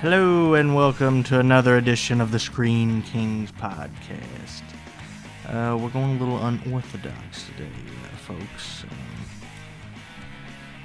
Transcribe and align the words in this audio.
Hello 0.00 0.54
and 0.54 0.76
welcome 0.76 1.24
to 1.24 1.40
another 1.40 1.76
edition 1.76 2.20
of 2.20 2.30
the 2.30 2.38
Screen 2.38 3.02
Kings 3.02 3.50
podcast. 3.50 4.62
Uh, 5.44 5.76
we're 5.76 5.88
going 5.88 6.16
a 6.16 6.20
little 6.20 6.38
unorthodox 6.46 7.46
today, 7.46 7.68
uh, 8.04 8.16
folks. 8.18 8.84
Um, 8.84 8.96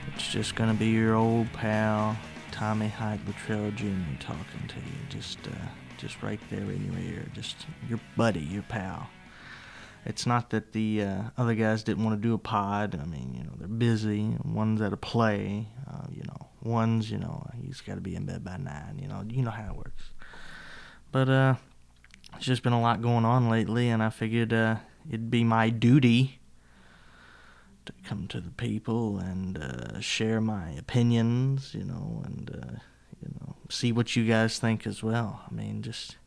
it's 0.08 0.28
just 0.28 0.55
going 0.55 0.72
to 0.72 0.76
be 0.76 0.88
your 0.88 1.14
old 1.14 1.54
pal 1.54 2.18
Tommy 2.52 2.88
Hyde 2.88 3.20
Luttrell 3.28 3.70
Jr. 3.76 3.86
talking 4.20 4.68
to 4.68 4.78
you, 4.78 4.98
just 5.10 5.38
uh, 5.45 5.52
just 6.00 6.23
right 6.23 6.41
there 6.50 6.64
in 6.64 6.91
your 6.91 7.00
ear, 7.14 7.23
just 7.34 7.68
your 7.88 8.00
buddy, 8.18 8.41
your 8.41 8.64
pal. 8.64 9.08
It's 10.08 10.26
not 10.26 10.50
that 10.50 10.73
the 10.73 11.04
uh, 11.04 11.22
other 11.38 11.54
guys 11.54 11.84
didn't 11.84 12.04
want 12.04 12.20
to 12.20 12.27
do 12.27 12.34
a 12.34 12.40
pod. 12.40 13.00
I 13.00 13.05
mean, 13.05 13.36
you 13.38 13.44
know, 13.44 13.54
they're 13.59 13.68
busy. 13.68 14.36
One's 14.44 14.82
at 14.82 14.91
a 14.91 14.98
play. 14.98 15.68
Uh, 15.88 16.08
you 16.09 16.23
know, 16.23 16.48
one's 16.63 17.12
you 17.12 17.17
know 17.17 17.45
he's 17.62 17.81
got 17.81 17.95
to 17.95 18.02
be 18.02 18.16
in 18.16 18.26
bed 18.26 18.44
by 18.44 18.58
nine. 18.58 18.99
You 19.02 19.08
know, 19.08 19.23
you 19.27 19.44
know 19.44 19.52
how 19.52 19.71
it 19.71 19.77
works. 19.77 20.04
But 21.12 21.30
uh, 21.30 21.55
it's 22.35 22.45
just 22.45 22.63
been 22.63 22.73
a 22.73 22.81
lot 22.81 23.02
going 23.02 23.26
on 23.26 23.49
lately, 23.49 23.90
and 23.90 24.02
I 24.02 24.09
figured 24.09 24.54
uh, 24.54 24.77
it'd 25.07 25.30
be 25.30 25.44
my 25.44 25.70
duty 25.70 26.40
to 27.85 27.94
come 28.05 28.27
to 28.30 28.40
the 28.40 28.52
people 28.52 29.20
and 29.20 29.57
uh, 29.57 29.99
share 29.99 30.41
my 30.41 30.71
opinions. 30.71 31.73
You 31.73 31.84
know, 31.84 32.23
and 32.26 32.49
uh, 32.49 32.80
you 33.21 33.34
know, 33.40 33.55
see 33.70 33.91
what 33.91 34.16
you 34.16 34.26
guys 34.26 34.59
think 34.59 34.88
as 34.88 35.04
well. 35.04 35.41
I 35.49 35.54
mean, 35.54 35.82
just 35.82 36.18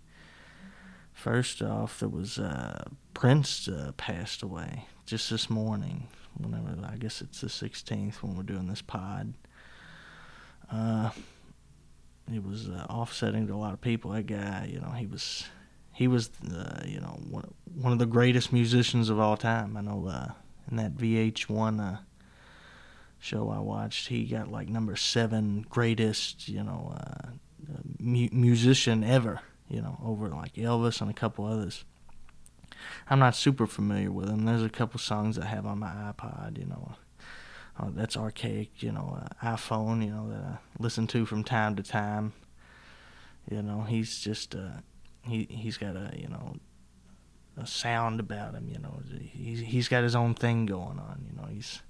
first 1.12 1.62
off, 1.62 2.00
there 2.00 2.08
was 2.08 2.38
uh, 2.38 2.84
Prince 3.14 3.68
uh, 3.68 3.92
passed 3.96 4.42
away 4.42 4.86
just 5.06 5.30
this 5.30 5.50
morning. 5.50 6.08
Whenever 6.38 6.76
I 6.86 6.96
guess 6.96 7.22
it's 7.22 7.40
the 7.40 7.46
16th 7.46 8.16
when 8.16 8.36
we're 8.36 8.42
doing 8.42 8.66
this 8.66 8.82
pod. 8.82 9.32
Uh, 10.70 11.10
it 12.32 12.44
was 12.44 12.68
uh, 12.68 12.86
offsetting 12.90 13.46
to 13.46 13.54
a 13.54 13.56
lot 13.56 13.72
of 13.72 13.80
people. 13.80 14.10
That 14.12 14.26
guy, 14.26 14.68
you 14.72 14.80
know, 14.80 14.90
he 14.90 15.06
was 15.06 15.46
he 15.92 16.08
was 16.08 16.30
uh, 16.52 16.82
you 16.84 17.00
know 17.00 17.18
one 17.30 17.54
one 17.74 17.92
of 17.92 17.98
the 17.98 18.06
greatest 18.06 18.52
musicians 18.52 19.08
of 19.08 19.18
all 19.18 19.36
time. 19.36 19.76
I 19.76 19.80
know 19.80 20.06
uh, 20.08 20.32
in 20.70 20.76
that 20.76 20.96
VH1 20.96 21.80
uh, 21.80 21.98
show 23.18 23.50
I 23.50 23.60
watched, 23.60 24.08
he 24.08 24.24
got 24.24 24.50
like 24.50 24.68
number 24.68 24.96
seven 24.96 25.64
greatest 25.68 26.48
you 26.48 26.62
know 26.62 26.96
uh, 26.96 27.30
mu- 27.98 28.28
musician 28.32 29.04
ever. 29.04 29.40
You 29.68 29.82
know, 29.82 29.98
over 30.04 30.28
like 30.28 30.54
Elvis 30.54 31.00
and 31.00 31.10
a 31.10 31.14
couple 31.14 31.44
others. 31.44 31.84
I'm 33.10 33.18
not 33.18 33.34
super 33.34 33.66
familiar 33.66 34.12
with 34.12 34.28
him. 34.28 34.44
There's 34.44 34.62
a 34.62 34.68
couple 34.68 35.00
songs 35.00 35.38
I 35.38 35.46
have 35.46 35.66
on 35.66 35.80
my 35.80 35.88
iPod, 35.88 36.58
you 36.58 36.66
know. 36.66 36.92
Uh, 37.78 37.90
that's 37.90 38.16
archaic, 38.16 38.82
you 38.82 38.90
know, 38.90 39.18
uh, 39.20 39.46
iPhone, 39.54 40.02
you 40.02 40.10
know, 40.10 40.28
that 40.30 40.42
I 40.42 40.58
listen 40.78 41.06
to 41.08 41.26
from 41.26 41.44
time 41.44 41.76
to 41.76 41.82
time. 41.82 42.32
You 43.50 43.62
know, 43.62 43.82
he's 43.82 44.18
just, 44.18 44.54
uh, 44.54 44.80
he, 45.22 45.46
he's 45.50 45.76
got 45.76 45.94
a, 45.94 46.12
you 46.16 46.28
know, 46.28 46.56
a 47.60 47.66
sound 47.66 48.18
about 48.18 48.54
him, 48.54 48.68
you 48.68 48.78
know. 48.78 49.00
He's, 49.20 49.60
he's 49.60 49.88
got 49.88 50.02
his 50.04 50.14
own 50.16 50.34
thing 50.34 50.66
going 50.66 50.98
on, 50.98 51.26
you 51.28 51.36
know. 51.36 51.48
He's 51.48 51.82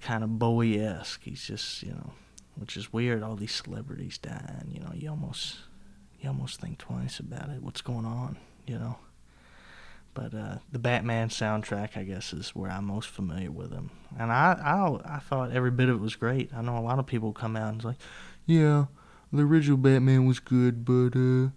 kind 0.00 0.24
of 0.24 0.38
Bowie 0.38 0.80
esque. 0.80 1.22
He's 1.22 1.44
just, 1.44 1.82
you 1.82 1.92
know, 1.92 2.12
which 2.56 2.76
is 2.76 2.92
weird, 2.92 3.22
all 3.22 3.36
these 3.36 3.54
celebrities 3.54 4.18
dying, 4.18 4.70
you 4.72 4.80
know. 4.80 4.92
You 4.92 5.10
almost, 5.10 5.58
you 6.20 6.28
almost 6.28 6.60
think 6.60 6.78
twice 6.78 7.20
about 7.20 7.48
it. 7.50 7.62
What's 7.62 7.80
going 7.80 8.06
on, 8.06 8.38
you 8.66 8.78
know? 8.78 8.96
But 10.12 10.34
uh, 10.34 10.56
the 10.70 10.78
Batman 10.78 11.28
soundtrack, 11.28 11.96
I 11.96 12.02
guess, 12.02 12.32
is 12.32 12.50
where 12.50 12.70
I'm 12.70 12.86
most 12.86 13.08
familiar 13.08 13.50
with 13.50 13.72
him, 13.72 13.90
and 14.18 14.32
I, 14.32 14.52
I 14.62 15.16
I 15.16 15.18
thought 15.20 15.52
every 15.52 15.70
bit 15.70 15.88
of 15.88 15.96
it 15.96 16.02
was 16.02 16.16
great. 16.16 16.50
I 16.54 16.62
know 16.62 16.76
a 16.76 16.80
lot 16.80 16.98
of 16.98 17.06
people 17.06 17.32
come 17.32 17.56
out 17.56 17.72
and 17.72 17.84
like, 17.84 17.98
yeah, 18.44 18.86
the 19.32 19.42
original 19.42 19.76
Batman 19.76 20.26
was 20.26 20.40
good, 20.40 20.84
but 20.84 21.14
uh, 21.14 21.50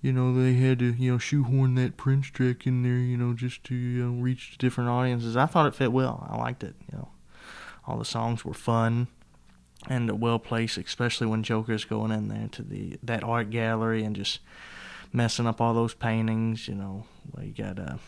you 0.00 0.12
know 0.12 0.34
they 0.34 0.54
had 0.54 0.78
to 0.78 0.94
you 0.94 1.12
know 1.12 1.18
shoehorn 1.18 1.74
that 1.74 1.98
Prince 1.98 2.28
track 2.28 2.66
in 2.66 2.82
there, 2.82 2.92
you 2.92 3.18
know, 3.18 3.34
just 3.34 3.64
to 3.64 3.74
you 3.74 4.04
know, 4.04 4.22
reach 4.22 4.56
different 4.56 4.88
audiences. 4.88 5.36
I 5.36 5.46
thought 5.46 5.66
it 5.66 5.74
fit 5.74 5.92
well. 5.92 6.26
I 6.30 6.38
liked 6.38 6.64
it. 6.64 6.74
You 6.90 6.98
know, 6.98 7.08
all 7.86 7.98
the 7.98 8.04
songs 8.06 8.44
were 8.44 8.54
fun 8.54 9.08
and 9.88 10.20
well 10.20 10.38
placed, 10.38 10.78
especially 10.78 11.26
when 11.26 11.42
Joker's 11.42 11.84
going 11.84 12.12
in 12.12 12.28
there 12.28 12.48
to 12.52 12.62
the 12.62 12.98
that 13.02 13.24
art 13.24 13.50
gallery 13.50 14.02
and 14.04 14.16
just 14.16 14.40
messing 15.12 15.46
up 15.46 15.60
all 15.60 15.74
those 15.74 15.94
paintings. 15.94 16.68
You 16.68 16.74
know, 16.74 17.04
where 17.30 17.44
you 17.44 17.52
got 17.52 17.78
a, 17.78 17.98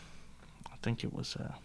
I 0.71 0.75
think 0.81 1.03
it 1.03 1.13
was 1.13 1.35
a, 1.35 1.55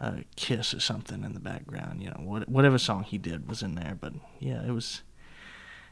a 0.00 0.24
kiss 0.36 0.74
or 0.74 0.80
something 0.80 1.24
in 1.24 1.34
the 1.34 1.40
background. 1.40 2.02
You 2.02 2.10
know, 2.10 2.20
what, 2.22 2.48
whatever 2.48 2.78
song 2.78 3.04
he 3.04 3.18
did 3.18 3.48
was 3.48 3.62
in 3.62 3.74
there. 3.74 3.96
But 4.00 4.14
yeah, 4.38 4.64
it 4.66 4.72
was. 4.72 5.02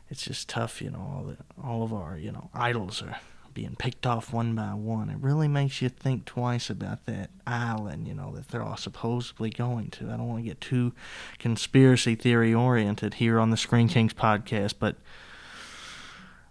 It's 0.09 0.23
just 0.25 0.49
tough, 0.49 0.81
you 0.81 0.91
know. 0.91 0.99
All 0.99 1.25
the 1.25 1.37
all 1.61 1.83
of 1.83 1.93
our 1.93 2.17
you 2.17 2.31
know 2.31 2.49
idols 2.55 3.03
are 3.03 3.19
being 3.57 3.75
picked 3.75 4.07
off 4.07 4.35
one 4.35 4.55
by 4.55 4.75
one. 4.75 5.09
It 5.09 5.17
really 5.19 5.49
makes 5.49 5.81
you 5.81 5.89
think 5.89 6.27
twice 6.27 6.69
about 6.69 7.07
that 7.07 7.31
island, 7.47 8.07
you 8.07 8.13
know, 8.13 8.31
that 8.37 8.49
they're 8.49 8.63
all 8.63 8.77
supposedly 8.77 9.49
going 9.49 9.89
to. 9.93 10.11
I 10.11 10.19
don't 10.19 10.29
want 10.29 10.45
to 10.45 10.49
get 10.49 10.61
too 10.61 10.93
conspiracy 11.39 12.15
theory 12.15 12.53
oriented 12.53 13.15
here 13.15 13.41
on 13.41 13.49
the 13.49 13.57
Screen 13.57 13.89
Kings 13.89 14.13
podcast, 14.13 14.75
but 14.79 14.97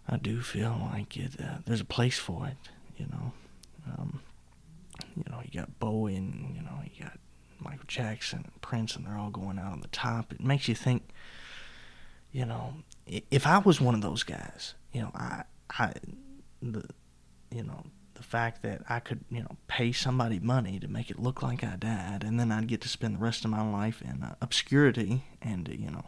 I 0.07 0.17
do 0.17 0.41
feel 0.41 0.89
like 0.91 1.17
it. 1.17 1.39
Uh, 1.39 1.57
there's 1.65 1.81
a 1.81 1.85
place 1.85 2.19
for 2.19 2.47
it, 2.47 2.57
you 2.97 3.07
know. 3.07 3.31
Um, 3.87 4.21
you 5.15 5.23
know, 5.29 5.41
you 5.43 5.59
got 5.59 5.79
Bowie 5.79 6.15
and 6.15 6.55
you 6.55 6.61
know 6.61 6.79
you 6.83 7.03
got 7.03 7.17
Michael 7.59 7.85
Jackson 7.87 8.41
and 8.45 8.61
Prince, 8.61 8.95
and 8.95 9.05
they're 9.05 9.17
all 9.17 9.31
going 9.31 9.57
out 9.59 9.71
on 9.71 9.81
the 9.81 9.87
top. 9.87 10.31
It 10.31 10.41
makes 10.41 10.67
you 10.67 10.75
think. 10.75 11.09
You 12.31 12.45
know, 12.45 12.73
if 13.07 13.47
I 13.47 13.59
was 13.59 13.79
one 13.79 13.95
of 13.95 14.01
those 14.01 14.23
guys, 14.23 14.73
you 14.91 15.01
know, 15.01 15.11
I, 15.15 15.43
I, 15.69 15.93
the, 16.61 16.83
you 17.49 17.63
know, 17.63 17.85
the 18.15 18.23
fact 18.23 18.61
that 18.63 18.81
I 18.89 18.99
could, 18.99 19.23
you 19.31 19.39
know, 19.39 19.55
pay 19.67 19.93
somebody 19.93 20.39
money 20.39 20.77
to 20.81 20.89
make 20.89 21.09
it 21.09 21.17
look 21.17 21.41
like 21.41 21.63
I 21.63 21.77
died, 21.77 22.25
and 22.25 22.37
then 22.37 22.51
I'd 22.51 22.67
get 22.67 22.81
to 22.81 22.89
spend 22.89 23.15
the 23.15 23.19
rest 23.19 23.45
of 23.45 23.51
my 23.51 23.61
life 23.61 24.01
in 24.01 24.21
uh, 24.21 24.35
obscurity 24.41 25.23
and, 25.41 25.69
you 25.69 25.89
know, 25.89 26.03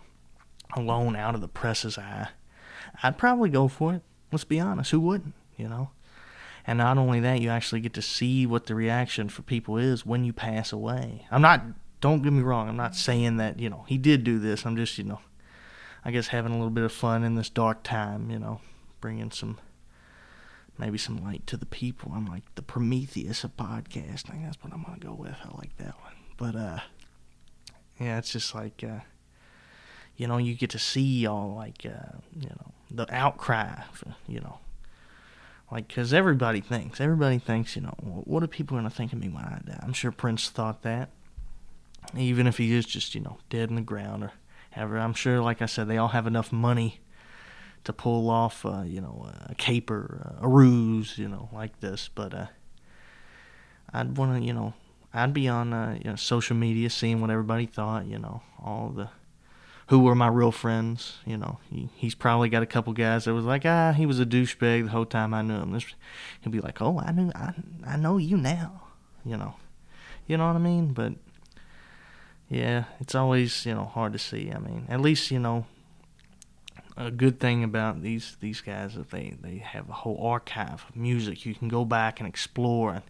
alone 0.76 1.16
out 1.16 1.34
of 1.34 1.40
the 1.40 1.48
press's 1.48 1.98
eye 1.98 2.28
I'd 3.04 3.18
probably 3.18 3.50
go 3.50 3.68
for 3.68 3.94
it. 3.94 4.02
Let's 4.32 4.44
be 4.44 4.60
honest. 4.60 4.92
Who 4.92 5.00
wouldn't? 5.00 5.34
You 5.56 5.70
know? 5.70 5.90
And 6.68 6.80
not 6.80 6.98
only 6.98 7.22
that, 7.22 7.40
you 7.40 7.50
actually 7.50 7.80
get 7.80 7.94
to 7.94 8.02
see 8.02 8.46
what 8.46 8.66
the 8.66 8.76
reaction 8.76 9.30
for 9.30 9.42
people 9.42 9.78
is 9.78 10.06
when 10.06 10.26
you 10.26 10.34
pass 10.34 10.74
away. 10.74 11.26
I'm 11.32 11.42
not, 11.42 11.64
don't 12.02 12.22
get 12.22 12.34
me 12.34 12.44
wrong, 12.44 12.68
I'm 12.68 12.76
not 12.76 12.94
saying 12.94 13.38
that, 13.38 13.58
you 13.58 13.70
know, 13.70 13.86
he 13.88 13.98
did 13.98 14.26
do 14.26 14.38
this. 14.38 14.66
I'm 14.66 14.76
just, 14.76 14.98
you 14.98 15.06
know, 15.06 15.22
I 16.04 16.12
guess 16.12 16.28
having 16.28 16.52
a 16.52 16.56
little 16.56 16.70
bit 16.70 16.84
of 16.84 16.92
fun 16.92 17.24
in 17.24 17.36
this 17.36 17.50
dark 17.50 17.84
time, 17.84 18.30
you 18.30 18.38
know, 18.38 18.60
bringing 19.00 19.32
some, 19.32 19.60
maybe 20.78 20.98
some 20.98 21.24
light 21.24 21.48
to 21.48 21.56
the 21.56 21.66
people. 21.66 22.12
I'm 22.14 22.26
like 22.26 22.44
the 22.56 22.62
Prometheus 22.62 23.46
of 23.46 23.56
podcasting. 23.56 24.44
That's 24.44 24.62
what 24.62 24.74
I'm 24.74 24.84
going 24.84 25.00
to 25.00 25.08
go 25.08 25.14
with. 25.14 25.38
I 25.46 25.58
like 25.58 25.78
that 25.78 25.96
one. 26.02 26.16
But, 26.36 26.56
uh, 26.58 26.80
yeah, 27.98 28.18
it's 28.18 28.34
just 28.34 28.54
like, 28.54 28.84
uh, 28.84 29.00
you 30.18 30.28
know, 30.28 30.38
you 30.38 30.54
get 30.54 30.72
to 30.72 30.80
see 30.80 31.26
all 31.26 31.56
like, 31.56 31.86
uh, 31.86 32.18
you 32.38 32.50
know, 32.50 32.74
the 32.90 33.14
outcry, 33.14 33.82
for, 33.94 34.16
you 34.28 34.40
know, 34.40 34.60
like 35.72 35.88
because 35.88 36.14
everybody 36.14 36.62
thinks, 36.62 37.02
everybody 37.02 37.40
thinks, 37.40 37.76
you 37.76 37.82
know, 37.82 37.96
what 38.00 38.44
are 38.44 38.48
people 38.48 38.78
gonna 38.78 38.90
think 38.90 39.14
of 39.14 39.20
me 39.20 39.30
when 39.30 39.44
I 39.44 39.62
die? 39.66 39.80
I'm 39.82 39.94
sure 39.94 40.12
Prince 40.12 40.50
thought 40.50 40.84
that, 40.84 41.10
even 42.16 42.48
if 42.48 42.58
he 42.58 42.74
is 42.74 42.86
just, 42.86 43.16
you 43.16 43.22
know, 43.22 43.38
dead 43.50 43.70
in 43.70 43.76
the 43.76 43.82
ground 43.82 44.24
or 44.24 44.32
ever. 44.78 44.98
I'm 44.98 45.14
sure, 45.14 45.42
like 45.42 45.62
I 45.62 45.66
said, 45.66 45.88
they 45.88 45.98
all 45.98 46.10
have 46.10 46.28
enough 46.28 46.52
money 46.52 47.00
to 47.84 47.94
pull 47.94 48.30
off, 48.30 48.66
uh, 48.66 48.84
you 48.86 49.02
know, 49.02 49.30
a 49.48 49.56
caper, 49.56 50.38
a 50.42 50.48
ruse, 50.48 51.18
you 51.18 51.28
know, 51.28 51.50
like 51.52 51.80
this. 51.80 52.10
But 52.14 52.34
uh, 52.34 52.48
I'd 53.94 54.18
want 54.18 54.40
to, 54.40 54.46
you 54.46 54.54
know, 54.54 54.74
I'd 55.14 55.34
be 55.34 55.48
on 55.48 55.74
uh, 55.74 55.98
you 55.98 56.10
know, 56.10 56.16
social 56.16 56.56
media 56.56 56.90
seeing 56.90 57.22
what 57.22 57.30
everybody 57.30 57.66
thought, 57.66 58.06
you 58.06 58.20
know, 58.20 58.42
all 58.64 58.90
the 58.90 59.10
who 59.88 60.00
were 60.00 60.16
my 60.16 60.28
real 60.28 60.52
friends. 60.52 61.18
You 61.26 61.38
know, 61.38 61.60
he, 61.70 61.90
he's 61.96 62.16
probably 62.16 62.50
got 62.50 62.64
a 62.64 62.68
couple 62.68 62.94
guys 62.94 63.26
that 63.26 63.34
was 63.34 63.46
like, 63.46 63.66
ah, 63.66 63.94
he 63.94 64.06
was 64.06 64.20
a 64.20 64.26
douchebag 64.26 64.86
the 64.86 64.92
whole 64.92 65.06
time 65.06 65.34
I 65.34 65.42
knew 65.42 65.56
him. 65.56 65.80
He'll 66.42 66.52
be 66.52 66.60
like, 66.60 66.82
oh, 66.82 67.00
I 67.00 67.12
knew, 67.12 67.32
I, 67.36 67.54
I 67.86 67.98
know 67.98 68.18
you 68.18 68.38
now. 68.38 68.84
You 69.26 69.38
know, 69.38 69.56
you 70.26 70.38
know 70.38 70.48
what 70.48 70.56
I 70.56 70.60
mean? 70.60 70.94
But 70.94 71.14
yeah, 72.50 72.86
it's 73.00 73.16
always 73.16 73.66
you 73.66 73.74
know 73.74 73.86
hard 73.86 74.14
to 74.14 74.20
see. 74.20 74.52
I 74.52 74.60
mean, 74.60 74.86
at 74.90 75.02
least 75.02 75.32
you 75.32 75.40
know 75.40 75.66
a 76.96 77.12
good 77.12 77.40
thing 77.40 77.64
about 77.64 78.02
these 78.02 78.38
these 78.40 78.62
guys 78.62 78.96
is 78.96 79.06
they 79.08 79.36
they 79.42 79.58
have 79.58 79.90
a 79.90 79.94
whole 79.94 80.26
archive 80.26 80.86
of 80.88 80.96
music 80.96 81.46
you 81.46 81.54
can 81.54 81.68
go 81.68 81.86
back 81.86 82.20
and 82.20 82.28
explore. 82.28 82.94
And 82.94 83.04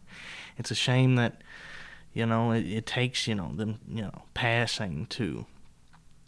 it's 0.57 0.71
a 0.71 0.75
shame 0.75 1.15
that 1.15 1.41
you 2.13 2.25
know 2.25 2.51
it, 2.51 2.65
it 2.65 2.85
takes 2.85 3.27
you 3.27 3.35
know 3.35 3.51
them 3.53 3.79
you 3.87 4.01
know 4.01 4.23
passing 4.33 5.05
to 5.07 5.45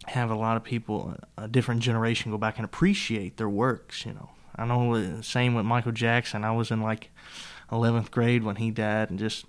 have 0.09 0.31
a 0.31 0.35
lot 0.35 0.57
of 0.57 0.63
people, 0.63 1.15
a 1.37 1.47
different 1.47 1.81
generation, 1.81 2.31
go 2.31 2.37
back 2.37 2.57
and 2.57 2.65
appreciate 2.65 3.37
their 3.37 3.49
works. 3.49 4.05
You 4.05 4.13
know, 4.13 4.29
I 4.55 4.65
know 4.65 4.99
the 4.99 5.23
same 5.23 5.53
with 5.53 5.65
Michael 5.65 5.91
Jackson. 5.91 6.43
I 6.43 6.51
was 6.51 6.71
in 6.71 6.81
like 6.81 7.11
11th 7.71 8.11
grade 8.11 8.43
when 8.43 8.57
he 8.57 8.71
died, 8.71 9.09
and 9.09 9.19
just 9.19 9.45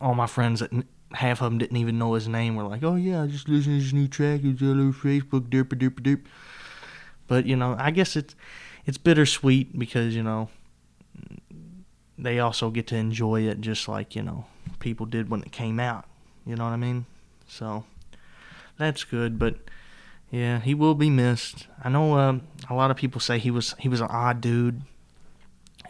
all 0.00 0.14
my 0.14 0.26
friends 0.26 0.60
that 0.60 0.70
half 1.12 1.40
of 1.40 1.50
them 1.50 1.58
didn't 1.58 1.76
even 1.76 1.98
know 1.98 2.14
his 2.14 2.28
name 2.28 2.56
were 2.56 2.64
like, 2.64 2.82
"Oh 2.82 2.96
yeah, 2.96 3.22
I 3.22 3.26
just 3.26 3.48
listened 3.48 3.78
to 3.78 3.84
his 3.84 3.92
new 3.92 4.08
track. 4.08 4.40
It's 4.42 4.62
all 4.62 4.80
over 4.80 4.92
Facebook, 4.92 5.48
derp 5.48 5.68
derp 5.68 6.00
derp." 6.00 6.22
But 7.26 7.46
you 7.46 7.56
know, 7.56 7.76
I 7.78 7.90
guess 7.90 8.16
it's 8.16 8.34
it's 8.86 8.98
bittersweet 8.98 9.78
because 9.78 10.16
you 10.16 10.22
know 10.22 10.48
they 12.18 12.38
also 12.38 12.70
get 12.70 12.86
to 12.88 12.96
enjoy 12.96 13.42
it 13.42 13.60
just 13.60 13.88
like 13.88 14.16
you 14.16 14.22
know 14.22 14.46
people 14.80 15.06
did 15.06 15.28
when 15.28 15.42
it 15.42 15.52
came 15.52 15.78
out. 15.78 16.06
You 16.46 16.56
know 16.56 16.64
what 16.64 16.70
I 16.70 16.76
mean? 16.76 17.06
So 17.46 17.84
that's 18.78 19.04
good, 19.04 19.38
but 19.38 19.56
yeah, 20.30 20.60
he 20.60 20.74
will 20.74 20.94
be 20.94 21.10
missed. 21.10 21.68
I 21.82 21.88
know 21.88 22.14
uh, 22.14 22.38
a 22.68 22.74
lot 22.74 22.90
of 22.90 22.96
people 22.96 23.20
say 23.20 23.38
he 23.38 23.50
was 23.50 23.74
he 23.78 23.88
was 23.88 24.00
an 24.00 24.08
odd 24.10 24.40
dude. 24.40 24.82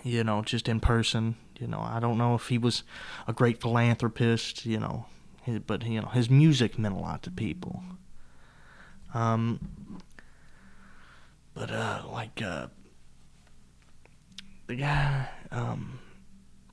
You 0.03 0.23
know, 0.23 0.43
just 0.43 0.69
in 0.69 0.81
person. 0.81 1.37
You 1.59 1.67
know, 1.67 1.81
I 1.81 1.99
don't 1.99 2.19
know 2.19 2.35
if 2.35 2.49
he 2.49 2.59
was 2.59 2.83
a 3.27 3.33
great 3.33 3.61
philanthropist. 3.61 4.67
You 4.67 4.81
know, 4.81 5.07
but 5.67 5.87
you 5.87 6.01
know 6.01 6.09
his 6.09 6.29
music 6.29 6.79
meant 6.79 6.95
a 6.95 6.99
lot 6.99 7.23
to 7.23 7.31
people. 7.31 7.83
Um, 9.15 10.01
but 11.55 11.71
uh, 11.71 12.03
like 12.11 12.43
uh, 12.43 12.67
the 14.67 14.75
guy, 14.75 15.29
um, 15.51 16.01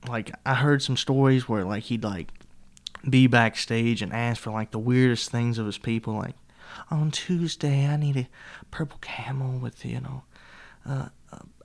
like 0.08 0.32
I 0.44 0.54
heard 0.54 0.82
some 0.82 0.96
stories 0.96 1.48
where 1.48 1.64
like 1.64 1.84
he'd 1.84 2.04
like 2.04 2.28
be 3.08 3.26
backstage 3.26 4.02
and 4.02 4.12
ask 4.12 4.40
for 4.40 4.50
like 4.50 4.70
the 4.70 4.78
weirdest 4.78 5.30
things 5.30 5.58
of 5.58 5.66
his 5.66 5.78
people, 5.78 6.14
like 6.14 6.36
on 6.90 7.10
Tuesday 7.10 7.86
I 7.86 7.96
need 7.96 8.16
a 8.16 8.28
purple 8.70 8.98
camel 9.00 9.58
with 9.58 9.84
you 9.84 10.00
know 10.00 10.22
uh, 10.88 11.08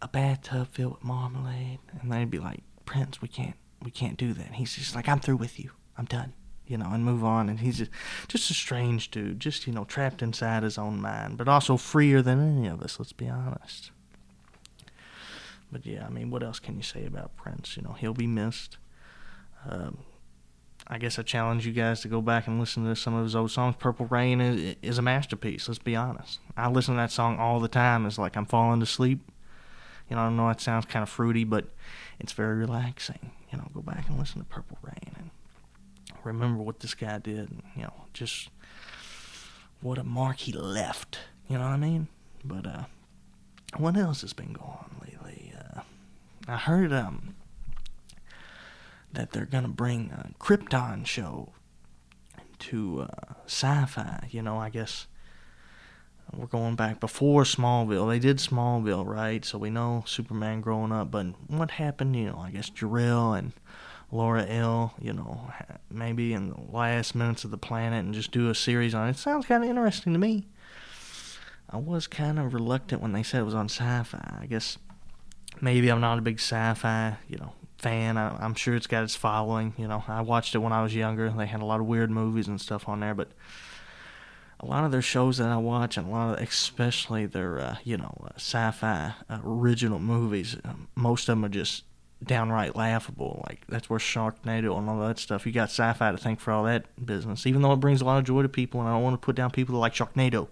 a 0.01 0.07
bathtub 0.07 0.68
filled 0.68 0.94
with 0.94 1.04
marmalade, 1.04 1.80
and 2.00 2.12
they'd 2.12 2.30
be 2.30 2.39
like, 2.39 2.63
Prince, 2.86 3.22
we 3.22 3.28
can't 3.28 3.56
we 3.84 3.92
can't 3.92 4.18
do 4.18 4.34
that. 4.34 4.48
And 4.48 4.56
he's 4.56 4.75
just 4.75 4.95
like, 4.95 5.07
I'm 5.07 5.19
through 5.19 5.38
with 5.38 5.60
you. 5.60 5.72
I'm 5.98 6.06
done. 6.06 6.34
You 6.66 6.78
know, 6.78 6.89
and 6.92 7.06
move 7.06 7.24
on. 7.24 7.48
And 7.48 7.60
he's 7.60 7.78
just, 7.78 7.92
just 8.28 8.51
a 8.51 8.54
strange 8.54 9.10
dude, 9.10 9.40
just, 9.40 9.68
you 9.68 9.74
know, 9.74 9.86
trapped 9.86 10.22
inside 10.22 10.63
his 10.63 10.78
own 10.78 11.00
mind, 11.00 11.38
but 11.38 11.48
also 11.48 11.78
freer 11.78 12.22
than 12.22 12.57
any 12.57 12.68
of 12.68 12.81
us, 12.81 13.00
let's 13.00 13.13
be 13.13 13.30
honest. 13.30 13.92
But 15.72 15.86
yeah, 15.86 16.06
I 16.06 16.10
mean, 16.10 16.30
what 16.30 16.44
else 16.44 16.60
can 16.60 16.75
you 16.75 16.83
say 16.83 17.06
about 17.06 17.38
Prince? 17.38 17.78
You 17.78 17.83
know, 17.83 17.94
he'll 17.94 18.13
be 18.13 18.28
missed. 18.28 18.78
Um, 19.69 20.00
I 20.89 20.98
guess 20.98 21.19
I 21.19 21.24
challenge 21.24 21.68
you 21.68 21.74
guys 21.74 22.00
to 22.01 22.07
go 22.07 22.22
back 22.22 22.48
and 22.48 22.60
listen 22.60 22.86
to 22.86 22.95
some 22.95 23.13
of 23.13 23.24
his 23.25 23.36
old 23.36 23.51
songs. 23.51 23.75
Purple 23.78 24.06
Rain 24.06 24.39
is, 24.39 24.75
is 24.81 24.98
a 24.98 25.01
masterpiece. 25.01 25.68
Let's 25.68 25.80
be 25.80 25.98
honest. 25.98 26.39
I 26.56 26.69
listen 26.69 26.95
to 26.95 27.01
that 27.01 27.12
song 27.12 27.38
all 27.39 27.60
the 27.60 27.68
time. 27.68 28.06
It's 28.06 28.18
like 28.18 28.38
I'm 28.38 28.45
falling 28.45 28.80
to 28.80 28.86
sleep. 28.86 29.19
You 30.10 30.16
know, 30.16 30.22
I 30.24 30.30
know 30.30 30.50
it 30.50 30.62
sounds 30.62 30.86
kind 30.86 31.04
of 31.04 31.10
fruity, 31.10 31.44
but 31.44 31.66
it's 32.19 32.31
very 32.31 32.56
relaxing. 32.56 33.31
You 33.51 33.57
know, 33.57 33.68
go 33.74 33.81
back 33.81 34.07
and 34.07 34.18
listen 34.18 34.39
to 34.39 34.45
Purple 34.45 34.78
Rain 34.81 35.12
and 35.18 35.30
remember 36.24 36.63
what 36.63 36.80
this 36.80 36.94
guy 36.94 37.18
did. 37.18 37.50
And, 37.50 37.63
you 37.75 37.83
know, 37.83 37.94
just 38.13 38.50
what 39.81 39.98
a 39.98 40.06
mark 40.06 40.38
he 40.38 40.54
left. 40.54 41.19
You 41.50 41.57
know 41.57 41.66
what 41.66 41.72
I 41.72 41.78
mean? 41.78 42.07
But 42.45 42.66
uh, 42.66 42.83
what 43.75 43.98
else 43.98 44.22
has 44.22 44.31
been 44.31 44.54
going 44.54 44.69
on 44.69 44.95
lately? 45.01 45.54
Uh, 45.54 45.81
I 46.48 46.56
heard 46.56 46.94
um 46.94 47.36
that 49.18 49.31
they're 49.31 49.46
gonna 49.46 49.68
bring 49.68 50.12
a 50.12 50.30
Krypton 50.40 51.04
show 51.04 51.50
to 52.60 53.02
uh, 53.02 53.34
sci-fi. 53.48 54.28
You 54.30 54.44
know, 54.44 54.60
I 54.60 54.69
guess 54.69 55.08
we're 56.31 56.46
going 56.46 56.75
back 56.75 57.00
before 57.00 57.42
Smallville. 57.42 58.08
They 58.08 58.19
did 58.19 58.38
Smallville, 58.38 59.08
right? 59.08 59.44
So 59.44 59.58
we 59.58 59.72
know 59.72 60.04
Superman 60.06 60.62
growing 60.62 60.92
up. 60.92 61.10
But 61.10 61.25
what 61.48 61.72
happened? 61.72 62.16
You 62.16 62.28
know, 62.28 62.38
I 62.38 62.52
guess 62.52 62.69
Jor-El 62.69 63.34
and 63.34 63.54
Lara-El. 64.12 64.94
You 65.02 65.14
know, 65.14 65.52
maybe 65.90 66.34
in 66.34 66.50
the 66.50 66.62
last 66.72 67.16
minutes 67.16 67.44
of 67.44 67.50
the 67.50 67.58
planet 67.58 68.06
and 68.06 68.14
just 68.14 68.31
do 68.31 68.52
a 68.52 68.56
series 68.56 68.94
on 68.94 69.08
it. 69.08 69.12
it 69.12 69.18
sounds 69.18 69.48
kind 69.48 69.64
of 69.64 69.69
interesting 69.69 70.14
to 70.14 70.19
me. 70.19 70.46
I 71.72 71.78
was 71.78 72.06
kind 72.06 72.38
of 72.38 72.54
reluctant 72.54 73.02
when 73.02 73.14
they 73.14 73.24
said 73.24 73.42
it 73.42 73.46
was 73.46 73.56
on 73.56 73.66
sci-fi. 73.66 74.38
I 74.42 74.46
guess 74.46 74.78
maybe 75.60 75.90
I'm 75.90 76.02
not 76.02 76.19
a 76.19 76.22
big 76.22 76.40
sci-fi, 76.40 77.18
you 77.28 77.38
know, 77.38 77.54
fan. 77.80 78.18
I, 78.18 78.44
am 78.44 78.56
sure 78.56 78.76
it's 78.76 78.88
got 78.88 79.04
its 79.04 79.16
following. 79.16 79.74
You 79.78 79.88
know, 79.88 80.04
I 80.08 80.22
watched 80.22 80.56
it 80.56 80.60
when 80.60 80.74
I 80.74 80.84
was 80.84 80.96
younger. 80.96 81.30
They 81.30 81.46
had 81.46 81.62
a 81.62 81.66
lot 81.66 81.80
of 81.80 81.86
weird 81.86 82.12
movies 82.12 82.48
and 82.48 82.60
stuff 82.60 82.88
on 82.88 83.00
there, 83.00 83.16
but 83.16 83.30
a 84.60 84.66
lot 84.66 84.84
of 84.84 84.92
their 84.92 85.02
shows 85.02 85.38
that 85.38 85.50
I 85.50 85.58
watch, 85.58 85.98
and 85.98 86.08
a 86.08 86.10
lot 86.10 86.38
of, 86.38 86.44
especially 86.48 87.26
their, 87.26 87.60
uh, 87.60 87.76
you 87.84 87.98
know, 87.98 88.16
uh, 88.24 88.30
sci-fi 88.38 89.14
uh, 89.30 89.40
original 89.46 90.00
movies, 90.00 90.58
um, 90.64 90.88
most 90.96 91.30
of 91.30 91.34
them 91.34 91.46
are 91.46 91.50
just 91.50 91.84
downright 92.24 92.76
laughable. 92.76 93.44
Like 93.48 93.62
that's 93.70 93.90
where 93.90 94.00
Sharknado 94.00 94.78
and 94.78 94.90
all 94.90 95.00
that 95.08 95.20
stuff. 95.20 95.46
You 95.46 95.52
got 95.52 95.70
sci-fi 95.70 96.12
to 96.12 96.18
thank 96.18 96.40
for 96.40 96.52
all 96.52 96.64
that 96.64 96.86
business, 97.06 97.46
even 97.46 97.62
though 97.62 97.74
it 97.74 97.80
brings 97.80 98.02
a 98.02 98.06
lot 98.06 98.18
of 98.18 98.24
joy 98.24 98.42
to 98.42 98.50
people. 98.50 98.80
And 98.80 98.90
I 98.90 98.94
don't 98.94 99.04
want 99.04 99.14
to 99.14 99.24
put 99.24 99.36
down 99.36 99.52
people 99.52 99.74
that 99.74 99.80
like 99.80 99.94
Sharknado. 99.94 100.48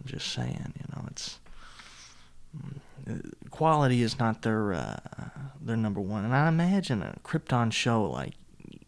I'm 0.00 0.06
just 0.06 0.32
saying, 0.32 0.72
you 0.76 0.84
know, 0.96 1.04
it's 1.10 1.38
quality 3.50 4.02
is 4.02 4.18
not 4.18 4.42
their 4.42 4.72
uh, 4.72 4.98
their 5.60 5.76
number 5.76 6.00
one. 6.00 6.24
And 6.24 6.34
I 6.34 6.48
imagine 6.48 7.02
a 7.02 7.16
Krypton 7.24 7.72
show 7.72 8.04
like 8.04 8.34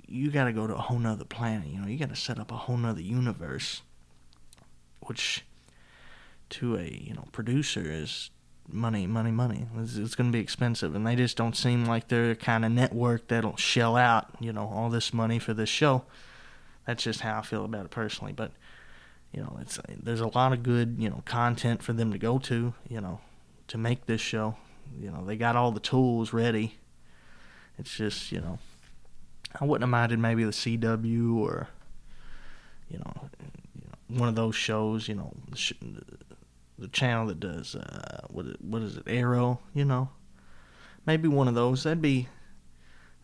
you 0.08 0.30
got 0.30 0.44
to 0.44 0.52
go 0.52 0.66
to 0.66 0.74
a 0.74 0.78
whole 0.78 0.98
nother 0.98 1.24
planet. 1.24 1.69
You 1.69 1.80
know, 1.80 1.88
you 1.88 1.98
got 1.98 2.10
to 2.10 2.16
set 2.16 2.38
up 2.38 2.50
a 2.52 2.56
whole 2.56 2.76
nother 2.76 3.00
universe, 3.00 3.82
which 5.00 5.44
to 6.50 6.76
a 6.76 6.84
you 6.84 7.14
know 7.14 7.26
producer 7.32 7.82
is 7.84 8.30
money, 8.69 9.06
money, 9.06 9.30
money. 9.30 9.66
It's, 9.78 9.96
it's 9.96 10.14
going 10.14 10.30
to 10.30 10.36
be 10.36 10.42
expensive, 10.42 10.94
and 10.94 11.06
they 11.06 11.16
just 11.16 11.36
don't 11.36 11.56
seem 11.56 11.86
like 11.86 12.08
they're 12.08 12.28
the 12.28 12.36
kind 12.36 12.64
of 12.64 12.72
network 12.72 13.28
that'll 13.28 13.56
shell 13.56 13.96
out 13.96 14.28
you 14.38 14.52
know 14.52 14.69
all 14.69 14.90
this 14.90 15.14
money 15.14 15.38
for 15.38 15.54
this 15.54 15.69
show. 15.69 16.04
That's 16.86 17.02
just 17.02 17.20
how 17.20 17.38
I 17.38 17.42
feel 17.42 17.64
about 17.64 17.86
it 17.86 17.90
personally. 17.90 18.32
But 18.32 18.52
you 19.32 19.40
know, 19.40 19.56
it's 19.60 19.78
there's 19.88 20.20
a 20.20 20.26
lot 20.26 20.52
of 20.52 20.62
good 20.62 20.96
you 20.98 21.08
know 21.08 21.22
content 21.24 21.82
for 21.82 21.92
them 21.92 22.12
to 22.12 22.19
go 22.19 22.38
to. 22.38 22.74
You 22.88 23.00
know, 23.00 23.20
to 23.72 23.78
make 23.78 24.04
this 24.04 24.20
show. 24.20 24.54
You 25.00 25.10
know, 25.10 25.24
they 25.24 25.38
got 25.38 25.56
all 25.56 25.72
the 25.72 25.80
tools 25.80 26.34
ready. 26.34 26.74
It's 27.78 27.96
just, 27.96 28.30
you 28.30 28.38
know, 28.38 28.58
I 29.58 29.64
wouldn't 29.64 29.82
have 29.82 29.90
minded 29.90 30.19
maybe 30.19 30.44
the 30.44 30.50
CW 30.50 31.36
or, 31.36 31.69
you 32.90 32.98
know, 32.98 33.30
one 34.08 34.28
of 34.28 34.34
those 34.34 34.54
shows. 34.54 35.08
You 35.08 35.14
know, 35.14 35.32
the, 35.48 35.56
sh- 35.56 35.72
the 36.78 36.88
channel 36.88 37.28
that 37.28 37.40
does 37.40 37.74
uh, 37.74 38.26
what 38.28 38.44
what 38.62 38.82
is 38.82 38.98
it, 38.98 39.04
Arrow? 39.06 39.58
You 39.72 39.86
know, 39.86 40.10
maybe 41.06 41.26
one 41.26 41.48
of 41.48 41.55
those. 41.55 41.84
That'd 41.84 42.02
be 42.02 42.29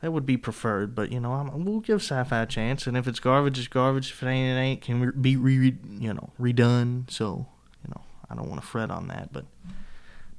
that 0.00 0.14
would 0.14 0.24
be 0.24 0.38
preferred. 0.38 0.94
But 0.94 1.12
you 1.12 1.20
know, 1.20 1.32
I'm, 1.32 1.66
we'll 1.66 1.80
give 1.80 2.00
sci-fi 2.00 2.40
a 2.40 2.46
chance, 2.46 2.86
and 2.86 2.96
if 2.96 3.06
it's 3.06 3.20
garbage, 3.20 3.58
it's 3.58 3.68
garbage. 3.68 4.12
If 4.12 4.22
it 4.22 4.28
ain't, 4.28 4.56
it 4.56 4.60
ain't. 4.60 4.80
Can 4.80 5.10
be 5.20 5.36
re, 5.36 5.76
you 5.98 6.14
know 6.14 6.30
redone. 6.40 7.10
So 7.10 7.46
you 7.84 7.90
know, 7.90 8.00
I 8.30 8.34
don't 8.34 8.48
want 8.48 8.62
to 8.62 8.66
fret 8.66 8.90
on 8.90 9.08
that, 9.08 9.30
but. 9.30 9.44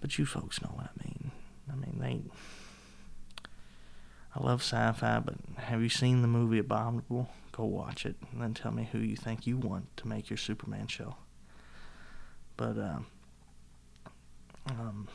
But 0.02 0.18
you 0.18 0.26
folks 0.26 0.62
know 0.62 0.72
what 0.74 0.88
I 0.88 1.04
mean. 1.04 1.32
I 1.72 1.76
mean, 1.76 2.00
they. 2.00 2.22
I 4.36 4.44
love 4.44 4.62
sci 4.62 4.92
fi, 4.94 5.20
but 5.20 5.36
have 5.58 5.82
you 5.82 5.90
seen 5.90 6.22
the 6.22 6.28
movie 6.28 6.60
Abominable? 6.60 7.30
Go 7.52 7.66
watch 7.66 8.06
it 8.06 8.16
and 8.32 8.42
then 8.42 8.54
tell 8.54 8.72
me 8.72 8.88
who 8.92 9.00
you 9.00 9.16
think 9.16 9.48
you 9.48 9.58
want 9.58 9.96
to 9.98 10.08
make 10.08 10.30
your 10.30 10.38
Superman 10.38 10.88
show. 10.88 11.16
But, 12.56 12.78
um, 12.78 13.08
um, 14.70 15.08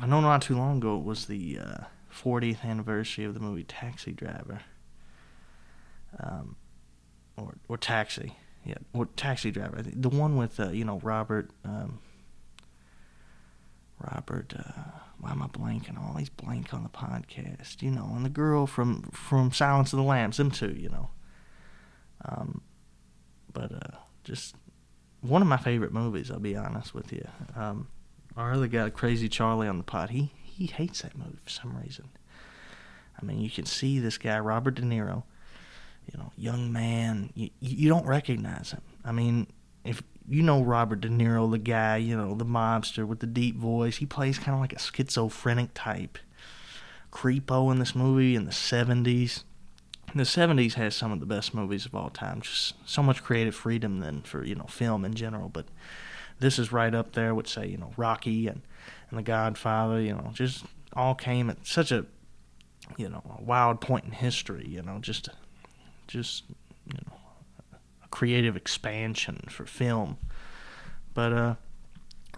I 0.00 0.06
know 0.06 0.20
not 0.20 0.42
too 0.42 0.56
long 0.56 0.78
ago 0.78 0.98
it 0.98 1.04
was 1.04 1.26
the 1.26 1.58
uh, 1.58 1.84
40th 2.12 2.64
anniversary 2.64 3.24
of 3.24 3.34
the 3.34 3.40
movie 3.40 3.64
Taxi 3.64 4.12
Driver. 4.12 4.62
Um, 6.18 6.56
or, 7.36 7.54
or 7.68 7.76
Taxi. 7.76 8.36
Yeah, 8.64 8.78
or 8.92 9.06
Taxi 9.06 9.50
Driver. 9.50 9.82
The 9.82 10.08
one 10.08 10.36
with, 10.36 10.58
uh, 10.58 10.70
you 10.70 10.84
know, 10.84 10.98
Robert. 11.02 11.50
Um, 11.64 12.00
Robert, 14.00 14.54
uh, 14.58 14.82
why 15.18 15.30
am 15.30 15.42
I 15.42 15.46
blanking? 15.46 15.98
I 15.98 16.08
always 16.08 16.28
blank 16.28 16.72
on 16.72 16.82
the 16.82 16.88
podcast, 16.88 17.82
you 17.82 17.90
know, 17.90 18.10
and 18.14 18.24
the 18.24 18.30
girl 18.30 18.66
from 18.66 19.02
from 19.12 19.52
Silence 19.52 19.92
of 19.92 19.98
the 19.98 20.04
Lambs, 20.04 20.38
them 20.38 20.50
two, 20.50 20.72
you 20.72 20.88
know. 20.88 21.10
Um, 22.24 22.62
but 23.52 23.72
uh, 23.72 23.96
just 24.24 24.54
one 25.20 25.42
of 25.42 25.48
my 25.48 25.56
favorite 25.56 25.92
movies. 25.92 26.30
I'll 26.30 26.38
be 26.38 26.56
honest 26.56 26.94
with 26.94 27.12
you. 27.12 27.26
Um, 27.54 27.88
our 28.36 28.52
other 28.52 28.66
guy, 28.66 28.88
Crazy 28.90 29.28
Charlie, 29.28 29.68
on 29.68 29.78
the 29.78 29.84
pod, 29.84 30.10
he 30.10 30.32
he 30.42 30.66
hates 30.66 31.02
that 31.02 31.16
movie 31.16 31.38
for 31.42 31.50
some 31.50 31.76
reason. 31.76 32.08
I 33.20 33.24
mean, 33.24 33.40
you 33.40 33.50
can 33.50 33.66
see 33.66 33.98
this 33.98 34.16
guy, 34.16 34.38
Robert 34.38 34.76
De 34.76 34.82
Niro, 34.82 35.24
you 36.10 36.18
know, 36.18 36.32
young 36.36 36.72
man. 36.72 37.30
You 37.34 37.50
you 37.60 37.88
don't 37.88 38.06
recognize 38.06 38.72
him. 38.72 38.82
I 39.04 39.12
mean, 39.12 39.46
if 39.84 40.02
you 40.28 40.42
know 40.42 40.62
Robert 40.62 41.00
De 41.00 41.08
Niro, 41.08 41.50
the 41.50 41.58
guy, 41.58 41.96
you 41.96 42.16
know, 42.16 42.34
the 42.34 42.44
mobster 42.44 43.06
with 43.06 43.20
the 43.20 43.26
deep 43.26 43.56
voice. 43.56 43.96
He 43.96 44.06
plays 44.06 44.38
kind 44.38 44.54
of 44.54 44.60
like 44.60 44.72
a 44.72 44.78
schizophrenic 44.78 45.70
type 45.74 46.18
creepo 47.12 47.70
in 47.72 47.78
this 47.78 47.94
movie 47.94 48.34
in 48.34 48.44
the 48.44 48.52
70s. 48.52 49.44
The 50.14 50.22
70s 50.24 50.74
has 50.74 50.96
some 50.96 51.12
of 51.12 51.20
the 51.20 51.26
best 51.26 51.54
movies 51.54 51.86
of 51.86 51.94
all 51.94 52.10
time. 52.10 52.40
Just 52.40 52.74
so 52.84 53.02
much 53.02 53.22
creative 53.22 53.54
freedom 53.54 54.00
than 54.00 54.22
for, 54.22 54.44
you 54.44 54.54
know, 54.54 54.64
film 54.64 55.04
in 55.04 55.14
general. 55.14 55.48
But 55.48 55.66
this 56.40 56.58
is 56.58 56.72
right 56.72 56.94
up 56.94 57.12
there 57.12 57.34
with, 57.34 57.46
say, 57.46 57.66
you 57.66 57.76
know, 57.76 57.92
Rocky 57.96 58.48
and, 58.48 58.62
and 59.10 59.18
The 59.18 59.22
Godfather, 59.22 60.00
you 60.00 60.12
know, 60.12 60.30
just 60.32 60.64
all 60.94 61.14
came 61.14 61.48
at 61.48 61.64
such 61.64 61.92
a, 61.92 62.06
you 62.96 63.08
know, 63.08 63.22
a 63.38 63.42
wild 63.42 63.80
point 63.80 64.04
in 64.04 64.10
history, 64.10 64.66
you 64.66 64.82
know, 64.82 64.98
just, 65.00 65.28
just, 66.08 66.44
you 66.86 66.98
know, 67.06 67.19
creative 68.10 68.56
expansion 68.56 69.44
for 69.48 69.66
film. 69.66 70.18
But 71.14 71.32
uh, 71.32 71.54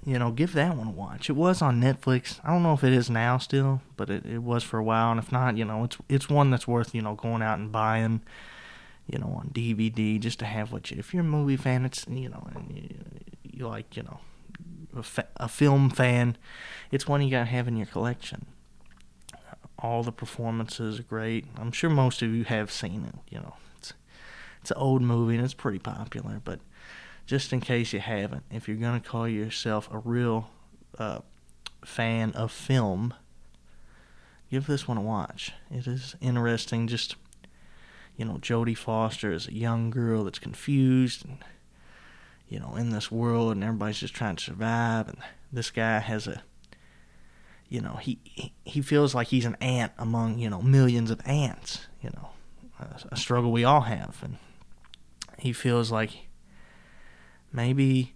you 0.05 0.19
know, 0.19 0.31
give 0.33 0.53
that 0.55 0.77
one 0.77 0.89
a 0.89 0.91
watch. 0.91 1.31
It 1.31 1.35
was 1.35 1.63
on 1.63 1.81
Netflix. 1.81 2.41
I 2.45 2.49
don't 2.49 2.63
know 2.63 2.73
if 2.73 2.83
it 2.83 2.93
is 2.93 3.09
now 3.09 3.39
still, 3.39 3.83
but 3.97 4.11
it, 4.11 4.27
it 4.27 4.43
was 4.43 4.65
for 4.65 4.79
a 4.79 4.83
while. 4.85 5.11
And 5.11 5.21
if 5.21 5.31
not, 5.31 5.57
you 5.57 5.65
know, 5.65 5.85
it's 5.85 5.97
it's 6.09 6.29
one 6.29 6.51
that's 6.51 6.67
worth 6.67 6.95
you 6.95 7.03
know 7.03 7.15
going 7.15 7.43
out 7.43 7.59
and 7.59 7.71
buying, 7.71 8.23
you 9.07 9.19
know, 9.19 9.39
on 9.39 9.51
DVD 9.53 10.19
just 10.19 10.39
to 10.41 10.45
have 10.45 10.73
what 10.73 10.91
you. 10.91 10.99
If 10.99 11.15
you're 11.15 11.23
a 11.23 11.27
movie 11.27 11.57
fan, 11.57 11.85
it's 11.85 12.05
you 12.09 12.29
know, 12.29 12.49
and 12.55 12.77
you, 12.77 12.89
you 13.45 13.69
like 13.69 13.97
you 13.97 14.03
know, 14.03 14.21
a, 14.97 15.03
fa- 15.03 15.29
a 15.37 15.49
film 15.49 15.89
fan, 15.91 16.37
it's 16.91 17.07
one 17.07 17.23
you 17.23 17.31
got 17.31 17.41
to 17.41 17.51
have 17.51 17.69
in 17.69 17.77
your 17.77 17.87
collection. 17.87 18.47
All 19.79 20.03
the 20.03 20.13
performances 20.13 21.01
are 21.01 21.05
great. 21.05 21.45
I'm 21.57 21.73
sure 21.73 21.91
most 21.91 22.23
of 22.23 22.35
you 22.35 22.45
have 22.45 22.71
seen 22.71 23.05
it. 23.05 23.15
You 23.33 23.41
know, 23.41 23.55
it's 24.63 24.71
an 24.71 24.79
old 24.79 25.03
movie 25.03 25.35
and 25.35 25.45
it's 25.45 25.55
pretty 25.55 25.81
popular, 25.81 26.41
but 26.43 26.61
just 27.27 27.53
in 27.53 27.61
case 27.61 27.93
you 27.93 27.99
haven't, 27.99 28.45
if 28.51 28.69
you're 28.69 28.77
going 28.77 29.01
to 29.01 29.09
call 29.09 29.27
yourself 29.27 29.89
a 29.93 29.99
real 29.99 30.51
uh, 30.99 31.19
fan 31.85 32.31
of 32.33 32.53
film, 32.53 33.13
give 34.53 34.69
this 34.69 34.87
one 34.87 34.97
a 34.97 35.03
watch. 35.03 35.53
It 35.69 35.89
is 35.89 36.15
interesting. 36.21 36.87
Just, 36.87 37.17
you 38.17 38.25
know, 38.25 38.35
Jodie 38.35 38.77
Foster 38.77 39.33
is 39.33 39.49
a 39.49 39.55
young 39.55 39.91
girl 39.91 40.25
that's 40.25 40.39
confused 40.39 41.25
and, 41.25 41.39
you 42.49 42.61
know, 42.61 42.77
in 42.77 42.91
this 42.91 43.11
world 43.11 43.51
and 43.51 43.65
everybody's 43.65 43.99
just 43.99 44.15
trying 44.15 44.37
to 44.37 44.45
survive. 44.45 45.09
And 45.09 45.19
this 45.53 45.73
guy 45.73 45.99
has 45.99 46.29
a, 46.29 46.41
you 47.69 47.81
know, 47.81 47.95
he, 47.95 48.53
he 48.65 48.81
feels 48.81 49.13
like 49.13 49.27
he's 49.27 49.45
an 49.45 49.57
ant 49.61 49.93
among, 49.99 50.39
you 50.39 50.49
know, 50.49 50.63
millions 50.63 51.11
of 51.11 51.21
ants, 51.27 51.87
you 52.01 52.11
know, 52.11 52.29
a, 52.79 53.15
a 53.15 53.17
struggle 53.17 53.51
we 53.51 53.65
all 53.65 53.81
have. 53.81 54.19
And 54.23 54.37
he 55.43 55.53
feels 55.53 55.91
like 55.91 56.29
maybe 57.53 58.15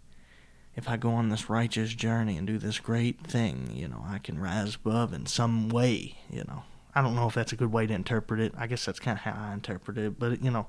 if 0.76 0.88
I 0.88 0.96
go 0.96 1.10
on 1.10 1.28
this 1.28 1.50
righteous 1.50 1.92
journey 1.92 2.36
and 2.36 2.46
do 2.46 2.56
this 2.56 2.78
great 2.78 3.20
thing, 3.20 3.72
you 3.74 3.88
know, 3.88 4.04
I 4.06 4.18
can 4.18 4.38
rise 4.38 4.76
above 4.76 5.12
in 5.12 5.26
some 5.26 5.68
way, 5.68 6.18
you 6.30 6.44
know. 6.44 6.62
I 6.94 7.02
don't 7.02 7.16
know 7.16 7.26
if 7.26 7.34
that's 7.34 7.52
a 7.52 7.56
good 7.56 7.72
way 7.72 7.86
to 7.86 7.92
interpret 7.92 8.38
it. 8.38 8.54
I 8.56 8.68
guess 8.68 8.84
that's 8.84 9.00
kind 9.00 9.18
of 9.18 9.22
how 9.22 9.32
I 9.32 9.54
interpret 9.54 9.98
it, 9.98 10.20
but 10.20 10.42
you 10.42 10.52
know, 10.52 10.68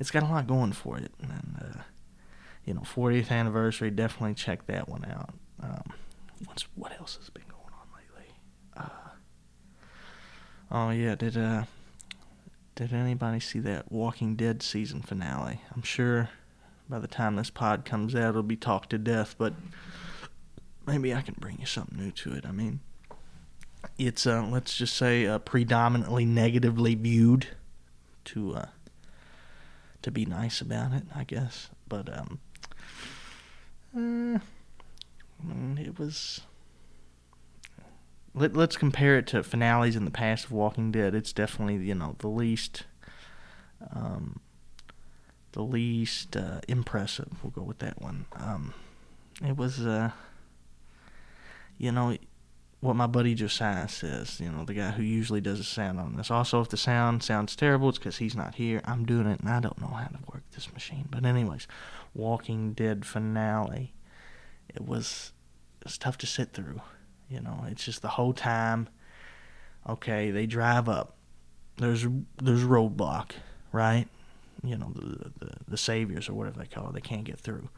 it's 0.00 0.10
got 0.10 0.22
a 0.22 0.26
lot 0.26 0.46
going 0.46 0.72
for 0.72 0.96
it. 0.96 1.12
And 1.20 1.56
uh, 1.60 1.82
you 2.64 2.72
know, 2.72 2.80
40th 2.80 3.30
anniversary, 3.30 3.90
definitely 3.90 4.34
check 4.34 4.66
that 4.66 4.88
one 4.88 5.04
out. 5.04 5.34
Um, 5.62 5.92
what's 6.46 6.62
what 6.74 6.98
else 6.98 7.16
has 7.16 7.28
been 7.28 7.44
going 7.48 7.74
on 7.74 7.86
lately? 7.94 8.34
Uh, 8.74 9.10
oh 10.70 10.90
yeah, 10.90 11.14
did 11.16 11.36
uh, 11.36 11.64
did 12.76 12.92
anybody 12.92 13.40
see 13.40 13.58
that 13.60 13.90
Walking 13.90 14.36
Dead 14.36 14.62
season 14.62 15.00
finale? 15.02 15.62
I'm 15.74 15.82
sure 15.82 16.28
by 16.88 16.98
the 16.98 17.08
time 17.08 17.36
this 17.36 17.50
pod 17.50 17.84
comes 17.84 18.14
out, 18.14 18.30
it'll 18.30 18.42
be 18.42 18.56
talked 18.56 18.90
to 18.90 18.98
death, 18.98 19.34
but 19.38 19.54
maybe 20.86 21.12
I 21.14 21.22
can 21.22 21.34
bring 21.40 21.58
you 21.58 21.66
something 21.66 21.98
new 21.98 22.12
to 22.12 22.34
it. 22.34 22.44
I 22.46 22.52
mean, 22.52 22.80
it's, 23.98 24.26
uh, 24.26 24.46
let's 24.46 24.76
just 24.76 24.94
say, 24.94 25.26
uh, 25.26 25.38
predominantly 25.38 26.26
negatively 26.26 26.94
viewed 26.94 27.48
to, 28.26 28.54
uh, 28.54 28.66
to 30.02 30.10
be 30.10 30.26
nice 30.26 30.60
about 30.60 30.92
it, 30.92 31.04
I 31.14 31.24
guess. 31.24 31.70
But, 31.88 32.08
um, 32.16 32.38
uh, 33.96 34.38
it 35.80 35.98
was. 35.98 36.42
Let, 38.36 38.54
let's 38.54 38.76
compare 38.76 39.18
it 39.18 39.26
to 39.28 39.42
finales 39.42 39.96
in 39.96 40.04
the 40.04 40.10
past 40.10 40.44
of 40.44 40.52
Walking 40.52 40.92
Dead. 40.92 41.14
It's 41.14 41.32
definitely, 41.32 41.76
you 41.76 41.94
know, 41.94 42.14
the 42.18 42.28
least. 42.28 42.84
Um, 43.92 44.40
the 45.56 45.62
least 45.62 46.36
uh, 46.36 46.60
impressive. 46.68 47.28
We'll 47.42 47.50
go 47.50 47.62
with 47.62 47.78
that 47.78 48.00
one. 48.00 48.26
Um, 48.34 48.74
it 49.42 49.56
was, 49.56 49.80
uh, 49.80 50.10
you 51.78 51.92
know, 51.92 52.14
what 52.80 52.94
my 52.94 53.06
buddy 53.06 53.34
Josiah 53.34 53.88
says. 53.88 54.38
You 54.38 54.50
know, 54.50 54.66
the 54.66 54.74
guy 54.74 54.90
who 54.90 55.02
usually 55.02 55.40
does 55.40 55.56
the 55.56 55.64
sound 55.64 55.98
on 55.98 56.16
this. 56.16 56.30
Also, 56.30 56.60
if 56.60 56.68
the 56.68 56.76
sound 56.76 57.22
sounds 57.22 57.56
terrible, 57.56 57.88
it's 57.88 57.96
because 57.96 58.18
he's 58.18 58.36
not 58.36 58.56
here. 58.56 58.82
I'm 58.84 59.06
doing 59.06 59.26
it, 59.26 59.40
and 59.40 59.48
I 59.48 59.60
don't 59.60 59.80
know 59.80 59.86
how 59.86 60.08
to 60.08 60.18
work 60.30 60.42
this 60.52 60.70
machine. 60.74 61.08
But 61.10 61.24
anyways, 61.24 61.66
Walking 62.14 62.74
Dead 62.74 63.06
finale. 63.06 63.94
It 64.68 64.86
was 64.86 65.32
it's 65.80 65.96
tough 65.96 66.18
to 66.18 66.26
sit 66.26 66.52
through. 66.52 66.82
You 67.28 67.40
know, 67.40 67.64
it's 67.68 67.84
just 67.84 68.02
the 68.02 68.08
whole 68.08 68.32
time. 68.32 68.88
Okay, 69.88 70.30
they 70.30 70.46
drive 70.46 70.88
up. 70.88 71.16
There's 71.76 72.06
there's 72.42 72.62
roadblock, 72.64 73.32
right? 73.72 74.08
you 74.66 74.76
know 74.76 74.92
the, 74.94 75.30
the 75.38 75.52
the 75.68 75.76
saviors 75.76 76.28
or 76.28 76.34
whatever 76.34 76.58
they 76.58 76.66
call 76.66 76.88
it. 76.88 76.94
They 76.94 77.00
can't 77.00 77.24
get 77.24 77.38
through. 77.38 77.68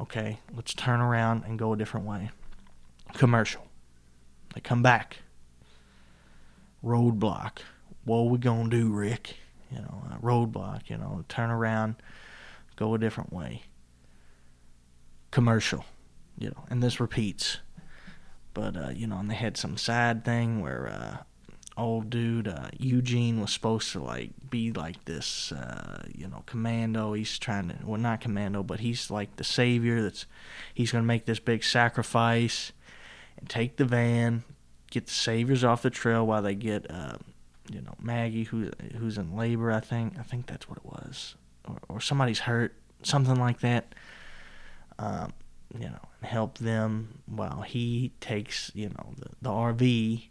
Okay, 0.00 0.38
let's 0.54 0.74
turn 0.74 1.00
around 1.00 1.44
and 1.44 1.58
go 1.58 1.72
a 1.72 1.76
different 1.76 2.06
way. 2.06 2.30
Commercial. 3.14 3.66
They 4.54 4.60
come 4.60 4.82
back. 4.82 5.18
Roadblock. 6.84 7.58
What 8.04 8.22
we 8.28 8.38
gonna 8.38 8.68
do, 8.68 8.90
Rick? 8.92 9.36
You 9.70 9.78
know, 9.78 10.02
uh, 10.10 10.18
roadblock. 10.18 10.90
You 10.90 10.98
know, 10.98 11.24
turn 11.28 11.50
around, 11.50 11.96
go 12.76 12.94
a 12.94 12.98
different 12.98 13.32
way. 13.32 13.62
Commercial. 15.30 15.84
You 16.38 16.50
know, 16.50 16.64
and 16.68 16.82
this 16.82 16.98
repeats. 16.98 17.58
But 18.54 18.76
uh, 18.76 18.90
you 18.90 19.06
know, 19.06 19.18
and 19.18 19.30
they 19.30 19.34
had 19.34 19.56
some 19.56 19.76
sad 19.76 20.24
thing 20.24 20.60
where 20.60 20.88
uh, 20.88 21.24
old 21.76 22.08
dude 22.08 22.48
uh, 22.48 22.68
Eugene 22.78 23.40
was 23.40 23.52
supposed 23.52 23.90
to 23.92 24.00
like 24.00 24.30
be 24.48 24.72
like 24.72 25.04
this 25.04 25.52
uh, 25.52 26.04
you 26.14 26.28
know 26.28 26.42
commando. 26.46 27.12
He's 27.12 27.38
trying 27.38 27.68
to 27.68 27.76
well 27.84 28.00
not 28.00 28.20
commando 28.20 28.62
but 28.62 28.80
he's 28.80 29.10
like 29.10 29.36
the 29.36 29.44
savior 29.44 30.02
that's 30.02 30.26
he's 30.72 30.92
to 30.92 31.02
make 31.02 31.26
this 31.26 31.40
big 31.40 31.64
sacrifice 31.64 32.72
and 33.38 33.48
take 33.48 33.76
the 33.76 33.84
van 33.84 34.44
get 34.90 35.06
the 35.06 35.12
saviors 35.12 35.64
off 35.64 35.82
the 35.82 35.90
trail 35.90 36.24
while 36.26 36.42
they 36.42 36.54
get 36.54 36.88
uh, 36.90 37.16
you 37.70 37.80
know 37.80 37.94
Maggie 38.00 38.44
who 38.44 38.70
who's 38.98 39.18
in 39.18 39.36
labor 39.36 39.72
I 39.72 39.80
think 39.80 40.18
I 40.18 40.22
think 40.22 40.46
that's 40.46 40.68
what 40.68 40.78
it 40.78 40.84
was 40.84 41.34
or, 41.66 41.78
or 41.88 42.00
somebody's 42.00 42.40
hurt 42.40 42.74
something 43.02 43.36
like 43.36 43.60
that. 43.60 43.94
Um, 44.98 45.32
you 45.78 45.88
know 45.88 46.08
and 46.20 46.30
help 46.30 46.58
them 46.58 47.20
while 47.26 47.62
he 47.62 48.12
takes 48.20 48.70
you 48.74 48.88
know 48.88 49.14
the, 49.18 49.28
the 49.42 49.50
RV 49.50 50.28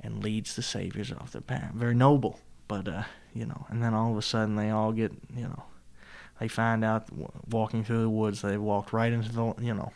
and 0.00 0.22
leads 0.24 0.56
the 0.56 0.62
saviors 0.62 1.12
off 1.12 1.32
their 1.32 1.42
path. 1.42 1.72
Very 1.74 1.94
noble, 1.94 2.40
but 2.68 2.88
uh, 2.88 3.02
you 3.34 3.46
know, 3.46 3.66
and 3.68 3.82
then 3.82 3.94
all 3.94 4.12
of 4.12 4.18
a 4.18 4.22
sudden 4.22 4.56
they 4.56 4.70
all 4.70 4.92
get, 4.92 5.12
you 5.34 5.44
know, 5.44 5.64
they 6.38 6.48
find 6.48 6.84
out 6.84 7.06
walking 7.48 7.84
through 7.84 8.02
the 8.02 8.10
woods 8.10 8.42
they 8.42 8.56
walked 8.56 8.92
right 8.92 9.12
into 9.12 9.30
the, 9.30 9.54
you 9.60 9.74
know, 9.74 9.92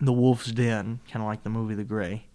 the 0.00 0.12
wolf's 0.12 0.52
den, 0.52 1.00
kind 1.10 1.22
of 1.22 1.28
like 1.28 1.42
the 1.42 1.50
movie 1.50 1.74
The 1.74 1.84
Grey. 1.84 2.26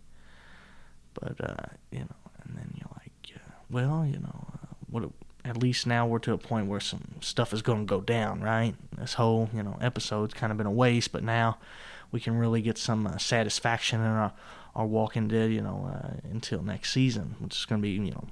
But 1.13 1.41
uh, 1.41 1.65
you 1.91 1.99
know, 1.99 2.15
and 2.43 2.57
then 2.57 2.73
you're 2.75 2.89
like, 2.93 3.35
uh, 3.35 3.51
well, 3.69 4.05
you 4.05 4.19
know, 4.19 4.47
uh, 4.53 4.75
what? 4.89 5.09
At 5.43 5.57
least 5.57 5.88
now 5.88 6.05
we're 6.05 6.19
to 6.19 6.33
a 6.33 6.38
point 6.38 6.67
where 6.67 6.79
some 6.79 7.15
stuff 7.19 7.53
is 7.53 7.62
going 7.62 7.88
to 7.88 7.89
go 7.89 8.01
down, 8.01 8.41
right? 8.41 8.75
This 8.98 9.15
whole, 9.15 9.50
you 9.53 9.63
know, 9.63 9.77
episode's 9.81 10.33
kind 10.33 10.51
of 10.51 10.57
been 10.57 10.67
a 10.67 10.71
waste, 10.71 11.12
but 11.12 11.24
now 11.24 11.57
we 12.12 12.19
can 12.19 12.38
really 12.38 12.62
get 12.62 12.77
some 12.77 13.07
uh, 13.07 13.17
satisfaction 13.17 14.01
in 14.01 14.07
our 14.07 14.33
our 14.75 14.86
Walking 14.86 15.27
Dead, 15.27 15.51
you 15.51 15.62
know, 15.62 15.91
uh, 15.93 16.15
until 16.31 16.62
next 16.62 16.93
season, 16.93 17.36
which 17.39 17.57
is 17.57 17.65
going 17.65 17.81
to 17.81 17.83
be, 17.83 17.91
you 17.91 18.12
know, 18.12 18.25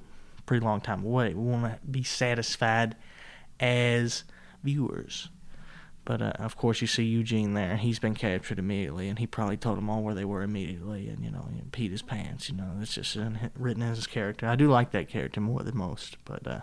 pretty 0.46 0.66
long 0.66 0.80
time 0.80 1.04
away. 1.04 1.34
We 1.34 1.44
want 1.44 1.66
to 1.66 1.86
be 1.86 2.04
satisfied 2.04 2.96
as 3.60 4.24
viewers. 4.64 5.30
But 6.06 6.22
uh, 6.22 6.34
of 6.40 6.56
course, 6.56 6.82
you 6.82 6.88
see 6.88 7.04
Eugene 7.04 7.54
there. 7.54 7.78
He's 7.78 8.00
been 8.00 8.16
captured 8.16 8.58
immediately, 8.58 9.10
and 9.10 9.20
he 9.20 9.28
probably 9.28 9.58
told 9.58 9.78
them 9.78 9.90
all 9.90 10.02
where 10.02 10.16
they 10.16 10.26
were 10.26 10.42
immediately, 10.42 11.08
and 11.10 11.24
you 11.24 11.30
know, 11.30 11.48
he 11.54 11.62
peed 11.70 11.92
his 11.92 12.02
pants. 12.02 12.50
You 12.50 12.56
know, 12.56 12.72
it's 12.82 12.96
just 12.96 13.18
written 13.56 13.84
as 13.84 13.98
his 13.98 14.08
character. 14.08 14.48
I 14.48 14.56
do 14.56 14.70
like 14.70 14.92
that 14.92 15.10
character 15.10 15.42
more 15.42 15.62
than 15.62 15.78
most, 15.78 16.18
but 16.26 16.48
uh, 16.48 16.62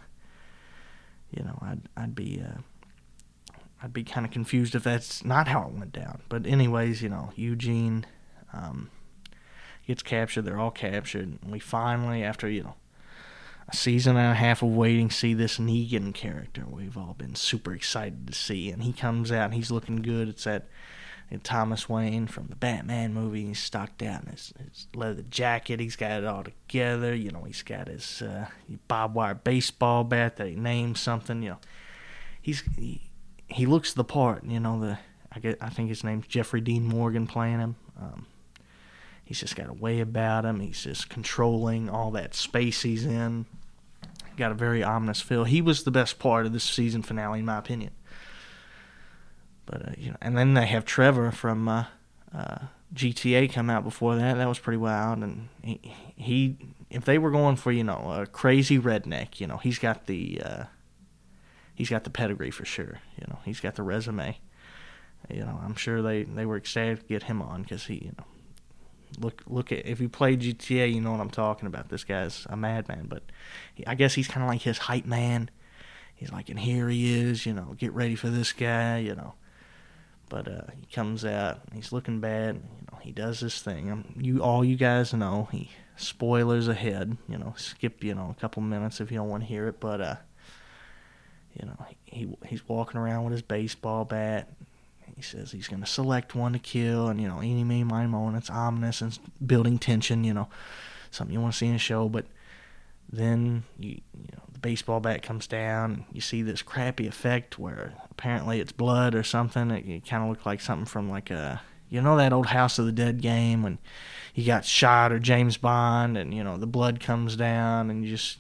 you 1.31 1.43
know, 1.43 1.59
I'd 1.63 1.83
I'd 1.97 2.15
be 2.15 2.43
uh, 2.43 2.61
I'd 3.83 3.93
be 3.93 4.05
kind 4.05 4.27
of 4.27 4.33
confused 4.33 4.75
if 4.75 4.85
that's 4.85 5.25
not 5.25 5.49
how 5.49 5.63
it 5.63 5.73
went 5.73 5.93
down. 5.93 6.23
But 6.29 6.47
anyways, 6.47 7.03
you 7.03 7.09
know, 7.09 7.33
Eugene. 7.37 8.07
Um, 8.53 8.91
gets 9.87 10.03
captured. 10.03 10.43
They're 10.43 10.59
all 10.59 10.71
captured. 10.71 11.39
And 11.43 11.53
we 11.53 11.59
finally, 11.59 12.23
after, 12.23 12.49
you 12.49 12.65
know, 12.65 12.75
a 13.69 13.77
season 13.77 14.17
and 14.17 14.33
a 14.33 14.35
half 14.35 14.63
of 14.63 14.69
waiting, 14.71 15.11
see 15.11 15.35
this 15.35 15.59
Negan 15.59 16.15
character 16.15 16.65
we've 16.69 16.97
all 16.97 17.15
been 17.15 17.35
super 17.35 17.73
excited 17.73 18.27
to 18.27 18.33
see. 18.33 18.71
And 18.71 18.83
he 18.83 18.93
comes 18.93 19.33
out 19.33 19.47
and 19.47 19.55
he's 19.55 19.71
looking 19.71 20.03
good. 20.03 20.29
It's 20.29 20.45
that 20.45 20.69
Thomas 21.43 21.89
Wayne 21.89 22.27
from 22.27 22.47
the 22.47 22.57
Batman 22.57 23.13
movie. 23.13 23.47
He's 23.47 23.59
stocked 23.59 24.03
out 24.03 24.23
in 24.25 24.31
his, 24.31 24.53
his 24.59 24.87
leather 24.95 25.23
jacket. 25.23 25.81
He's 25.81 25.97
got 25.97 26.23
it 26.23 26.25
all 26.25 26.45
together. 26.45 27.15
You 27.15 27.31
know, 27.31 27.43
he's 27.43 27.63
got 27.63 27.89
his 27.89 28.23
uh, 28.23 28.47
wire 29.13 29.35
baseball 29.35 30.05
bat 30.05 30.37
that 30.37 30.47
he 30.47 30.55
named 30.55 30.99
something. 30.99 31.43
You 31.43 31.51
know, 31.51 31.59
he's 32.41 32.63
he, 32.77 33.11
he 33.49 33.67
looks 33.67 33.93
the 33.93 34.05
part. 34.05 34.45
You 34.45 34.61
know, 34.61 34.81
the 34.81 34.99
I 35.33 35.41
get 35.41 35.59
I 35.61 35.69
think 35.69 35.89
his 35.89 36.05
name's 36.05 36.27
Jeffrey 36.27 36.61
Dean 36.61 36.85
Morgan 36.85 37.27
playing 37.27 37.59
him. 37.59 37.77
Um, 38.01 38.27
He's 39.27 39.41
just 39.41 39.57
got 39.57 39.69
a 39.69 39.73
way 39.73 39.99
about 39.99 40.45
him. 40.45 40.61
He's 40.61 40.85
just 40.85 41.09
controlling 41.09 41.91
all 41.91 42.13
that 42.13 42.33
space 42.33 42.83
he's 42.83 43.05
in. 43.05 43.47
Got 44.37 44.53
a 44.53 44.55
very 44.55 44.85
ominous 44.85 45.21
feel. 45.21 45.43
He 45.43 45.61
was 45.61 45.83
the 45.83 45.91
best 45.91 46.21
part 46.21 46.47
of 46.47 46.53
this 46.53 46.63
season 46.63 47.03
finale, 47.03 47.41
in 47.41 47.45
my 47.45 47.59
opinion. 47.59 47.91
But 49.67 49.89
uh, 49.89 49.93
you 49.99 50.11
know, 50.11 50.17
and 50.21 50.37
then 50.37 50.55
they 50.55 50.67
have 50.67 50.85
Trevor 50.85 51.31
from 51.33 51.69
uh, 51.69 51.85
uh, 52.35 52.59
GTA 52.95 53.53
come 53.53 53.69
out 53.69 53.85
before 53.85 54.17
that. 54.17 54.37
That 54.37 54.49
was 54.49 54.59
pretty 54.59 54.79
wild. 54.79 55.19
And 55.19 55.49
he, 55.63 55.81
he 56.17 56.57
if 56.91 57.05
they 57.05 57.19
were 57.19 57.31
going 57.31 57.57
for 57.57 57.73
you 57.73 57.85
know 57.85 58.13
a 58.17 58.27
crazy 58.27 58.79
redneck, 58.79 59.41
you 59.41 59.47
know 59.47 59.59
he's 59.59 59.79
got 59.79 60.07
the 60.07 60.41
uh, 60.43 60.65
he's 61.75 61.91
got 61.91 62.05
the 62.05 62.11
pedigree 62.11 62.51
for 62.51 62.65
sure. 62.65 63.01
You 63.21 63.27
know 63.29 63.39
he's 63.45 63.61
got 63.61 63.75
the 63.75 63.83
resume. 63.83 64.39
You 65.29 65.45
know 65.45 65.61
I'm 65.65 65.75
sure 65.75 66.01
they 66.01 66.23
they 66.23 66.47
were 66.47 66.57
excited 66.57 67.01
to 67.01 67.07
get 67.07 67.25
him 67.25 67.43
on 67.43 67.63
because 67.63 67.87
he 67.87 67.95
you 67.95 68.13
know 68.17 68.25
look 69.19 69.43
look 69.47 69.73
at 69.73 69.87
if 69.87 70.01
you 70.01 70.09
play 70.09 70.37
GTA, 70.37 70.93
you 70.93 71.01
know 71.01 71.13
what 71.13 71.21
I'm 71.21 71.31
talking 71.31 71.67
about. 71.67 71.89
This 71.89 72.05
guy's 72.05 72.47
a 72.49 72.57
madman, 72.57 73.07
but 73.09 73.23
he, 73.75 73.87
I 73.87 73.95
guess 73.95 74.15
he's 74.15 74.29
kind 74.29 74.45
of 74.45 74.49
like 74.49 74.63
his 74.63 74.79
hype 74.79 75.07
man. 75.07 75.51
He's 76.15 76.33
like, 76.33 76.49
and 76.49 76.59
here 76.59 76.89
he 76.89 77.15
is, 77.15 77.45
you 77.45 77.53
know, 77.53 77.75
get 77.77 77.93
ready 77.93 78.15
for 78.15 78.31
this 78.31 78.53
guy, 78.53 78.99
you 78.99 79.15
know. 79.15 79.35
But 80.29 80.49
uh, 80.49 80.63
he 80.79 80.87
comes 80.93 81.25
out, 81.25 81.61
he's 81.73 81.93
looking 81.93 82.21
bad. 82.21 82.57
You 82.57 82.87
know, 82.93 82.99
he 83.01 83.13
does 83.13 83.41
this 83.41 83.63
thing. 83.63 84.15
You 84.17 84.43
all 84.43 84.65
you 84.65 84.77
guys 84.77 85.15
know. 85.15 85.49
He 85.53 85.71
spoilers 85.97 86.69
ahead. 86.69 87.17
You 87.29 87.39
know, 87.39 87.55
skip 87.57 88.03
you 88.03 88.15
know 88.15 88.35
a 88.37 88.41
couple 88.41 88.63
minutes 88.63 89.01
if 89.01 89.11
you 89.11 89.19
don't 89.19 89.29
want 89.29 89.45
to 89.45 89.49
hear 89.49 89.69
it. 89.69 89.79
But 89.79 90.01
uh, 90.01 90.17
you 91.55 91.67
know, 91.67 91.87
he 92.05 92.37
he's 92.47 92.69
walking 92.69 93.01
around 93.01 93.25
with 93.25 93.33
his 93.33 93.43
baseball 93.43 94.05
bat. 94.05 94.49
He 95.15 95.23
says 95.23 95.53
he's 95.53 95.69
to 95.69 95.87
select 95.87 96.35
one 96.35 96.53
to 96.53 96.59
kill, 96.59 97.09
and 97.09 97.21
you 97.21 97.29
know, 97.29 97.39
any, 97.39 97.65
mo, 97.85 98.27
and 98.29 98.37
it's 98.37 98.51
ominous 98.51 99.01
and 99.01 99.19
building 99.45 99.79
tension. 99.79 100.25
You 100.25 100.35
know, 100.35 100.49
something 101.11 101.33
you 101.33 101.41
want 101.41 101.55
to 101.55 101.59
see 101.59 101.69
in 101.69 101.75
a 101.75 101.79
show. 101.79 102.09
But 102.09 102.27
then 103.11 103.63
you 103.79 104.01
you 104.13 104.29
know 104.37 104.43
baseball 104.67 104.99
bat 104.99 105.23
comes 105.23 105.47
down. 105.47 106.05
You 106.13 106.21
see 106.21 106.43
this 106.43 106.61
crappy 106.61 107.07
effect 107.07 107.57
where 107.57 107.93
apparently 108.11 108.59
it's 108.59 108.73
blood 108.73 109.15
or 109.15 109.23
something. 109.23 109.71
It, 109.71 109.87
it 109.87 110.05
kind 110.05 110.25
of 110.25 110.29
looked 110.29 110.45
like 110.45 110.61
something 110.61 110.87
from 110.87 111.09
like 111.09 111.31
a 111.31 111.63
you 111.89 112.03
know 112.03 112.17
that 112.17 112.33
old 112.33 112.47
House 112.47 112.77
of 112.81 112.85
the 112.85 112.91
Dead 112.91 113.23
game 113.23 113.63
when 113.63 113.79
you 114.35 114.45
got 114.45 114.65
shot 114.65 115.13
or 115.13 115.21
James 115.21 115.57
Bond 115.57 116.19
and 116.19 116.35
you 116.35 116.43
know 116.43 116.57
the 116.57 116.67
blood 116.67 116.99
comes 116.99 117.37
down 117.37 117.91
and 117.91 118.05
just 118.05 118.39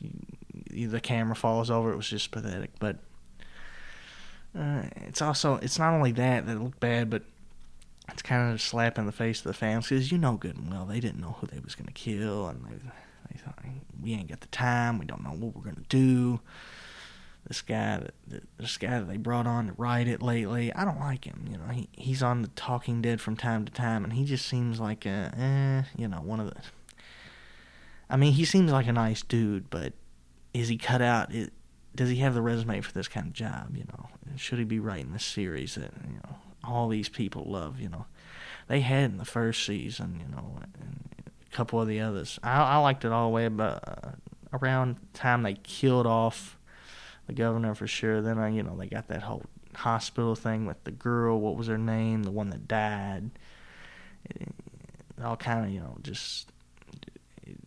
the 0.73 1.01
camera 1.01 1.37
falls 1.37 1.71
over. 1.71 1.93
It 1.93 1.97
was 1.97 2.11
just 2.11 2.33
pathetic, 2.33 2.73
but. 2.81 2.99
Uh, 4.59 4.85
it's 5.07 5.21
also 5.21 5.57
it's 5.57 5.79
not 5.79 5.93
only 5.93 6.13
that 6.13 6.47
that 6.47 6.59
looked 6.59 6.81
bad, 6.81 7.11
but 7.11 7.23
it's 8.09 8.23
kind 8.23 8.49
of 8.49 8.57
a 8.57 8.59
slap 8.59 8.99
in 8.99 9.05
the 9.05 9.13
face 9.13 9.41
of 9.41 9.45
the 9.45 9.53
fans 9.53 9.87
because 9.87 10.11
you 10.11 10.17
know 10.17 10.33
good 10.33 10.57
and 10.57 10.71
well 10.71 10.87
they 10.87 10.99
didn't 10.99 11.21
know 11.21 11.37
who 11.41 11.47
they 11.47 11.59
was 11.59 11.75
gonna 11.75 11.93
kill 11.93 12.49
and 12.49 12.65
they 12.65 12.91
we 14.03 14.15
ain't 14.15 14.29
got 14.29 14.41
the 14.41 14.47
time, 14.49 14.99
we 14.99 15.05
don't 15.05 15.25
know 15.25 15.31
what 15.31 15.55
we're 15.55 15.63
gonna 15.63 15.85
do. 15.89 16.41
This 17.47 17.63
guy 17.63 18.03
that 18.29 18.43
this 18.59 18.77
guy 18.77 18.99
that 18.99 19.09
they 19.09 19.17
brought 19.17 19.47
on 19.47 19.69
to 19.69 19.73
write 19.77 20.09
it 20.09 20.23
lately, 20.23 20.73
I 20.73 20.85
don't 20.85 20.99
like 20.99 21.25
him. 21.25 21.47
You 21.51 21.59
know, 21.59 21.69
he 21.69 21.89
he's 21.93 22.23
on 22.23 22.43
the 22.43 22.49
Talking 22.49 23.03
Dead 23.03 23.21
from 23.21 23.37
time 23.37 23.65
to 23.65 23.73
time, 23.73 24.05
and 24.05 24.13
he 24.13 24.25
just 24.25 24.47
seems 24.47 24.81
like 24.81 25.07
a, 25.07 25.33
eh, 25.37 25.83
you 25.97 26.09
know, 26.09 26.19
one 26.19 26.41
of 26.41 26.47
the. 26.47 26.57
I 28.09 28.17
mean, 28.17 28.33
he 28.33 28.45
seems 28.45 28.71
like 28.73 28.87
a 28.87 28.93
nice 28.93 29.23
dude, 29.23 29.71
but 29.71 29.93
is 30.55 30.69
he 30.69 30.77
cut 30.77 31.03
out? 31.03 31.35
It, 31.35 31.53
does 31.95 32.11
he 32.11 32.17
have 32.17 32.35
the 32.35 32.43
resume 32.43 32.81
for 32.81 32.93
this 32.93 33.09
kind 33.09 33.29
of 33.29 33.33
job? 33.33 33.77
You 33.77 33.85
know, 33.85 34.09
should 34.37 34.59
he 34.59 34.65
be 34.65 34.79
writing 34.79 35.13
this 35.13 35.25
series 35.25 35.77
that 35.77 35.93
you 36.07 36.17
know 36.17 36.37
all 36.65 36.89
these 36.89 37.09
people 37.09 37.45
love? 37.45 37.81
You 37.81 37.89
know, 37.89 38.07
they 38.69 38.81
had 38.81 39.11
in 39.11 39.19
the 39.19 39.25
first 39.25 39.65
season. 39.65 40.21
You 40.21 40.35
know, 40.35 40.59
and 40.81 41.06
couple 41.57 41.81
of 41.81 41.89
the 41.89 42.01
others. 42.01 42.39
I, 42.43 42.63
I 42.63 42.77
liked 42.77 43.05
it 43.05 43.13
all 43.13 43.29
the 43.29 43.35
way 43.35 43.47
about 43.47 43.83
uh, 43.87 44.11
around 44.53 44.97
time 45.15 45.43
they 45.43 45.55
killed 45.55 46.07
off 46.07 46.59
the 47.27 47.33
governor 47.33 47.75
for 47.75 47.87
sure. 47.87 48.21
Then 48.21 48.39
I, 48.39 48.51
you 48.51 48.63
know, 48.63 48.77
they 48.77 48.87
got 48.87 49.09
that 49.09 49.23
whole 49.23 49.43
hospital 49.75 50.35
thing 50.35 50.67
with 50.67 50.85
the 50.85 50.91
girl. 50.91 51.41
What 51.41 51.57
was 51.57 51.69
her 51.69 51.79
name? 51.79 52.25
The 52.25 52.31
one 52.31 52.51
that 52.51 52.69
died. 52.69 53.31
It, 54.27 54.49
all 55.25 55.37
kind 55.37 55.65
of, 55.65 55.71
you 55.73 55.81
know, 55.81 55.97
just 56.03 56.53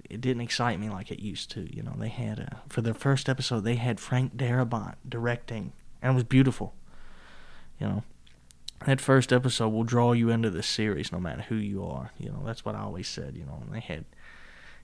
it 0.07 0.21
didn't 0.21 0.41
excite 0.41 0.79
me 0.79 0.89
like 0.89 1.09
it 1.09 1.19
used 1.19 1.49
to. 1.51 1.75
You 1.75 1.81
know, 1.81 1.95
they 1.97 2.09
had 2.09 2.37
a, 2.37 2.61
for 2.69 2.81
their 2.81 2.93
first 2.93 3.27
episode 3.27 3.61
they 3.61 3.75
had 3.75 3.99
Frank 3.99 4.37
Darabont 4.37 4.95
directing, 5.07 5.73
and 6.01 6.11
it 6.11 6.15
was 6.15 6.23
beautiful. 6.23 6.75
You 7.79 7.87
know, 7.87 8.03
that 8.85 9.01
first 9.01 9.33
episode 9.33 9.69
will 9.69 9.83
draw 9.83 10.13
you 10.13 10.29
into 10.29 10.49
the 10.49 10.63
series 10.63 11.11
no 11.11 11.19
matter 11.19 11.41
who 11.43 11.55
you 11.55 11.83
are. 11.83 12.11
You 12.17 12.29
know, 12.29 12.43
that's 12.45 12.63
what 12.63 12.75
I 12.75 12.79
always 12.79 13.07
said. 13.07 13.35
You 13.35 13.45
know, 13.45 13.59
and 13.61 13.73
they 13.73 13.81
had 13.81 14.05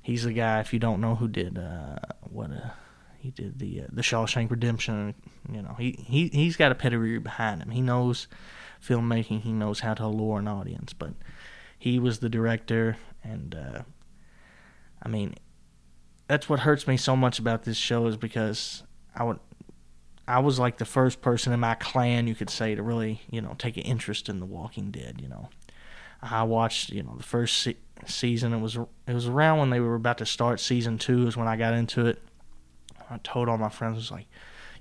he's 0.01 0.23
the 0.23 0.34
guy 0.34 0.60
if 0.60 0.73
you 0.73 0.79
don't 0.79 1.01
know 1.01 1.15
who 1.15 1.27
did 1.27 1.58
uh, 1.58 1.97
what 2.21 2.51
uh, 2.51 2.69
he 3.17 3.31
did 3.31 3.60
the 3.60 3.81
uh, 3.81 3.88
the 3.91 4.01
Shawshank 4.01 4.51
Redemption. 4.51 5.15
You 5.51 5.62
know, 5.62 5.75
he 5.79 5.93
he 6.05 6.27
he's 6.27 6.55
got 6.55 6.71
a 6.71 6.75
pedigree 6.75 7.17
behind 7.17 7.62
him. 7.62 7.71
He 7.71 7.81
knows 7.81 8.27
filmmaking. 8.86 9.41
He 9.41 9.51
knows 9.51 9.79
how 9.79 9.93
to 9.95 10.08
lure 10.08 10.39
an 10.39 10.47
audience. 10.47 10.93
But 10.93 11.13
he 11.77 11.97
was 11.99 12.19
the 12.19 12.29
director, 12.29 12.97
and 13.23 13.55
uh, 13.55 13.81
I 15.01 15.10
mean, 15.10 15.36
that's 16.27 16.47
what 16.47 16.62
hurts 16.62 16.88
me 16.88 16.97
so 16.97 17.15
much 17.15 17.39
about 17.39 17.63
this 17.63 17.77
show 17.77 18.08
is 18.08 18.17
because 18.17 18.84
I 19.15 19.23
would. 19.23 19.39
I 20.27 20.39
was 20.39 20.57
like 20.59 20.77
the 20.77 20.85
first 20.85 21.21
person 21.21 21.53
in 21.53 21.59
my 21.59 21.75
clan, 21.75 22.27
you 22.27 22.35
could 22.35 22.49
say, 22.49 22.73
to 22.75 22.81
really, 22.81 23.21
you 23.29 23.41
know, 23.41 23.55
take 23.57 23.77
an 23.77 23.83
interest 23.83 24.27
in 24.27 24.39
The 24.39 24.45
Walking 24.45 24.89
Dead. 24.89 25.19
You 25.21 25.29
know, 25.29 25.49
I 26.21 26.43
watched, 26.43 26.89
you 26.89 27.03
know, 27.03 27.15
the 27.15 27.23
first 27.23 27.61
se- 27.61 27.77
season. 28.07 28.53
It 28.53 28.59
was 28.59 28.75
it 29.07 29.13
was 29.13 29.27
around 29.27 29.59
when 29.59 29.69
they 29.69 29.79
were 29.79 29.95
about 29.95 30.17
to 30.19 30.25
start 30.25 30.59
season 30.59 30.97
two. 30.97 31.27
Is 31.27 31.38
when 31.38 31.47
I 31.47 31.55
got 31.57 31.73
into 31.73 32.07
it 32.07 32.21
I 33.09 33.17
told 33.19 33.49
all 33.49 33.57
my 33.57 33.69
friends, 33.69 33.95
I 33.95 33.97
was 33.97 34.11
like, 34.11 34.27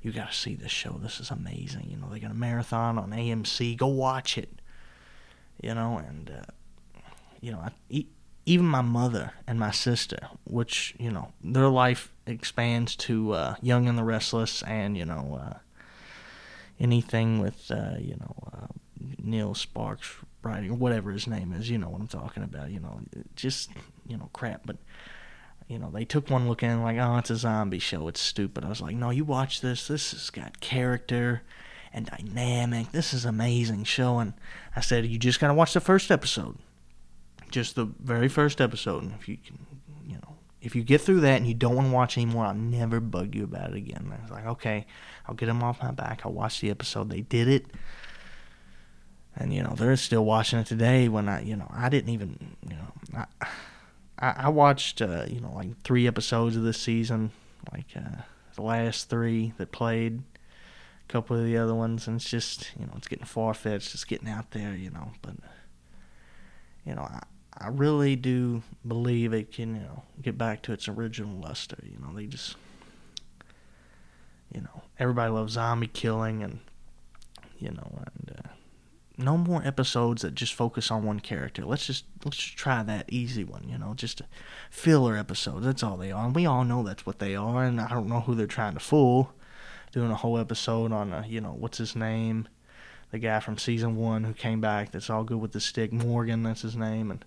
you 0.03 0.13
got 0.13 0.31
to 0.31 0.37
see 0.37 0.55
this 0.55 0.71
show. 0.71 0.99
This 1.03 1.21
is 1.21 1.31
amazing. 1.31 1.89
You 1.91 1.97
know, 1.97 2.09
they 2.11 2.21
got 2.21 2.31
a 2.31 2.35
marathon 2.35 2.99
on 2.99 3.11
AMC. 3.11 3.77
Go 3.77 3.87
watch 3.87 4.37
it. 4.37 4.61
You 5.63 5.75
know, 5.75 5.99
and, 5.99 6.31
uh, 6.31 7.01
you 7.41 7.53
know, 7.53 7.59
I, 7.59 8.07
even 8.47 8.67
my 8.67 8.83
mother 8.83 9.33
and 9.47 9.59
my 9.59 9.71
sister, 9.71 10.29
which, 10.45 10.95
you 10.99 11.11
know, 11.11 11.33
their 11.43 11.69
life 11.69 12.13
expands 12.27 12.97
to 12.97 13.33
uh, 13.33 13.55
Young 13.63 13.89
and 13.89 13.97
the 13.97 14.05
Restless 14.05 14.63
and, 14.63 14.97
you 14.97 15.05
know, 15.05 15.41
uh, 15.41 15.59
anything 16.79 17.41
with, 17.41 17.71
uh, 17.71 17.97
you 17.99 18.17
know, 18.17 18.35
uh, 18.53 18.67
Neil 19.19 19.55
Sparks 19.55 20.17
writing 20.43 20.71
or 20.71 20.75
whatever 20.75 21.11
his 21.11 21.27
name 21.27 21.53
is. 21.53 21.71
You 21.71 21.79
know 21.79 21.89
what 21.89 22.01
I'm 22.01 22.09
talking 22.09 22.43
about. 22.43 22.71
You 22.71 22.81
know, 22.81 23.01
just, 23.35 23.71
you 24.07 24.17
know, 24.17 24.29
crap. 24.33 24.63
But 24.67 24.77
you 25.69 25.79
know, 25.79 25.91
they 25.91 26.05
took 26.05 26.29
one 26.29 26.49
look 26.49 26.63
in 26.63 26.83
like, 26.83 26.99
oh, 26.99 27.17
it's 27.17 27.31
a 27.31 27.37
zombie 27.37 27.79
show. 27.79 28.09
It's 28.09 28.21
stupid. 28.21 28.65
I 28.65 28.69
was 28.69 28.81
like, 28.81 28.97
no, 28.97 29.11
you 29.11 29.25
watch 29.25 29.61
this. 29.61 29.89
This 29.89 30.13
has 30.13 30.31
got 30.31 30.61
character 30.61 31.43
and 31.93 32.07
dynamic. 32.07 32.93
This 32.93 33.15
is 33.15 33.25
amazing 33.25 33.85
show. 33.85 34.19
And 34.19 34.35
I 34.77 34.81
said, 34.81 35.07
you 35.07 35.19
just 35.19 35.41
got 35.41 35.49
to 35.49 35.55
watch 35.55 35.73
the 35.73 35.81
first 35.81 36.11
episode. 36.11 36.59
Just 37.55 37.77
the 37.77 37.85
very 37.85 38.29
first 38.29 38.61
episode. 38.61 39.05
And 39.05 39.13
if 39.13 39.29
you 39.29 39.37
can, 39.37 39.59
you 40.07 40.17
know, 40.17 40.37
if 40.61 40.75
you 40.75 40.83
get 40.83 41.01
through 41.01 41.21
that 41.21 41.37
and 41.37 41.47
you 41.47 41.55
don't 41.55 41.77
want 41.77 41.89
to 41.89 41.95
watch 41.95 42.19
anymore, 42.19 42.47
I'll 42.47 42.55
never 42.55 43.01
bug 43.01 43.35
you 43.35 43.45
about 43.45 43.71
it 43.71 43.77
again. 43.77 44.13
I 44.13 44.23
was 44.23 44.31
like, 44.31 44.47
okay, 44.47 44.87
I'll 45.29 45.35
get 45.35 45.47
them 45.47 45.63
off 45.63 45.83
my 45.83 45.93
back. 45.93 46.23
I'll 46.25 46.33
watch 46.33 46.61
the 46.61 46.71
episode. 46.71 47.11
They 47.11 47.21
did 47.21 47.49
it. 47.49 47.67
And, 49.37 49.53
you 49.53 49.63
know, 49.63 49.75
they're 49.77 49.97
still 49.97 50.25
watching 50.25 50.59
it 50.59 50.67
today 50.67 51.09
when 51.09 51.29
I, 51.29 51.43
you 51.43 51.57
know, 51.57 51.69
I 51.73 51.89
didn't 51.89 52.11
even, 52.11 52.57
you 52.69 52.77
know, 52.77 53.27
I, 53.41 53.47
I, 54.19 54.35
I 54.45 54.49
watched 54.49 55.03
uh, 55.03 55.25
you 55.29 55.41
know 55.41 55.53
like 55.55 55.81
three 55.83 56.07
episodes 56.07 56.57
of 56.57 56.63
this 56.63 56.81
season, 56.81 57.31
like 57.73 57.87
uh, 57.97 58.23
the 58.55 58.63
last 58.63 59.11
three 59.11 59.53
that 59.59 59.73
played, 59.73 60.23
a 61.09 61.13
couple 61.13 61.37
of 61.37 61.45
the 61.45 61.57
other 61.57 61.75
ones, 61.75 62.07
and 62.07 62.17
it's 62.17 62.31
just 62.31 62.71
you 62.79 62.87
know 62.87 62.93
it's 62.97 63.09
getting 63.09 63.27
far 63.27 63.55
fetched, 63.55 63.95
it's 63.95 64.05
getting 64.05 64.29
out 64.29 64.53
there, 64.53 64.75
you 64.75 64.91
know. 64.91 65.13
But 65.23 65.35
you 66.87 66.95
know 66.95 67.09
I 67.59 67.69
really 67.69 68.17
do 68.17 68.63
believe 68.87 69.33
it 69.33 69.53
can 69.53 69.77
you 69.77 69.83
know 69.83 70.03
get 70.23 70.37
back 70.37 70.63
to 70.63 70.73
its 70.73 70.89
original 70.89 71.39
luster. 71.39 71.79
You 71.83 71.99
know 72.01 72.13
they 72.15 72.27
just 72.27 72.57
you 74.53 74.61
know 74.61 74.83
everybody 74.99 75.33
loves 75.33 75.55
zombie 75.55 75.87
killing 75.87 76.43
and 76.43 76.61
you 77.59 77.71
know 77.71 78.03
and. 78.05 78.37
Uh, 78.39 78.49
no 79.17 79.37
more 79.37 79.63
episodes 79.65 80.23
that 80.23 80.35
just 80.35 80.55
focus 80.55 80.91
on 80.91 81.05
one 81.05 81.21
character. 81.21 81.65
Let's 81.65 81.87
just 81.87 82.05
let's 82.25 82.37
just 82.37 82.57
try 82.57 82.83
that 82.83 83.13
easy 83.13 83.45
one, 83.45 83.69
you 83.69 83.79
know, 83.79 83.95
just 83.95 84.23
filler 84.71 85.17
episodes. 85.17 85.65
That's 85.65 85.83
all 85.83 85.97
they 85.97 86.11
are. 86.11 86.27
And 86.27 86.35
we 86.35 86.47
all 86.47 86.65
know 86.65 86.83
that's 86.83 87.07
what 87.07 87.19
they 87.21 87.37
are, 87.37 87.65
and 87.65 87.81
I 87.81 87.89
don't 87.89 88.09
know 88.09 88.21
who 88.21 88.35
they're 88.35 88.47
trying 88.47 88.75
to 88.75 88.81
fool. 88.81 89.33
Doing 89.93 90.11
a 90.11 90.17
whole 90.17 90.39
episode 90.39 90.91
on 90.91 91.13
a, 91.13 91.25
you 91.29 91.41
know, 91.41 91.55
what's 91.57 91.79
his 91.79 91.95
name? 91.95 92.49
The 93.13 93.21
guy 93.21 93.39
from 93.39 93.59
season 93.59 93.95
one 93.95 94.25
who 94.25 94.35
came 94.35 94.61
back 94.61 94.91
that's 94.91 95.09
all 95.09 95.23
good 95.23 95.41
with 95.41 95.53
the 95.53 95.61
stick, 95.61 95.93
Morgan, 95.93 96.43
that's 96.43 96.63
his 96.63 96.75
name, 96.75 97.13
and 97.13 97.25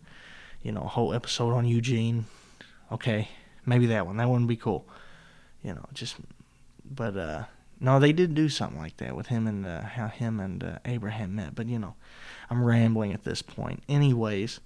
you 0.62 0.72
know, 0.72 0.82
a 0.82 0.88
whole 0.88 1.14
episode 1.14 1.54
on 1.54 1.66
Eugene. 1.66 2.26
Okay, 2.92 3.30
maybe 3.66 3.88
that 3.88 4.06
one. 4.06 4.18
That 4.18 4.30
wouldn't 4.30 4.48
be 4.48 4.56
cool. 4.56 4.86
You 5.64 5.74
know, 5.74 5.86
just 5.94 6.16
but 6.90 7.18
uh 7.18 7.44
no, 7.80 8.00
they 8.00 8.12
did 8.12 8.34
do 8.34 8.50
something 8.50 8.80
like 8.80 8.98
that 8.98 9.16
with 9.16 9.28
him 9.28 9.46
and 9.46 9.66
uh, 9.66 9.84
how 9.84 10.08
him 10.08 10.40
and 10.40 10.64
uh, 10.64 10.80
Abraham 10.86 11.36
met. 11.36 11.54
But 11.54 11.68
you 11.68 11.78
know, 11.78 11.96
I'm 12.50 12.64
rambling 12.64 13.14
at 13.14 13.24
this 13.24 13.42
point. 13.42 13.84
Anyways, 13.88 14.60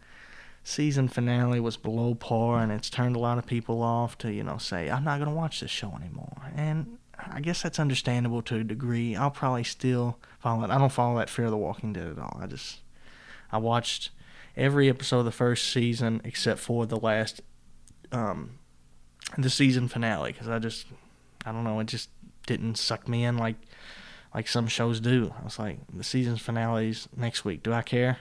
season 0.64 1.08
finale 1.10 1.60
was 1.60 1.76
below 1.76 2.16
par, 2.16 2.60
and 2.60 2.72
it's 2.72 2.90
turned 2.90 3.16
a 3.16 3.20
lot 3.20 3.38
of 3.38 3.46
people 3.46 3.82
off 3.82 4.18
to 4.20 4.32
you 4.32 4.44
know 4.44 4.58
say 4.58 4.90
I'm 4.90 5.04
not 5.04 5.20
gonna 5.20 5.34
watch 5.34 5.60
this 5.60 5.72
show 5.72 5.94
anymore. 5.96 6.38
And 6.56 6.98
I 7.18 7.42
guess 7.42 7.62
that's 7.62 7.80
understandable 7.80 8.42
to 8.44 8.58
a 8.58 8.64
degree. 8.64 9.16
I'll 9.16 9.32
probably 9.32 9.64
still 9.64 10.18
follow 10.40 10.64
it. 10.64 10.70
I 10.70 10.78
don't 10.78 10.92
follow 10.92 11.18
that 11.20 11.30
Fear 11.30 11.46
of 11.46 11.52
the 11.52 11.58
Walking 11.58 11.94
Dead 11.94 12.08
at 12.08 12.20
all. 12.20 12.40
I 12.42 12.48
just 12.48 12.80
I 13.52 13.58
watched 13.58 14.12
every 14.56 14.90
episode 14.90 15.20
of 15.20 15.26
the 15.26 15.32
first 15.32 15.72
season 15.72 16.22
except 16.24 16.60
for 16.60 16.86
the 16.86 16.98
last, 16.98 17.42
um, 18.12 18.60
the 19.38 19.50
season 19.50 19.88
finale 19.88 20.32
because 20.32 20.48
I 20.48 20.60
just, 20.60 20.88
I 21.46 21.52
don't 21.52 21.64
know, 21.64 21.80
it 21.80 21.88
just 21.88 22.10
didn't 22.46 22.76
suck 22.76 23.08
me 23.08 23.24
in 23.24 23.38
like, 23.38 23.56
like 24.34 24.48
some 24.48 24.68
shows 24.68 25.00
do. 25.00 25.34
I 25.40 25.44
was 25.44 25.60
like, 25.60 25.80
the 25.94 26.04
season 26.04 26.38
finales 26.38 27.08
next 27.16 27.46
week. 27.46 27.64
Do 27.64 27.74
I 27.74 27.82
care? 27.82 28.18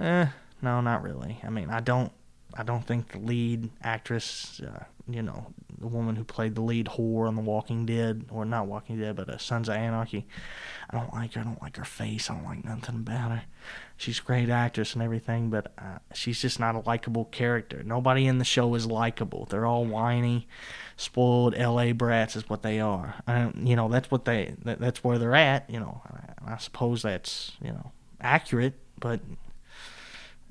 Eh, 0.00 0.26
no, 0.62 0.80
not 0.80 1.02
really. 1.02 1.40
I 1.44 1.50
mean, 1.50 1.70
I 1.70 1.80
don't 1.80 2.12
I 2.54 2.62
don't 2.62 2.86
think 2.86 3.12
the 3.12 3.18
lead 3.18 3.70
actress, 3.82 4.60
uh, 4.60 4.84
you 5.08 5.22
know, 5.22 5.46
the 5.80 5.86
woman 5.86 6.14
who 6.14 6.24
played 6.24 6.54
the 6.54 6.60
lead 6.60 6.86
whore 6.86 7.26
on 7.26 7.36
The 7.36 7.40
Walking 7.40 7.86
Dead, 7.86 8.26
or 8.30 8.44
not 8.44 8.66
Walking 8.66 9.00
Dead, 9.00 9.16
but 9.16 9.30
uh, 9.30 9.38
Sons 9.38 9.68
of 9.68 9.76
Anarchy, 9.76 10.26
I 10.90 10.98
don't 10.98 11.12
like 11.14 11.32
her. 11.34 11.40
I 11.40 11.44
don't 11.44 11.62
like 11.62 11.76
her 11.78 11.84
face. 11.84 12.28
I 12.28 12.34
don't 12.34 12.44
like 12.44 12.64
nothing 12.64 12.96
about 12.96 13.30
her. 13.30 13.42
She's 13.96 14.18
a 14.18 14.22
great 14.22 14.50
actress 14.50 14.92
and 14.92 15.02
everything, 15.02 15.48
but 15.48 15.72
uh, 15.78 15.98
she's 16.12 16.40
just 16.40 16.60
not 16.60 16.74
a 16.74 16.80
likable 16.80 17.24
character. 17.26 17.82
Nobody 17.82 18.26
in 18.26 18.38
the 18.38 18.44
show 18.44 18.74
is 18.74 18.86
likable. 18.86 19.46
They're 19.46 19.64
all 19.64 19.86
whiny, 19.86 20.46
spoiled 20.96 21.54
L.A. 21.56 21.92
brats 21.92 22.36
is 22.36 22.48
what 22.48 22.62
they 22.62 22.78
are. 22.78 23.14
You 23.56 23.76
know, 23.76 23.88
that's 23.88 24.10
what 24.10 24.26
they, 24.26 24.54
that, 24.64 24.80
that's 24.80 25.02
where 25.02 25.18
they're 25.18 25.34
at. 25.34 25.68
You 25.70 25.80
know, 25.80 26.02
I, 26.46 26.54
I 26.54 26.56
suppose 26.58 27.02
that's, 27.02 27.52
you 27.62 27.72
know, 27.72 27.92
accurate, 28.20 28.74
but. 28.98 29.20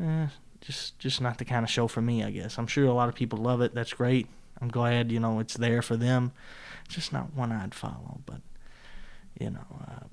Eh, 0.01 0.27
just 0.61 0.99
just 0.99 1.21
not 1.21 1.37
the 1.37 1.45
kind 1.45 1.63
of 1.63 1.69
show 1.69 1.87
for 1.87 2.01
me, 2.01 2.23
I 2.23 2.31
guess. 2.31 2.57
I'm 2.57 2.67
sure 2.67 2.85
a 2.85 2.93
lot 2.93 3.09
of 3.09 3.15
people 3.15 3.39
love 3.39 3.61
it. 3.61 3.73
That's 3.73 3.93
great. 3.93 4.27
I'm 4.61 4.69
glad, 4.69 5.11
you 5.11 5.19
know, 5.19 5.39
it's 5.39 5.55
there 5.55 5.81
for 5.81 5.95
them. 5.95 6.31
Just 6.87 7.13
not 7.13 7.33
one 7.33 7.51
I'd 7.51 7.75
follow, 7.75 8.21
but 8.25 8.41
you 9.39 9.51
know, 9.51 9.65
uh, 9.87 10.05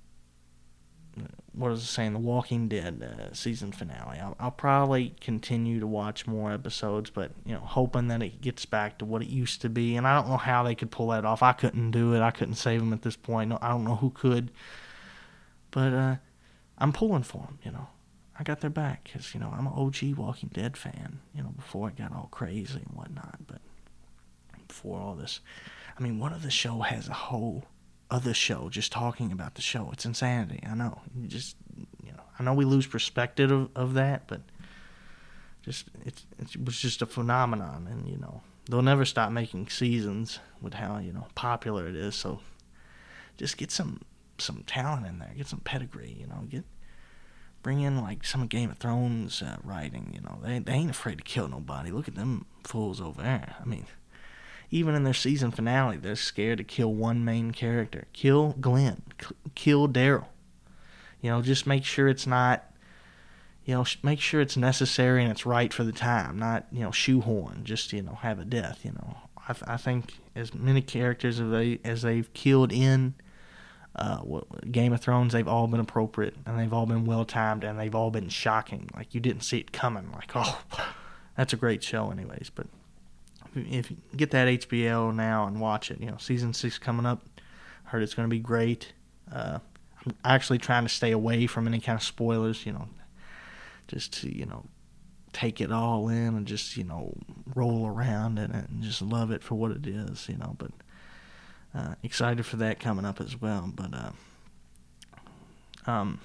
what 1.53 1.71
was 1.71 1.89
saying? 1.89 2.13
The 2.13 2.19
Walking 2.19 2.69
Dead 2.69 3.03
uh, 3.03 3.33
season 3.33 3.73
finale. 3.73 4.19
I'll, 4.19 4.37
I'll, 4.39 4.51
probably 4.51 5.15
continue 5.21 5.81
to 5.81 5.87
watch 5.87 6.27
more 6.27 6.53
episodes, 6.53 7.09
but 7.09 7.33
you 7.47 7.55
know, 7.55 7.61
hoping 7.61 8.09
that 8.09 8.23
it 8.23 8.43
gets 8.43 8.67
back 8.67 8.99
to 8.99 9.07
what 9.07 9.23
it 9.23 9.29
used 9.29 9.63
to 9.63 9.71
be. 9.71 9.97
And 9.97 10.07
I 10.07 10.15
don't 10.15 10.29
know 10.29 10.37
how 10.37 10.63
they 10.63 10.75
could 10.75 10.91
pull 10.91 11.09
that 11.09 11.25
off. 11.25 11.43
I 11.43 11.53
couldn't 11.53 11.93
do 11.93 12.15
it. 12.15 12.21
I 12.21 12.31
couldn't 12.31 12.57
save 12.57 12.81
them 12.81 12.93
at 12.93 13.03
this 13.03 13.17
point. 13.17 13.55
I 13.63 13.69
don't 13.69 13.85
know 13.85 13.97
who 13.97 14.11
could, 14.11 14.51
but 15.71 15.95
uh, 15.95 16.17
I'm 16.77 16.93
pulling 16.93 17.23
for 17.23 17.39
them. 17.39 17.59
You 17.65 17.73
know, 17.73 17.89
I 18.39 18.43
got 18.43 18.61
their 18.61 18.71
back 18.71 19.05
because 19.05 19.33
you 19.33 19.41
know 19.41 19.53
I'm 19.57 19.67
an 19.67 19.73
OG 19.75 20.17
Walking 20.17 20.51
Dead 20.53 20.77
fan. 20.77 21.21
You 21.35 21.43
know 21.43 21.51
before 21.57 21.89
it 21.89 21.97
got 21.97 22.13
all 22.13 22.29
crazy 22.31 22.83
and 22.87 22.95
whatnot, 22.95 23.39
but 23.47 23.63
before 24.68 25.00
all 25.00 25.14
this, 25.14 25.40
I 25.98 26.02
mean, 26.02 26.18
what 26.18 26.33
other 26.33 26.50
show 26.50 26.81
has 26.81 27.09
a 27.09 27.14
whole 27.14 27.64
other 28.11 28.35
show 28.35 28.68
just 28.68 28.92
talking 28.92 29.33
about 29.33 29.55
the 29.55 29.62
show? 29.62 29.90
It's 29.92 30.05
insanity. 30.05 30.62
I 30.68 30.74
know. 30.74 31.00
You 31.14 31.26
just 31.29 31.57
you 32.02 32.12
know 32.12 32.22
I 32.38 32.42
know 32.42 32.55
we 32.55 32.64
lose 32.64 32.87
perspective 32.87 33.50
of, 33.50 33.70
of 33.74 33.94
that, 33.94 34.26
but 34.26 34.42
just 35.62 35.87
it's 36.05 36.26
it 36.38 36.64
was 36.64 36.81
just 36.81 37.02
a 37.02 37.07
phenomenon, 37.07 37.88
and 37.90 38.09
you 38.09 38.18
know 38.18 38.42
they'll 38.68 38.83
never 38.83 39.05
stop 39.05 39.33
making 39.33 39.68
seasons 39.68 40.38
with 40.61 40.74
how 40.74 40.98
you 40.98 41.12
know 41.12 41.26
popular 41.35 41.88
it 41.88 41.96
is. 41.96 42.14
So 42.14 42.40
just 43.37 43.57
get 43.57 43.70
some 43.70 44.00
some 44.38 44.62
talent 44.66 45.07
in 45.07 45.18
there, 45.18 45.33
get 45.37 45.48
some 45.48 45.61
pedigree. 45.61 46.16
You 46.18 46.26
know, 46.26 46.46
get 46.48 46.64
bring 47.62 47.81
in 47.81 48.00
like 48.00 48.24
some 48.24 48.46
Game 48.46 48.70
of 48.70 48.79
Thrones 48.79 49.42
uh, 49.42 49.57
writing. 49.64 50.12
You 50.14 50.20
know, 50.20 50.38
they 50.42 50.59
they 50.59 50.72
ain't 50.72 50.90
afraid 50.90 51.18
to 51.18 51.24
kill 51.24 51.48
nobody. 51.48 51.90
Look 51.90 52.09
at 52.09 52.14
them 52.14 52.46
fools 52.64 53.00
over 53.00 53.22
there. 53.22 53.57
I 53.61 53.64
mean, 53.64 53.87
even 54.70 54.94
in 54.94 55.05
their 55.05 55.14
season 55.14 55.50
finale, 55.50 55.96
they're 55.96 56.16
scared 56.16 56.59
to 56.59 56.64
kill 56.64 56.92
one 56.92 57.24
main 57.24 57.52
character. 57.52 58.07
Kill 58.12 58.55
Glenn. 58.61 59.02
Kill 59.55 59.88
Daryl. 59.88 60.26
You 61.20 61.31
know, 61.31 61.42
just 61.42 61.66
make 61.66 61.85
sure 61.85 62.09
it's 62.09 62.26
not. 62.26 62.64
You 63.64 63.74
know, 63.74 63.85
make 64.05 64.20
sure 64.20 64.40
it's 64.40 64.57
necessary 64.57 65.22
and 65.22 65.33
it's 65.33 65.44
right 65.44 65.72
for 65.72 65.83
the 65.83 65.90
time, 65.90 66.38
not 66.38 66.66
you 66.70 66.83
know 66.83 66.92
shoehorn. 66.92 67.64
Just 67.64 67.92
you 67.92 68.02
know 68.02 68.14
have 68.22 68.38
a 68.38 68.44
death. 68.44 68.85
You 68.85 68.92
know, 68.92 69.16
I, 69.48 69.74
I 69.74 69.76
think 69.76 70.14
as 70.37 70.55
many 70.55 70.83
characters 70.83 71.40
as 71.40 71.50
they 71.50 71.81
as 71.85 72.02
they've 72.02 72.33
killed 72.33 72.72
in 72.72 73.14
uh, 73.96 74.20
Game 74.70 74.92
of 74.92 75.00
Thrones, 75.00 75.33
they've 75.33 75.48
all 75.48 75.66
been 75.66 75.81
appropriate 75.81 76.37
and 76.44 76.59
they've 76.59 76.72
all 76.72 76.87
been 76.87 77.07
well 77.07 77.24
timed 77.24 77.64
and 77.64 77.79
they've 77.79 77.94
all 77.94 78.11
been 78.11 78.29
shocking. 78.29 78.88
Like 78.94 79.14
you 79.14 79.20
didn't 79.20 79.42
see 79.42 79.59
it 79.59 79.72
coming. 79.72 80.12
Like 80.12 80.31
oh, 80.37 80.62
that's 81.37 81.52
a 81.52 81.57
great 81.57 81.83
show, 81.83 82.11
anyways. 82.11 82.50
But 82.55 82.66
if 83.57 83.90
you 83.90 83.97
get 84.16 84.31
that 84.33 84.49
HBO 84.49 85.14
now 85.14 85.47
and 85.47 85.61
watch 85.61 85.90
it, 85.90 86.01
you 86.01 86.07
know 86.07 86.16
season 86.19 86.53
six 86.53 86.79
coming 86.79 87.07
up. 87.07 87.27
Heard 87.85 88.03
it's 88.03 88.14
going 88.14 88.29
to 88.29 88.35
be 88.35 88.40
great. 88.40 88.92
Uh, 89.33 89.61
I'm 90.05 90.14
actually 90.25 90.59
trying 90.59 90.83
to 90.83 90.88
stay 90.88 91.12
away 91.12 91.47
from 91.47 91.66
any 91.66 91.81
kind 91.81 91.97
of 91.99 92.03
spoilers. 92.03 92.66
You 92.66 92.73
know, 92.73 92.88
just 93.88 94.12
to 94.21 94.35
you 94.35 94.47
know 94.47 94.64
take 95.33 95.61
it 95.61 95.71
all 95.71 96.09
in 96.09 96.35
and 96.35 96.47
just 96.47 96.77
you 96.77 96.85
know 96.85 97.14
roll 97.55 97.87
around 97.87 98.38
in 98.38 98.51
it 98.53 98.69
and 98.69 98.83
just 98.83 99.03
love 99.03 99.31
it 99.31 99.42
for 99.42 99.55
what 99.55 99.71
it 99.71 99.87
is. 99.87 100.29
You 100.29 100.37
know, 100.37 100.57
but 100.59 100.71
uh, 101.75 101.95
excited 102.03 102.45
for 102.47 102.57
that 102.57 102.81
coming 102.81 103.05
up 103.05 103.21
as 103.21 103.40
well. 103.40 103.71
But 103.75 103.95
uh, 103.95 105.90
um, 105.90 106.21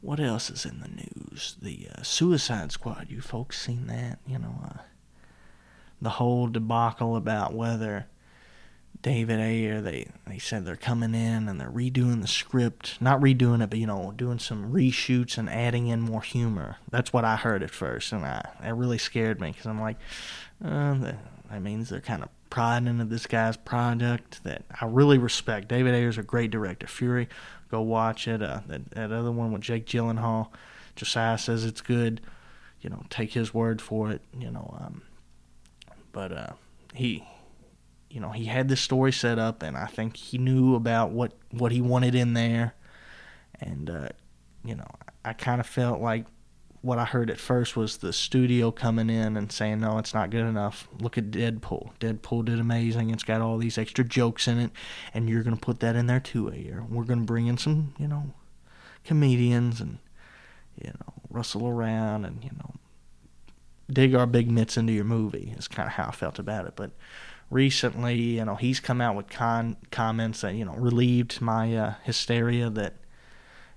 what 0.00 0.20
else 0.20 0.50
is 0.50 0.64
in 0.64 0.80
the 0.80 0.88
news? 0.88 1.56
The 1.60 1.88
uh, 1.96 2.02
Suicide 2.02 2.72
Squad. 2.72 3.06
You 3.10 3.20
folks 3.20 3.60
seen 3.60 3.86
that? 3.86 4.18
You 4.26 4.38
know, 4.38 4.60
uh, 4.64 4.78
the 6.00 6.10
whole 6.10 6.46
debacle 6.46 7.16
about 7.16 7.54
whether 7.54 8.06
David 9.02 9.40
Ayer 9.40 9.80
they 9.80 10.08
they 10.26 10.38
said 10.38 10.64
they're 10.64 10.76
coming 10.76 11.14
in 11.14 11.48
and 11.48 11.60
they're 11.60 11.70
redoing 11.70 12.20
the 12.20 12.28
script, 12.28 13.00
not 13.00 13.20
redoing 13.20 13.62
it, 13.62 13.70
but 13.70 13.78
you 13.78 13.86
know, 13.86 14.12
doing 14.14 14.38
some 14.38 14.72
reshoots 14.72 15.38
and 15.38 15.48
adding 15.48 15.88
in 15.88 16.00
more 16.00 16.22
humor. 16.22 16.76
That's 16.90 17.12
what 17.12 17.24
I 17.24 17.36
heard 17.36 17.62
at 17.62 17.70
first, 17.70 18.12
and 18.12 18.24
I 18.24 18.42
that 18.60 18.74
really 18.74 18.98
scared 18.98 19.40
me 19.40 19.52
because 19.52 19.66
I'm 19.66 19.80
like, 19.80 19.96
uh, 20.62 21.12
that 21.50 21.62
means 21.62 21.88
they're 21.88 22.00
kind 22.00 22.22
of 22.22 22.28
pride 22.50 22.86
into 22.86 23.04
this 23.04 23.26
guy's 23.26 23.56
product 23.56 24.42
that 24.44 24.64
I 24.80 24.84
really 24.84 25.18
respect. 25.18 25.68
David 25.68 25.94
Ayer's 25.94 26.18
a 26.18 26.22
great 26.22 26.50
director. 26.50 26.86
Fury, 26.86 27.28
go 27.70 27.80
watch 27.80 28.28
it. 28.28 28.42
Uh, 28.42 28.60
that, 28.66 28.90
that 28.90 29.12
other 29.12 29.32
one 29.32 29.52
with 29.52 29.62
Jake 29.62 29.86
Gyllenhaal, 29.86 30.48
Josiah 30.96 31.38
says 31.38 31.64
it's 31.64 31.80
good. 31.80 32.20
You 32.82 32.90
know, 32.90 33.04
take 33.08 33.32
his 33.32 33.54
word 33.54 33.80
for 33.80 34.10
it. 34.10 34.20
You 34.38 34.50
know, 34.50 34.76
um, 34.80 35.02
but 36.12 36.32
uh, 36.32 36.52
he, 36.94 37.24
you 38.08 38.20
know, 38.20 38.30
he 38.30 38.44
had 38.44 38.68
this 38.68 38.80
story 38.80 39.12
set 39.12 39.38
up, 39.38 39.62
and 39.62 39.76
I 39.76 39.86
think 39.86 40.16
he 40.16 40.38
knew 40.38 40.74
about 40.74 41.10
what 41.10 41.32
what 41.50 41.72
he 41.72 41.80
wanted 41.80 42.14
in 42.14 42.34
there, 42.34 42.74
and 43.60 43.90
uh, 43.90 44.08
you 44.64 44.74
know, 44.74 44.86
I 45.24 45.32
kind 45.32 45.60
of 45.60 45.66
felt 45.66 46.00
like 46.00 46.26
what 46.82 46.98
I 46.98 47.04
heard 47.04 47.30
at 47.30 47.38
first 47.38 47.76
was 47.76 47.98
the 47.98 48.12
studio 48.12 48.70
coming 48.70 49.10
in 49.10 49.36
and 49.36 49.52
saying, 49.52 49.80
no, 49.80 49.98
it's 49.98 50.14
not 50.14 50.30
good 50.30 50.46
enough. 50.46 50.88
Look 50.98 51.18
at 51.18 51.30
Deadpool. 51.30 51.90
Deadpool 52.00 52.46
did 52.46 52.58
amazing. 52.58 53.10
It's 53.10 53.22
got 53.22 53.42
all 53.42 53.58
these 53.58 53.76
extra 53.76 54.02
jokes 54.02 54.48
in 54.48 54.58
it, 54.58 54.70
and 55.12 55.28
you're 55.28 55.42
going 55.42 55.56
to 55.56 55.60
put 55.60 55.80
that 55.80 55.94
in 55.94 56.06
there 56.06 56.20
too, 56.20 56.50
Ayer. 56.50 56.84
We're 56.88 57.04
going 57.04 57.20
to 57.20 57.26
bring 57.26 57.48
in 57.48 57.58
some, 57.58 57.94
you 57.98 58.08
know, 58.08 58.32
comedians 59.04 59.80
and, 59.80 59.98
you 60.82 60.90
know, 60.90 61.12
rustle 61.28 61.68
around 61.68 62.24
and, 62.24 62.42
you 62.42 62.50
know, 62.56 62.72
dig 63.90 64.14
our 64.14 64.26
big 64.26 64.50
mitts 64.50 64.76
into 64.76 64.92
your 64.92 65.04
movie, 65.04 65.54
is 65.58 65.68
kind 65.68 65.86
of 65.86 65.94
how 65.94 66.08
I 66.08 66.12
felt 66.12 66.38
about 66.38 66.66
it. 66.66 66.74
But 66.76 66.90
recently, 67.50 68.14
you 68.16 68.44
know, 68.44 68.54
he's 68.54 68.80
come 68.80 69.00
out 69.00 69.16
with 69.16 69.28
con- 69.28 69.76
comments 69.90 70.40
that, 70.42 70.54
you 70.54 70.64
know, 70.64 70.74
relieved 70.74 71.40
my 71.40 71.76
uh, 71.76 71.94
hysteria 72.04 72.70
that, 72.70 72.94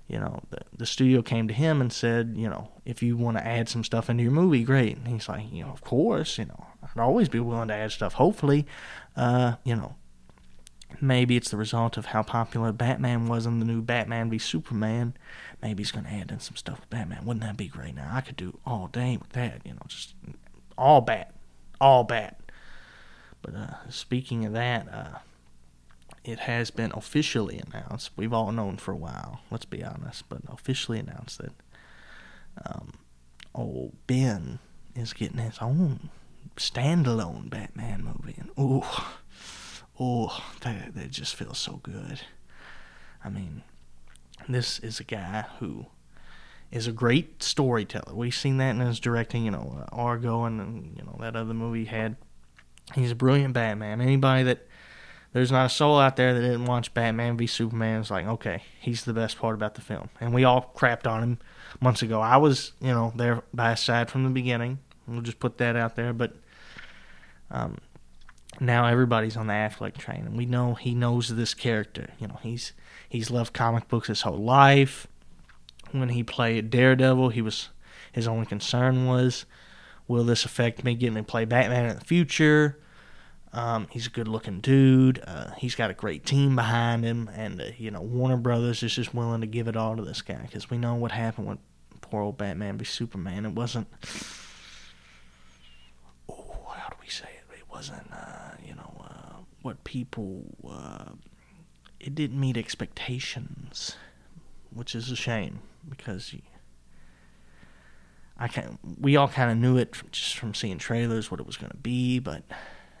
you 0.06 0.18
know, 0.18 0.40
the, 0.50 0.58
the 0.76 0.86
studio 0.86 1.22
came 1.22 1.48
to 1.48 1.54
him 1.54 1.80
and 1.80 1.92
said, 1.92 2.34
you 2.36 2.48
know, 2.48 2.68
if 2.84 3.02
you 3.02 3.16
want 3.16 3.36
to 3.38 3.46
add 3.46 3.68
some 3.68 3.82
stuff 3.82 4.10
into 4.10 4.22
your 4.22 4.32
movie, 4.32 4.62
great. 4.62 4.96
And 4.96 5.08
he's 5.08 5.28
like, 5.28 5.50
you 5.50 5.64
know, 5.64 5.70
of 5.70 5.80
course, 5.80 6.38
you 6.38 6.44
know, 6.44 6.66
I'd 6.82 7.00
always 7.00 7.28
be 7.28 7.40
willing 7.40 7.68
to 7.68 7.74
add 7.74 7.92
stuff. 7.92 8.14
Hopefully, 8.14 8.66
uh, 9.16 9.54
you 9.64 9.74
know, 9.74 9.96
maybe 11.00 11.36
it's 11.36 11.50
the 11.50 11.56
result 11.56 11.96
of 11.96 12.06
how 12.06 12.22
popular 12.22 12.72
Batman 12.72 13.26
was 13.26 13.46
in 13.46 13.58
the 13.58 13.64
new 13.64 13.82
Batman 13.82 14.30
v 14.30 14.38
Superman. 14.38 15.14
Maybe 15.62 15.82
he's 15.82 15.92
going 15.92 16.04
to 16.06 16.12
add 16.12 16.30
in 16.30 16.40
some 16.40 16.56
stuff 16.56 16.80
with 16.80 16.90
Batman. 16.90 17.24
Wouldn't 17.24 17.44
that 17.44 17.56
be 17.56 17.68
great? 17.68 17.94
Now, 17.94 18.10
I 18.12 18.20
could 18.20 18.36
do 18.36 18.58
all 18.66 18.88
day 18.88 19.16
with 19.16 19.30
that, 19.30 19.60
you 19.64 19.72
know, 19.72 19.82
just 19.88 20.14
all 20.76 21.00
bat, 21.00 21.34
all 21.80 22.04
bat. 22.04 22.40
But 23.42 23.54
uh, 23.54 23.90
speaking 23.90 24.44
of 24.44 24.52
that, 24.54 24.88
uh, 24.92 25.18
it 26.24 26.40
has 26.40 26.70
been 26.70 26.92
officially 26.94 27.60
announced. 27.66 28.10
We've 28.16 28.32
all 28.32 28.50
known 28.52 28.78
for 28.78 28.92
a 28.92 28.96
while, 28.96 29.40
let's 29.50 29.66
be 29.66 29.84
honest, 29.84 30.28
but 30.28 30.40
officially 30.48 30.98
announced 30.98 31.38
that 31.38 31.52
um, 32.64 32.94
old 33.54 33.92
Ben 34.06 34.58
is 34.96 35.12
getting 35.12 35.38
his 35.38 35.58
own 35.60 36.08
standalone 36.56 37.50
Batman 37.50 38.04
movie. 38.04 38.36
And 38.38 38.50
oh, 38.56 39.18
oh, 39.98 40.42
that, 40.60 40.94
that 40.94 41.10
just 41.10 41.34
feels 41.34 41.58
so 41.58 41.80
good. 41.82 42.20
I 43.24 43.28
mean, 43.28 43.62
this 44.48 44.78
is 44.80 45.00
a 45.00 45.04
guy 45.04 45.46
who 45.58 45.86
is 46.70 46.86
a 46.86 46.92
great 46.92 47.42
storyteller. 47.42 48.14
We've 48.14 48.34
seen 48.34 48.58
that 48.58 48.70
in 48.70 48.80
his 48.80 49.00
directing, 49.00 49.44
you 49.44 49.50
know, 49.50 49.78
uh, 49.80 49.94
Argo 49.94 50.44
and, 50.44 50.60
and 50.60 50.96
you 50.96 51.04
know 51.04 51.16
that 51.20 51.36
other 51.36 51.54
movie 51.54 51.80
he 51.80 51.86
had. 51.86 52.16
He's 52.94 53.12
a 53.12 53.14
brilliant 53.14 53.54
Batman. 53.54 54.00
Anybody 54.00 54.42
that 54.42 54.66
there's 55.32 55.50
not 55.50 55.66
a 55.66 55.70
soul 55.70 55.98
out 55.98 56.16
there 56.16 56.34
that 56.34 56.40
didn't 56.40 56.66
watch 56.66 56.92
Batman 56.92 57.36
v 57.36 57.46
Superman. 57.46 58.00
is 58.00 58.10
like, 58.10 58.26
okay, 58.26 58.62
he's 58.80 59.04
the 59.04 59.12
best 59.12 59.38
part 59.38 59.54
about 59.54 59.74
the 59.74 59.80
film, 59.80 60.10
and 60.20 60.34
we 60.34 60.44
all 60.44 60.72
crapped 60.76 61.06
on 61.06 61.22
him 61.22 61.38
months 61.80 62.02
ago. 62.02 62.20
I 62.20 62.36
was, 62.36 62.72
you 62.80 62.92
know, 62.92 63.12
there 63.16 63.42
by 63.52 63.70
his 63.70 63.80
side 63.80 64.10
from 64.10 64.24
the 64.24 64.30
beginning. 64.30 64.80
We'll 65.06 65.22
just 65.22 65.38
put 65.38 65.58
that 65.58 65.76
out 65.76 65.96
there, 65.96 66.12
but 66.12 66.34
um, 67.50 67.78
now 68.60 68.86
everybody's 68.86 69.36
on 69.36 69.46
the 69.46 69.52
Affleck 69.52 69.96
train, 69.96 70.24
and 70.26 70.36
we 70.36 70.46
know 70.46 70.74
he 70.74 70.94
knows 70.94 71.28
this 71.28 71.54
character. 71.54 72.10
You 72.18 72.28
know, 72.28 72.38
he's 72.42 72.72
he's 73.08 73.30
loved 73.30 73.52
comic 73.52 73.88
books 73.88 74.08
his 74.08 74.22
whole 74.22 74.42
life. 74.42 75.06
When 75.92 76.10
he 76.10 76.22
played 76.22 76.70
Daredevil, 76.70 77.30
he 77.30 77.42
was 77.42 77.68
his 78.12 78.28
only 78.28 78.46
concern 78.46 79.06
was, 79.06 79.44
will 80.06 80.24
this 80.24 80.44
affect 80.44 80.84
me 80.84 80.94
getting 80.94 81.16
to 81.16 81.22
play 81.22 81.44
Batman 81.44 81.86
in 81.86 81.98
the 81.98 82.04
future? 82.04 82.78
Um, 83.52 83.86
he's 83.90 84.06
a 84.06 84.10
good 84.10 84.26
looking 84.26 84.60
dude. 84.60 85.22
Uh, 85.24 85.52
he's 85.58 85.74
got 85.74 85.90
a 85.90 85.94
great 85.94 86.26
team 86.26 86.56
behind 86.56 87.04
him, 87.04 87.30
and 87.34 87.60
uh, 87.60 87.64
you 87.78 87.90
know 87.90 88.00
Warner 88.00 88.36
Brothers 88.36 88.82
is 88.82 88.94
just 88.94 89.14
willing 89.14 89.40
to 89.42 89.46
give 89.46 89.68
it 89.68 89.76
all 89.76 89.96
to 89.96 90.02
this 90.02 90.22
guy 90.22 90.38
because 90.42 90.70
we 90.70 90.78
know 90.78 90.94
what 90.94 91.12
happened 91.12 91.46
with 91.46 91.58
poor 92.00 92.22
old 92.22 92.36
Batman 92.36 92.78
v 92.78 92.84
Superman. 92.84 93.46
It 93.46 93.52
wasn't. 93.52 93.86
Oh, 96.28 96.72
how 96.76 96.88
do 96.88 96.96
we 97.00 97.08
say 97.08 97.26
it? 97.26 97.56
It 97.56 97.64
wasn't. 97.70 98.06
Uh, 98.12 98.43
what 99.64 99.84
people. 99.84 100.44
Uh, 100.68 101.12
it 102.00 102.14
didn't 102.14 102.38
meet 102.38 102.56
expectations, 102.56 103.96
which 104.72 104.94
is 104.94 105.10
a 105.10 105.16
shame 105.16 105.60
because. 105.88 106.34
I 108.36 108.48
can 108.48 108.78
we 109.00 109.14
all 109.14 109.28
kind 109.28 109.52
of 109.52 109.56
knew 109.58 109.76
it 109.76 109.94
just 110.10 110.36
from 110.36 110.54
seeing 110.54 110.78
trailers 110.78 111.30
what 111.30 111.38
it 111.38 111.46
was 111.46 111.56
going 111.56 111.70
to 111.70 111.76
be, 111.76 112.18
but 112.18 112.42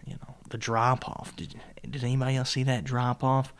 you 0.06 0.14
know 0.14 0.36
the 0.50 0.58
drop 0.58 1.08
off. 1.08 1.34
Did 1.34 1.56
did 1.82 2.04
anybody 2.04 2.36
else 2.36 2.50
see 2.50 2.62
that 2.62 2.84
drop 2.84 3.24
off? 3.24 3.52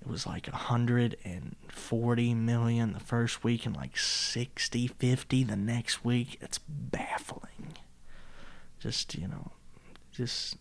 It 0.00 0.08
was 0.08 0.26
like 0.26 0.46
140 0.46 2.34
million 2.34 2.92
the 2.92 3.00
first 3.00 3.42
week 3.42 3.66
and 3.66 3.76
like 3.76 3.96
60, 3.96 4.86
50 4.86 5.44
the 5.44 5.56
next 5.56 6.04
week. 6.04 6.38
It's 6.40 6.58
baffling. 6.58 7.74
Just, 8.78 9.16
you 9.16 9.26
know, 9.26 9.50
just 10.12 10.56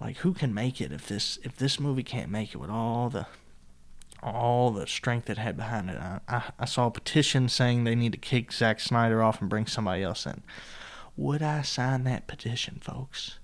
like 0.00 0.18
who 0.18 0.32
can 0.32 0.52
make 0.52 0.80
it 0.80 0.92
if 0.92 1.06
this 1.06 1.38
if 1.42 1.56
this 1.56 1.78
movie 1.78 2.02
can't 2.02 2.30
make 2.30 2.54
it 2.54 2.58
with 2.58 2.70
all 2.70 3.08
the 3.08 3.26
all 4.22 4.70
the 4.70 4.86
strength 4.86 5.28
it 5.28 5.38
had 5.38 5.56
behind 5.56 5.90
it. 5.90 5.98
I, 5.98 6.20
I, 6.28 6.42
I 6.60 6.64
saw 6.64 6.86
a 6.86 6.90
petition 6.90 7.48
saying 7.48 7.84
they 7.84 7.94
need 7.94 8.12
to 8.12 8.18
kick 8.18 8.52
Zack 8.52 8.80
Snyder 8.80 9.22
off 9.22 9.40
and 9.40 9.50
bring 9.50 9.66
somebody 9.66 10.02
else 10.02 10.26
in. 10.26 10.42
Would 11.16 11.42
I 11.42 11.62
sign 11.62 12.04
that 12.04 12.26
petition, 12.26 12.80
folks? 12.80 13.38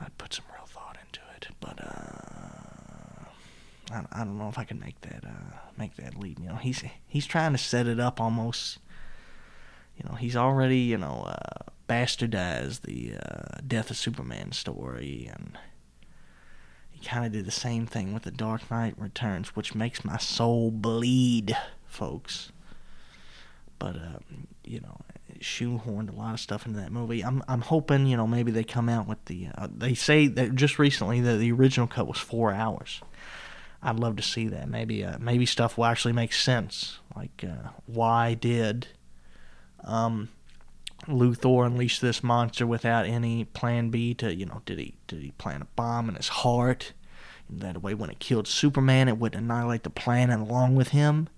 I'd 0.00 0.16
put 0.18 0.34
some 0.34 0.44
real 0.52 0.66
thought 0.66 0.96
into 1.06 1.20
it, 1.36 1.48
but 1.60 1.80
uh, 1.80 3.24
I, 3.92 4.20
I 4.20 4.24
don't 4.24 4.38
know 4.38 4.48
if 4.48 4.58
I 4.58 4.64
can 4.64 4.80
make 4.80 5.00
that 5.02 5.24
uh, 5.24 5.56
make 5.76 5.96
that 5.96 6.18
leap. 6.18 6.38
You 6.40 6.48
know, 6.48 6.56
he's 6.56 6.82
he's 7.06 7.26
trying 7.26 7.52
to 7.52 7.58
set 7.58 7.86
it 7.86 8.00
up 8.00 8.20
almost. 8.20 8.78
You 9.96 10.08
know, 10.08 10.16
he's 10.16 10.36
already 10.36 10.78
you 10.78 10.98
know 10.98 11.24
uh, 11.28 11.70
bastardized 11.88 12.82
the 12.82 13.14
uh, 13.16 13.60
death 13.66 13.90
of 13.90 13.96
Superman 13.96 14.52
story, 14.52 15.30
and 15.32 15.58
he 16.90 17.04
kind 17.04 17.24
of 17.24 17.32
did 17.32 17.46
the 17.46 17.50
same 17.50 17.86
thing 17.86 18.12
with 18.12 18.24
the 18.24 18.30
Dark 18.30 18.70
Knight 18.70 18.94
Returns, 18.98 19.56
which 19.56 19.74
makes 19.74 20.04
my 20.04 20.18
soul 20.18 20.70
bleed, 20.70 21.56
folks. 21.86 22.52
But 23.78 23.96
uh, 23.96 24.18
you 24.64 24.80
know, 24.80 24.98
shoehorned 25.40 26.12
a 26.12 26.16
lot 26.16 26.34
of 26.34 26.40
stuff 26.40 26.66
into 26.66 26.78
that 26.80 26.92
movie. 26.92 27.22
I'm 27.24 27.42
I'm 27.48 27.62
hoping 27.62 28.06
you 28.06 28.16
know 28.16 28.26
maybe 28.26 28.52
they 28.52 28.64
come 28.64 28.88
out 28.88 29.06
with 29.06 29.24
the. 29.26 29.48
Uh, 29.56 29.68
they 29.74 29.94
say 29.94 30.26
that 30.26 30.54
just 30.54 30.78
recently 30.78 31.20
that 31.20 31.36
the 31.36 31.52
original 31.52 31.86
cut 31.86 32.06
was 32.06 32.18
four 32.18 32.52
hours. 32.52 33.00
I'd 33.82 34.00
love 34.00 34.16
to 34.16 34.22
see 34.22 34.48
that. 34.48 34.68
Maybe 34.68 35.04
uh, 35.04 35.18
maybe 35.18 35.46
stuff 35.46 35.78
will 35.78 35.84
actually 35.84 36.12
make 36.12 36.32
sense. 36.32 36.98
Like 37.14 37.44
uh, 37.44 37.70
why 37.86 38.34
did 38.34 38.88
um, 39.84 40.30
Luthor 41.06 41.66
unleash 41.66 42.00
this 42.00 42.22
monster 42.22 42.66
without 42.66 43.06
any 43.06 43.44
plan 43.44 43.90
B? 43.90 44.14
To 44.14 44.34
you 44.34 44.46
know 44.46 44.62
did 44.66 44.78
he 44.78 44.94
did 45.06 45.22
he 45.22 45.30
plant 45.32 45.62
a 45.62 45.66
bomb 45.76 46.08
in 46.08 46.16
his 46.16 46.28
heart? 46.28 46.92
And 47.48 47.60
that 47.60 47.82
way 47.82 47.94
when 47.94 48.10
it 48.10 48.18
killed 48.18 48.48
Superman, 48.48 49.08
it 49.08 49.18
would 49.18 49.34
annihilate 49.34 49.84
the 49.84 49.90
planet 49.90 50.40
along 50.40 50.74
with 50.74 50.88
him. 50.88 51.28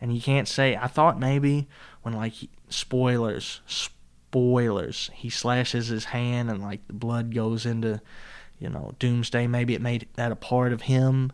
And 0.00 0.14
you 0.14 0.20
can't 0.20 0.48
say 0.48 0.76
I 0.76 0.86
thought 0.86 1.20
maybe 1.20 1.68
when 2.02 2.14
like 2.14 2.34
spoilers, 2.68 3.60
spoilers. 3.66 5.10
He 5.14 5.30
slashes 5.30 5.88
his 5.88 6.06
hand 6.06 6.50
and 6.50 6.62
like 6.62 6.86
the 6.86 6.94
blood 6.94 7.34
goes 7.34 7.66
into, 7.66 8.00
you 8.58 8.68
know, 8.68 8.94
Doomsday. 8.98 9.46
Maybe 9.46 9.74
it 9.74 9.80
made 9.80 10.08
that 10.14 10.32
a 10.32 10.36
part 10.36 10.72
of 10.72 10.82
him. 10.82 11.32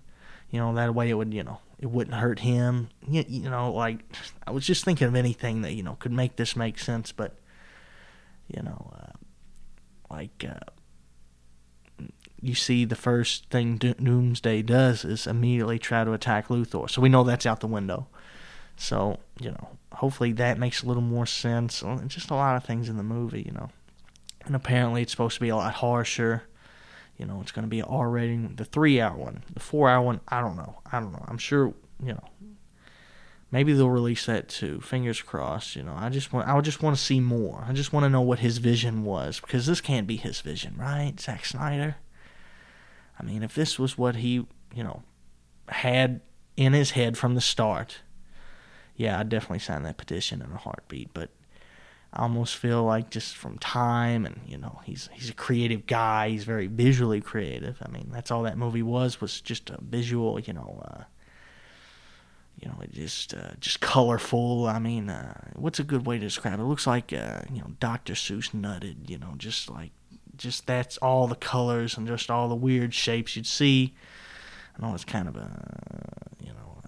You 0.51 0.61
know, 0.61 0.75
that 0.75 0.95
way 0.95 1.11
it 1.11 1.15
would, 1.15 1.33
you 1.33 1.45
know, 1.45 1.61
it 1.79 1.87
wouldn't 1.87 2.17
hurt 2.17 2.41
him. 2.41 2.89
You, 3.07 3.25
you 3.29 3.49
know, 3.49 3.73
like 3.73 4.01
I 4.47 4.51
was 4.51 4.67
just 4.67 4.85
thinking 4.85 5.07
of 5.07 5.15
anything 5.15 5.63
that 5.63 5.75
you 5.75 5.83
know 5.83 5.97
could 5.99 6.13
make 6.13 6.37
this 6.37 6.57
make 6.57 6.79
sense, 6.79 7.13
but 7.13 7.37
you 8.49 8.63
know, 8.63 8.91
uh, 8.95 9.13
like 10.11 10.45
uh, 10.49 12.05
you 12.41 12.55
see, 12.55 12.85
the 12.85 12.97
first 12.97 13.51
thing 13.51 13.77
Doomsday 13.77 14.63
does 14.63 15.05
is 15.05 15.27
immediately 15.27 15.79
try 15.79 16.05
to 16.05 16.13
attack 16.13 16.49
Luthor. 16.49 16.89
So 16.89 17.03
we 17.03 17.09
know 17.09 17.25
that's 17.25 17.47
out 17.47 17.61
the 17.61 17.67
window. 17.67 18.07
So 18.77 19.19
you 19.41 19.51
know, 19.51 19.69
hopefully 19.93 20.33
that 20.33 20.59
makes 20.59 20.83
a 20.83 20.87
little 20.87 21.03
more 21.03 21.27
sense. 21.27 21.83
Just 22.07 22.31
a 22.31 22.35
lot 22.35 22.57
of 22.57 22.65
things 22.65 22.89
in 22.89 22.97
the 22.97 23.03
movie, 23.03 23.43
you 23.43 23.53
know. 23.53 23.71
And 24.47 24.55
apparently 24.57 25.03
it's 25.03 25.11
supposed 25.11 25.35
to 25.35 25.41
be 25.41 25.49
a 25.49 25.57
lot 25.57 25.75
harsher. 25.75 26.45
You 27.19 27.27
know, 27.27 27.41
it's 27.41 27.51
going 27.51 27.65
to 27.65 27.69
be 27.69 27.83
R 27.83 28.09
rating. 28.09 28.55
The 28.55 28.65
three 28.65 29.01
hour 29.01 29.17
one, 29.17 29.43
the 29.53 29.61
four 29.61 29.91
hour 29.91 30.03
one, 30.03 30.21
I 30.29 30.41
don't 30.41 30.57
know. 30.57 30.81
I 30.91 31.01
don't 31.01 31.13
know. 31.13 31.25
I'm 31.27 31.39
sure, 31.39 31.75
you 32.03 32.13
know, 32.13 32.25
maybe 33.51 33.73
they'll 33.73 33.91
release 33.91 34.27
that 34.27 34.49
too. 34.49 34.81
Fingers 34.81 35.23
crossed. 35.23 35.77
You 35.77 35.83
know, 35.83 35.95
I 35.97 36.09
just 36.09 36.33
want, 36.33 36.49
I 36.49 36.61
just 36.61 36.83
want 36.83 36.97
to 36.97 37.03
see 37.03 37.21
more. 37.21 37.65
I 37.67 37.73
just 37.73 37.93
want 37.93 38.05
to 38.05 38.11
know 38.11 38.21
what 38.21 38.41
his 38.41 38.59
vision 38.59 39.05
was 39.05 39.41
because 39.41 39.67
this 39.67 39.81
can't 39.81 40.07
be 40.07 40.17
his 40.17 40.41
vision, 40.41 40.75
right? 40.77 41.19
Zack 41.19 41.45
Snyder. 41.45 41.97
I 43.19 43.25
mean, 43.25 43.43
if 43.43 43.55
this 43.55 43.79
was 43.79 43.99
what 43.99 44.17
he, 44.17 44.47
you 44.75 44.85
know, 44.85 45.03
had 45.69 46.21
in 46.57 46.73
his 46.73 46.93
head 46.93 47.19
from 47.19 47.35
the 47.35 47.41
start, 47.41 48.01
yeah, 48.97 49.19
I'd 49.19 49.29
definitely 49.29 49.61
sign 49.61 49.83
that 49.85 49.97
petition 49.97 50.43
in 50.43 50.53
a 50.53 50.57
heartbeat. 50.57 51.15
But 51.15 51.31
I 52.13 52.23
almost 52.23 52.57
feel 52.57 52.85
like 52.85 53.11
just 53.11 53.37
from 53.37 53.59
time 53.59 54.25
and 54.25 54.41
you 54.47 54.57
know 54.57 54.81
he's 54.85 55.11
he's 55.13 55.31
a 55.31 55.35
creative 55.35 55.87
guy. 55.87 56.31
He's 56.31 56.45
very 56.45 56.67
visually 56.67 57.21
creative. 57.21 57.79
I 57.83 57.89
mean 57.89 58.09
that's 58.11 58.31
all 58.31 58.43
that 58.45 58.59
movie 58.59 58.83
was 58.83 59.21
was 59.21 59.41
just 59.41 59.71
a 59.71 59.79
visual. 59.81 60.41
You 60.41 60.55
know, 60.55 60.83
uh, 60.85 61.05
you 62.61 62.69
know, 62.69 62.77
just 62.91 63.35
uh, 63.35 63.53
just 63.61 63.81
colorful. 63.81 64.67
I 64.67 64.79
mean, 64.79 65.09
uh, 65.09 65.53
what's 65.55 65.79
a 65.79 65.85
good 65.85 66.07
way 66.07 66.19
to 66.19 66.25
describe 66.25 66.59
it? 66.59 66.63
It 66.63 66.67
looks 66.67 66.87
like 66.87 67.13
uh, 67.13 67.43
you 67.53 67.61
know 67.61 67.73
Dr. 67.81 68.15
Seuss 68.15 68.51
nutted. 68.51 69.09
You 69.09 69.19
know, 69.19 69.35
just 69.37 69.71
like 69.71 69.93
just 70.37 70.67
that's 70.67 70.97
all 70.99 71.27
the 71.27 71.37
colors 71.37 71.97
and 71.97 72.07
just 72.07 72.31
all 72.31 72.49
the 72.49 72.55
weird 72.55 72.95
shapes 72.95 73.37
you'd 73.37 73.47
see. 73.47 73.95
I 74.77 74.87
know 74.87 74.95
it's 74.95 75.05
kind 75.05 75.29
of 75.29 75.37
a 75.37 76.27
you 76.41 76.53
know 76.53 76.83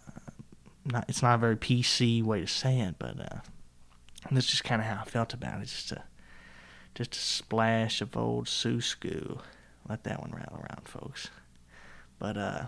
not 0.86 1.04
it's 1.08 1.22
not 1.22 1.34
a 1.34 1.38
very 1.38 1.56
PC 1.56 2.22
way 2.22 2.40
to 2.40 2.46
say 2.46 2.80
it, 2.80 2.96
but 2.98 3.20
uh, 3.20 3.38
that's 4.30 4.46
just 4.46 4.64
kind 4.64 4.80
of 4.80 4.86
how 4.86 5.02
I 5.02 5.04
felt 5.04 5.34
about 5.34 5.60
it. 5.60 5.66
Just 5.66 5.92
a 5.92 6.04
just 6.94 7.14
a 7.14 7.18
splash 7.18 8.00
of 8.00 8.16
old 8.16 8.46
Seuss 8.46 8.98
goo. 8.98 9.40
Let 9.88 10.04
that 10.04 10.20
one 10.20 10.30
rattle 10.30 10.58
around, 10.58 10.86
folks. 10.86 11.30
But 12.18 12.36
uh, 12.36 12.66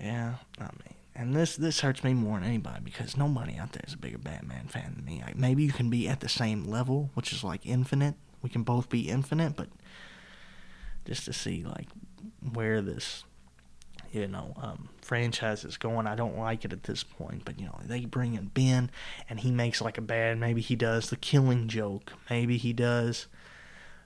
yeah, 0.00 0.34
I 0.58 0.64
mean, 0.64 0.94
and 1.16 1.34
this 1.34 1.56
this 1.56 1.80
hurts 1.80 2.04
me 2.04 2.12
more 2.12 2.38
than 2.38 2.46
anybody 2.46 2.80
because 2.84 3.16
nobody 3.16 3.56
out 3.56 3.72
there 3.72 3.84
is 3.86 3.94
a 3.94 3.98
bigger 3.98 4.18
Batman 4.18 4.66
fan 4.68 4.92
than 4.94 5.04
me. 5.04 5.22
Like, 5.24 5.36
maybe 5.36 5.62
you 5.64 5.72
can 5.72 5.88
be 5.88 6.08
at 6.08 6.20
the 6.20 6.28
same 6.28 6.64
level, 6.64 7.10
which 7.14 7.32
is 7.32 7.42
like 7.42 7.64
infinite. 7.64 8.14
We 8.42 8.50
can 8.50 8.62
both 8.62 8.90
be 8.90 9.08
infinite, 9.08 9.56
but 9.56 9.68
just 11.06 11.24
to 11.24 11.32
see 11.32 11.64
like 11.64 11.88
where 12.52 12.82
this 12.82 13.24
you 14.12 14.28
know 14.28 14.52
um, 14.58 14.90
franchise 15.00 15.64
is 15.64 15.78
going. 15.78 16.06
I 16.06 16.14
don't 16.14 16.38
like 16.38 16.66
it 16.66 16.72
at 16.72 16.82
this 16.82 17.02
point, 17.02 17.46
but 17.46 17.58
you 17.58 17.66
know 17.66 17.78
they 17.82 18.04
bring 18.04 18.34
in 18.34 18.48
Ben, 18.48 18.90
and 19.30 19.40
he 19.40 19.50
makes 19.50 19.80
like 19.80 19.96
a 19.96 20.02
bad. 20.02 20.38
Maybe 20.38 20.60
he 20.60 20.76
does 20.76 21.08
the 21.08 21.16
Killing 21.16 21.66
Joke. 21.66 22.12
Maybe 22.28 22.58
he 22.58 22.74
does, 22.74 23.26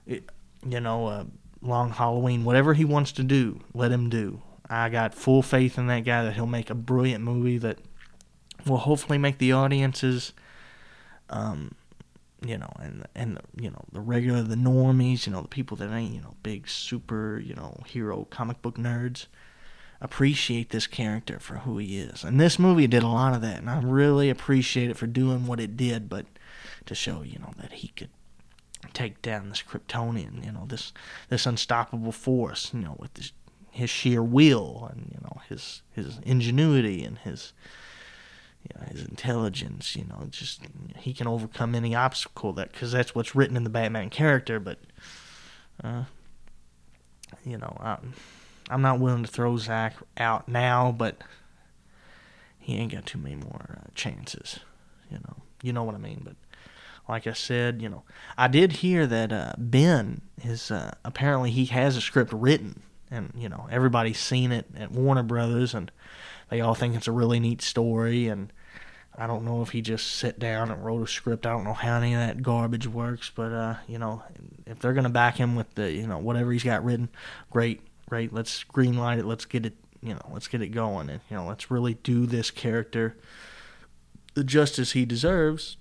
you 0.06 0.22
know, 0.62 1.06
uh, 1.08 1.24
Long 1.60 1.90
Halloween. 1.90 2.44
Whatever 2.44 2.74
he 2.74 2.84
wants 2.84 3.10
to 3.12 3.24
do, 3.24 3.60
let 3.74 3.90
him 3.90 4.08
do. 4.08 4.42
I 4.70 4.88
got 4.88 5.14
full 5.16 5.42
faith 5.42 5.76
in 5.76 5.88
that 5.88 6.04
guy 6.04 6.22
that 6.22 6.34
he'll 6.34 6.46
make 6.46 6.70
a 6.70 6.74
brilliant 6.74 7.24
movie 7.24 7.58
that 7.58 7.78
will 8.64 8.78
hopefully 8.78 9.18
make 9.18 9.38
the 9.38 9.52
audiences, 9.52 10.32
um, 11.28 11.74
you 12.46 12.56
know, 12.56 12.72
and 12.78 13.04
and 13.16 13.40
you 13.60 13.70
know 13.70 13.84
the 13.90 14.00
regular, 14.00 14.42
the 14.42 14.54
normies, 14.54 15.26
you 15.26 15.32
know, 15.32 15.42
the 15.42 15.48
people 15.48 15.76
that 15.78 15.92
ain't 15.92 16.14
you 16.14 16.20
know 16.20 16.36
big 16.44 16.68
super 16.68 17.40
you 17.44 17.54
know 17.54 17.82
hero 17.84 18.26
comic 18.30 18.62
book 18.62 18.76
nerds 18.76 19.26
appreciate 20.00 20.70
this 20.70 20.86
character 20.86 21.40
for 21.40 21.56
who 21.58 21.78
he 21.78 21.98
is. 21.98 22.22
And 22.22 22.40
this 22.40 22.58
movie 22.58 22.86
did 22.86 23.02
a 23.02 23.08
lot 23.08 23.34
of 23.34 23.42
that, 23.42 23.58
and 23.58 23.68
I 23.68 23.80
really 23.80 24.30
appreciate 24.30 24.88
it 24.88 24.96
for 24.96 25.08
doing 25.08 25.46
what 25.46 25.60
it 25.60 25.76
did, 25.76 26.08
but 26.08 26.26
to 26.86 26.94
show, 26.94 27.22
you 27.22 27.38
know, 27.40 27.52
that 27.58 27.72
he 27.72 27.88
could 27.88 28.10
take 28.92 29.20
down 29.20 29.48
this 29.48 29.62
Kryptonian, 29.62 30.44
you 30.44 30.52
know, 30.52 30.64
this 30.66 30.92
this 31.28 31.44
unstoppable 31.44 32.12
force, 32.12 32.72
you 32.72 32.80
know, 32.80 32.96
with 32.98 33.14
this, 33.14 33.32
his 33.70 33.90
sheer 33.90 34.22
will 34.22 34.88
and 34.90 35.10
you 35.12 35.20
know 35.22 35.40
his 35.48 35.82
his 35.92 36.18
ingenuity 36.24 37.04
and 37.04 37.18
his 37.18 37.52
you 38.62 38.78
know, 38.78 38.86
his 38.88 39.04
intelligence, 39.04 39.96
you 39.96 40.04
know, 40.04 40.26
just 40.30 40.60
he 40.96 41.14
can 41.14 41.26
overcome 41.26 41.74
any 41.74 41.94
obstacle 41.94 42.52
that 42.54 42.72
because 42.72 42.92
that's 42.92 43.14
what's 43.14 43.34
written 43.34 43.56
in 43.56 43.64
the 43.64 43.70
Batman 43.70 44.10
character. 44.10 44.60
But, 44.60 44.78
uh, 45.82 46.04
you 47.44 47.56
know, 47.56 47.74
I'm, 47.80 48.12
I'm 48.68 48.82
not 48.82 49.00
willing 49.00 49.24
to 49.24 49.30
throw 49.30 49.56
Zach 49.56 49.96
out 50.18 50.46
now, 50.46 50.92
but 50.92 51.22
he 52.58 52.76
ain't 52.76 52.92
got 52.92 53.06
too 53.06 53.18
many 53.18 53.36
more 53.36 53.78
uh, 53.80 53.88
chances. 53.94 54.60
You 55.10 55.18
know, 55.18 55.36
you 55.62 55.72
know 55.72 55.82
what 55.82 55.94
I 55.94 55.98
mean. 55.98 56.20
But 56.22 56.36
like 57.08 57.26
I 57.26 57.32
said, 57.32 57.80
you 57.80 57.88
know, 57.88 58.02
I 58.36 58.46
did 58.46 58.72
hear 58.72 59.06
that 59.06 59.32
uh, 59.32 59.52
Ben 59.56 60.20
is 60.44 60.70
uh, 60.70 60.92
apparently 61.04 61.50
he 61.50 61.64
has 61.66 61.96
a 61.96 62.00
script 62.00 62.32
written, 62.32 62.82
and 63.10 63.32
you 63.36 63.48
know 63.48 63.68
everybody's 63.70 64.18
seen 64.18 64.52
it 64.52 64.66
at 64.76 64.92
Warner 64.92 65.22
Brothers, 65.22 65.74
and 65.74 65.90
they 66.48 66.60
all 66.60 66.74
think 66.74 66.94
it's 66.94 67.08
a 67.08 67.12
really 67.12 67.40
neat 67.40 67.62
story. 67.62 68.28
And 68.28 68.52
I 69.16 69.26
don't 69.26 69.44
know 69.44 69.62
if 69.62 69.70
he 69.70 69.82
just 69.82 70.16
sat 70.16 70.38
down 70.38 70.70
and 70.70 70.84
wrote 70.84 71.02
a 71.02 71.06
script. 71.06 71.46
I 71.46 71.50
don't 71.50 71.64
know 71.64 71.74
how 71.74 71.98
any 71.98 72.14
of 72.14 72.20
that 72.20 72.42
garbage 72.42 72.86
works, 72.86 73.30
but 73.34 73.52
uh, 73.52 73.74
you 73.86 73.98
know, 73.98 74.22
if 74.66 74.78
they're 74.78 74.94
gonna 74.94 75.08
back 75.10 75.36
him 75.36 75.56
with 75.56 75.74
the 75.74 75.90
you 75.92 76.06
know 76.06 76.18
whatever 76.18 76.52
he's 76.52 76.64
got 76.64 76.84
written, 76.84 77.08
great, 77.50 77.80
great. 78.08 78.32
Let's 78.32 78.64
greenlight 78.64 79.18
it. 79.18 79.26
Let's 79.26 79.44
get 79.44 79.66
it 79.66 79.76
you 80.02 80.14
know, 80.14 80.30
let's 80.32 80.48
get 80.48 80.62
it 80.62 80.68
going 80.68 81.10
and 81.10 81.20
you 81.30 81.36
know, 81.36 81.46
let's 81.46 81.70
really 81.70 81.94
do 81.94 82.24
this 82.24 82.50
character 82.50 83.16
the 84.34 84.44
justice 84.44 84.92
he 84.92 85.04
deserves. 85.04 85.76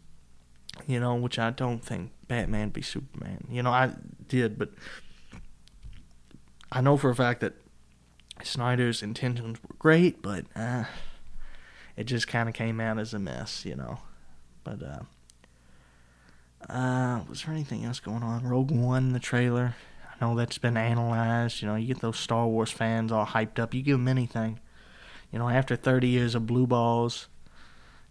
You 0.88 1.00
know, 1.00 1.16
which 1.16 1.38
I 1.38 1.50
don't 1.50 1.84
think 1.84 2.12
Batman 2.28 2.72
v 2.72 2.82
Superman. 2.82 3.46
You 3.50 3.64
know, 3.64 3.72
I 3.72 3.92
did, 4.28 4.58
but 4.58 4.70
I 6.72 6.82
know 6.82 6.98
for 6.98 7.10
a 7.10 7.16
fact 7.16 7.42
that 7.42 7.54
Snyder's 8.44 9.02
intentions 9.02 9.62
were 9.64 9.76
great, 9.80 10.22
but 10.22 10.46
uh, 10.56 10.86
it 11.98 12.06
just 12.06 12.28
kind 12.28 12.48
of 12.48 12.56
came 12.56 12.80
out 12.80 13.00
as 13.00 13.14
a 13.14 13.20
mess, 13.20 13.66
you 13.66 13.76
know. 13.76 14.00
But 14.64 14.82
uh, 14.84 16.72
uh, 16.72 17.22
was 17.28 17.44
there 17.44 17.54
anything 17.54 17.86
else 17.86 18.00
going 18.00 18.24
on? 18.24 18.44
Rogue 18.44 18.72
One, 18.72 19.14
the 19.14 19.20
trailer 19.20 19.76
I 20.20 20.26
know 20.26 20.36
that's 20.36 20.58
been 20.58 20.78
analyzed. 20.78 21.62
You 21.62 21.68
know, 21.68 21.76
you 21.76 21.88
get 21.88 22.02
those 22.02 22.20
Star 22.20 22.46
Wars 22.48 22.72
fans 22.72 23.12
all 23.12 23.26
hyped 23.26 23.60
up. 23.60 23.74
You 23.74 23.82
give 23.82 23.98
them 23.98 24.08
anything. 24.08 24.60
You 25.32 25.40
know, 25.40 25.50
after 25.50 25.76
30 25.76 26.08
years 26.08 26.36
of 26.36 26.48
blue 26.48 26.68
balls, 26.68 27.28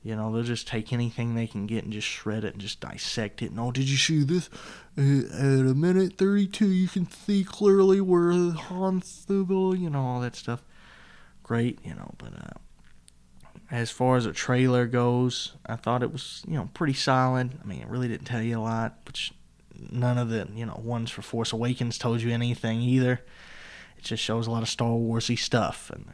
you 0.02 0.14
know, 0.16 0.32
they'll 0.32 0.42
just 0.42 0.68
take 0.68 0.92
anything 0.92 1.34
they 1.34 1.46
can 1.46 1.66
get 1.66 1.84
and 1.84 1.92
just 1.92 2.06
shred 2.06 2.44
it 2.44 2.54
and 2.54 2.60
just 2.60 2.80
dissect 2.80 3.42
it. 3.42 3.50
And, 3.50 3.60
oh, 3.60 3.72
did 3.72 3.88
you 3.88 3.96
see 3.96 4.22
this? 4.24 4.48
At 4.96 5.04
a 5.04 5.74
minute 5.74 6.16
32, 6.16 6.68
you 6.68 6.88
can 6.88 7.10
see 7.10 7.44
clearly 7.44 8.00
where 8.00 8.32
Han 8.52 9.02
Solo, 9.02 9.74
you 9.74 9.90
know, 9.90 10.00
all 10.00 10.20
that 10.20 10.36
stuff. 10.36 10.62
Great, 11.42 11.78
you 11.84 11.94
know, 11.94 12.14
but 12.18 12.32
uh, 12.34 12.58
as 13.70 13.90
far 13.90 14.16
as 14.16 14.26
a 14.26 14.32
trailer 14.32 14.86
goes, 14.86 15.54
I 15.66 15.76
thought 15.76 16.02
it 16.02 16.12
was, 16.12 16.42
you 16.46 16.54
know, 16.54 16.68
pretty 16.74 16.94
solid. 16.94 17.58
I 17.62 17.66
mean, 17.66 17.80
it 17.80 17.88
really 17.88 18.08
didn't 18.08 18.26
tell 18.26 18.42
you 18.42 18.58
a 18.58 18.60
lot, 18.60 18.98
which 19.06 19.32
none 19.90 20.18
of 20.18 20.28
the 20.28 20.48
you 20.54 20.66
know 20.66 20.80
ones 20.82 21.10
for 21.10 21.22
Force 21.22 21.52
Awakens 21.52 21.98
told 21.98 22.20
you 22.20 22.32
anything 22.32 22.80
either. 22.80 23.20
It 23.96 24.04
just 24.04 24.22
shows 24.22 24.46
a 24.46 24.50
lot 24.50 24.62
of 24.62 24.68
Star 24.68 24.90
Warsy 24.90 25.38
stuff, 25.38 25.90
and 25.90 26.06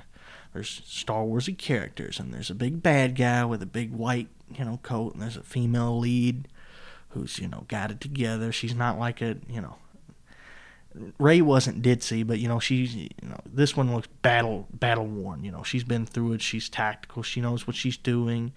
there's 0.55 0.83
Star 0.87 1.25
Warsy 1.25 1.57
characters, 1.59 2.19
and 2.19 2.33
there's 2.33 2.49
a 2.49 2.55
big 2.55 2.83
bad 2.83 3.17
guy 3.17 3.45
with 3.45 3.61
a 3.63 3.67
big 3.67 3.93
white 3.93 4.29
you 4.57 4.65
know 4.65 4.79
coat, 4.83 5.13
and 5.13 5.23
there's 5.23 5.37
a 5.37 5.43
female 5.43 5.99
lead 5.99 6.49
who's 7.11 7.39
you 7.39 7.49
know 7.49 7.67
got 7.69 7.91
it 7.91 8.01
together. 8.01 8.51
She's 8.53 8.75
not 8.75 8.99
like 8.99 9.21
a 9.21 9.37
you 9.49 9.61
know. 9.61 9.77
Rey 11.19 11.43
wasn't 11.43 11.83
ditzy, 11.83 12.25
but 12.25 12.39
you 12.39 12.47
know 12.47 12.61
she's 12.61 12.95
you 12.95 13.09
know 13.23 13.41
this 13.45 13.77
one 13.77 13.93
looks 13.93 14.07
battle 14.23 14.69
battle 14.73 15.07
worn. 15.07 15.45
You 15.45 15.51
know 15.51 15.65
she's 15.65 15.85
been 15.85 16.07
through 16.07 16.35
it. 16.35 16.41
She's 16.41 16.69
tactical. 16.69 17.23
She 17.23 17.41
knows 17.41 17.67
what 17.67 17.77
she's 17.77 17.97
doing 17.97 18.53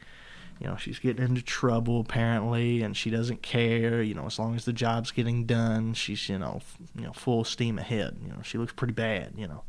you 0.59 0.67
know 0.67 0.75
she's 0.75 0.99
getting 0.99 1.23
into 1.23 1.41
trouble 1.41 1.99
apparently 1.99 2.81
and 2.81 2.97
she 2.97 3.09
doesn't 3.09 3.41
care 3.41 4.01
you 4.01 4.13
know 4.13 4.25
as 4.25 4.39
long 4.39 4.55
as 4.55 4.65
the 4.65 4.73
job's 4.73 5.11
getting 5.11 5.45
done 5.45 5.93
she's 5.93 6.29
you 6.29 6.39
know 6.39 6.55
f- 6.57 6.77
you 6.95 7.03
know 7.03 7.13
full 7.13 7.43
steam 7.43 7.77
ahead 7.77 8.17
you 8.23 8.29
know 8.29 8.41
she 8.43 8.57
looks 8.57 8.73
pretty 8.73 8.93
bad 8.93 9.33
you 9.37 9.47
know 9.47 9.63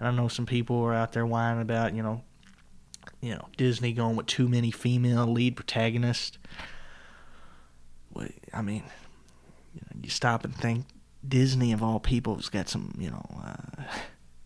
and 0.00 0.08
i 0.08 0.10
know 0.10 0.26
some 0.26 0.46
people 0.46 0.80
are 0.82 0.94
out 0.94 1.12
there 1.12 1.24
whining 1.26 1.62
about 1.62 1.94
you 1.94 2.02
know 2.02 2.22
you 3.20 3.32
know 3.34 3.46
disney 3.56 3.92
going 3.92 4.16
with 4.16 4.26
too 4.26 4.48
many 4.48 4.72
female 4.72 5.26
lead 5.26 5.54
protagonists 5.54 6.38
i 8.52 8.60
mean 8.60 8.82
you, 9.74 9.80
know, 9.82 10.00
you 10.02 10.10
stop 10.10 10.44
and 10.44 10.56
think 10.56 10.86
disney 11.26 11.72
of 11.72 11.82
all 11.82 12.00
people 12.00 12.34
has 12.34 12.48
got 12.48 12.68
some 12.68 12.92
you 12.98 13.10
know 13.10 13.24
uh, 13.44 13.84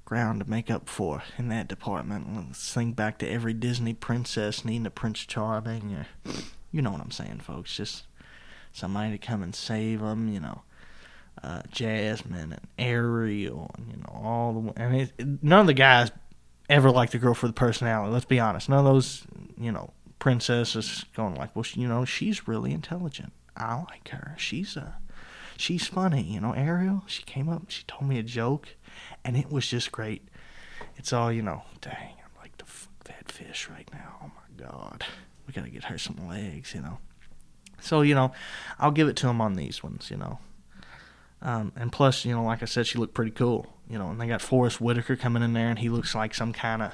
ground 0.05 0.41
to 0.41 0.49
make 0.49 0.71
up 0.71 0.89
for 0.89 1.23
in 1.39 1.49
that 1.49 1.69
department. 1.69 2.37
Let's 2.37 2.73
think 2.73 2.97
back 2.97 3.19
to 3.19 3.29
every 3.29 3.55
Disney 3.55 3.95
princess 3.95 4.65
needing 4.65 4.87
a 4.87 4.91
Prince 4.91 5.21
Charming, 5.21 5.95
or 5.95 6.07
you 6.71 6.83
know 6.83 6.91
what 6.91 7.01
I'm 7.01 7.11
saying, 7.11 7.41
folks. 7.41 7.77
Just 7.77 8.05
somebody 8.73 9.13
to 9.13 9.19
come 9.19 9.43
and 9.43 9.55
save 9.55 10.01
them, 10.01 10.29
you 10.29 10.41
know. 10.41 10.63
Uh, 11.43 11.61
Jasmine 11.71 12.53
and 12.53 12.61
Ariel, 12.79 13.71
and 13.77 13.91
you 13.91 13.97
know 13.99 14.21
all 14.23 14.53
the. 14.53 14.83
and 14.83 14.97
it, 14.97 15.13
it, 15.19 15.43
none 15.43 15.61
of 15.61 15.67
the 15.67 15.75
guys 15.75 16.11
ever 16.71 16.91
like 16.91 17.11
the 17.11 17.19
girl 17.19 17.35
for 17.35 17.47
the 17.47 17.53
personality. 17.53 18.13
Let's 18.13 18.25
be 18.25 18.41
honest. 18.41 18.69
None 18.69 18.79
of 18.79 18.85
those, 18.87 19.25
you 19.59 19.71
know, 19.71 19.93
princesses 20.19 21.05
going 21.15 21.35
like, 21.35 21.55
well, 21.55 21.67
you 21.75 21.87
know, 21.87 22.07
she's 22.07 22.49
really 22.49 22.73
intelligent. 22.73 23.33
I 23.57 23.77
like 23.91 24.09
her. 24.09 24.35
She's 24.39 24.77
a, 24.77 24.81
uh, 24.81 25.13
she's 25.59 25.87
funny. 25.87 26.23
You 26.23 26.41
know, 26.41 26.53
Ariel. 26.53 27.03
She 27.07 27.23
came 27.25 27.51
up. 27.51 27.65
She 27.69 27.83
told 27.85 28.09
me 28.09 28.19
a 28.19 28.23
joke 28.23 28.69
and 29.25 29.37
it 29.37 29.51
was 29.51 29.67
just 29.67 29.93
great. 29.93 30.23
It's 30.97 31.13
all 31.13 31.33
you 31.33 31.43
know. 31.43 31.63
Dang, 31.81 31.95
I'd 31.95 32.41
like 32.41 32.57
to 32.59 32.65
fuck 32.65 33.05
that 33.05 33.31
fish 33.31 33.69
right 33.71 33.89
now. 33.93 34.17
Oh 34.23 34.27
my 34.35 34.65
god, 34.65 35.05
we 35.47 35.53
gotta 35.53 35.71
get 35.71 35.85
her 35.85 35.99
some 35.99 36.29
legs, 36.29 36.75
you 36.75 36.81
know. 36.81 36.99
So 37.81 38.03
you 38.03 38.15
know, 38.15 38.33
I'll 38.79 38.91
give 38.91 39.09
it 39.09 39.17
to 39.17 39.29
him 39.29 39.41
on 39.41 39.55
these 39.55 39.83
ones, 39.83 40.11
you 40.11 40.17
know. 40.17 40.39
Um, 41.45 41.73
and 41.77 41.93
plus, 41.93 42.25
you 42.25 42.35
know, 42.35 42.43
like 42.43 42.63
I 42.63 42.65
said, 42.65 42.87
she 42.87 42.99
looked 42.99 43.13
pretty 43.13 43.31
cool, 43.31 43.67
you 43.89 43.99
know. 43.99 44.09
And 44.09 44.21
they 44.21 44.27
got 44.27 44.41
Forest 44.41 44.81
Whitaker 44.81 45.15
coming 45.15 45.43
in 45.43 45.53
there, 45.53 45.69
and 45.69 45.79
he 45.79 45.91
looks 45.91 46.15
like 46.15 46.35
some 46.35 46.55
kind 46.55 46.83
of 46.83 46.93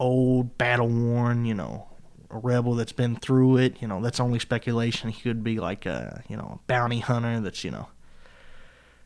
old, 0.00 0.56
battle 0.56 0.88
worn, 0.88 1.44
you 1.44 1.54
know, 1.54 1.88
a 2.30 2.38
rebel 2.38 2.74
that's 2.74 2.92
been 2.92 3.14
through 3.14 3.58
it. 3.58 3.80
You 3.82 3.88
know, 3.88 4.00
that's 4.00 4.20
only 4.20 4.38
speculation. 4.38 5.10
He 5.10 5.20
could 5.20 5.44
be 5.44 5.60
like 5.60 5.84
a, 5.84 6.22
you 6.28 6.36
know, 6.36 6.58
a 6.58 6.66
bounty 6.66 7.00
hunter 7.00 7.40
that's, 7.40 7.62
you 7.62 7.70
know, 7.70 7.88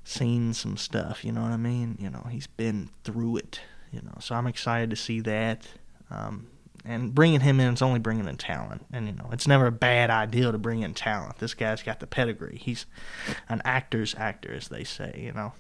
seen 0.05 0.55
some 0.55 0.77
stuff. 0.77 1.25
You 1.25 1.33
know 1.33 1.43
what 1.43 1.51
I 1.51 1.57
mean? 1.57 1.99
You 2.01 2.11
know, 2.11 2.27
he's 2.31 2.47
been 2.47 2.91
through 3.03 3.39
it. 3.39 3.61
You 3.91 4.01
know, 4.03 4.15
so 4.21 4.37
I'm 4.37 4.47
excited 4.47 4.91
to 4.91 4.97
see 4.97 5.21
that. 5.21 5.67
Um, 6.09 6.47
and 6.85 7.15
bringing 7.15 7.41
him 7.41 7.61
in 7.61 7.75
is 7.75 7.83
only 7.83 8.01
bringing 8.01 8.27
in 8.27 8.37
talent. 8.37 8.87
And 8.93 9.07
you 9.07 9.13
know, 9.13 9.29
it's 9.33 9.47
never 9.47 9.67
a 9.67 9.73
bad 9.73 10.11
idea 10.11 10.51
to 10.51 10.59
bring 10.59 10.83
in 10.83 10.95
talent. 10.95 11.39
This 11.39 11.55
guy's 11.55 11.83
got 11.83 12.01
the 12.01 12.07
pedigree. 12.07 12.61
He's 12.63 12.87
an 13.49 13.63
actor's 13.65 14.15
actor, 14.17 14.53
as 14.53 14.69
they 14.69 14.85
say. 14.85 15.21
You 15.25 15.33
know. 15.33 15.53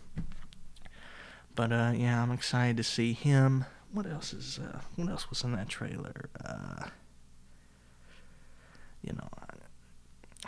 But 1.54 1.72
uh, 1.72 1.92
yeah, 1.94 2.22
I'm 2.22 2.32
excited 2.32 2.76
to 2.78 2.84
see 2.84 3.12
him. 3.12 3.66
What 3.92 4.06
else 4.06 4.32
is? 4.32 4.58
Uh, 4.58 4.80
what 4.96 5.08
else 5.08 5.28
was 5.28 5.44
in 5.44 5.52
that 5.52 5.68
trailer? 5.68 6.30
Uh, 6.44 6.86
you 9.02 9.12
know, 9.12 9.28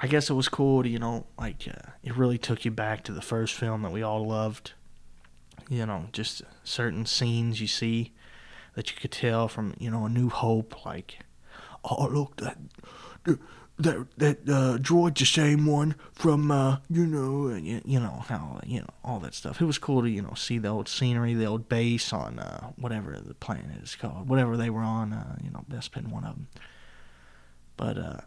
I 0.01 0.07
guess 0.07 0.31
it 0.31 0.35
was 0.35 0.49
cool 0.49 0.83
to, 0.83 0.89
you 0.89 0.99
know, 0.99 1.27
like 1.39 1.69
uh, 1.69 1.91
it 2.03 2.17
really 2.17 2.39
took 2.39 2.65
you 2.65 2.71
back 2.71 3.05
to 3.05 3.13
the 3.13 3.23
first 3.23 3.55
film 3.55 3.83
that 3.83 3.93
we 3.93 4.03
all 4.03 4.27
loved. 4.27 4.73
You 5.69 5.87
know, 5.87 6.07
just 6.13 6.43
certain 6.63 7.07
scenes 7.07 7.61
you 7.61 7.67
see 7.67 8.13
that 8.75 8.91
you 8.91 8.97
could 9.01 9.13
tell 9.13 9.49
from, 9.49 9.75
you 9.79 9.91
know, 9.91 10.07
A 10.07 10.09
New 10.09 10.29
Hope, 10.29 10.85
like, 10.85 11.19
oh 11.85 12.09
look 12.09 12.37
that 12.37 12.59
that 13.79 14.07
that 14.19 14.39
uh, 14.49 14.79
droid's 14.79 15.21
the 15.21 15.27
same 15.27 15.67
one 15.67 15.97
from 16.13 16.51
uh, 16.51 16.79
you 16.89 17.07
know 17.07 17.49
and 17.49 17.67
you, 17.67 17.81
you 17.85 17.99
know 17.99 18.25
how 18.29 18.61
you 18.65 18.81
know 18.81 18.91
all 19.03 19.19
that 19.21 19.35
stuff. 19.35 19.61
It 19.61 19.65
was 19.65 19.79
cool 19.79 20.03
to 20.03 20.09
you 20.09 20.23
know 20.23 20.35
see 20.35 20.59
the 20.59 20.69
old 20.69 20.89
scenery, 20.89 21.35
the 21.35 21.47
old 21.47 21.69
base 21.69 22.13
on 22.13 22.39
uh, 22.39 22.71
whatever 22.77 23.19
the 23.21 23.35
planet 23.35 23.83
is 23.83 23.97
called, 23.97 24.29
whatever 24.29 24.57
they 24.57 24.71
were 24.71 24.83
on. 24.83 25.13
Uh, 25.13 25.37
you 25.43 25.51
know, 25.51 25.65
Bespin 25.69 26.09
one 26.09 26.25
of 26.25 26.35
them. 26.35 26.49
But 27.77 27.99
uh, 27.99 28.21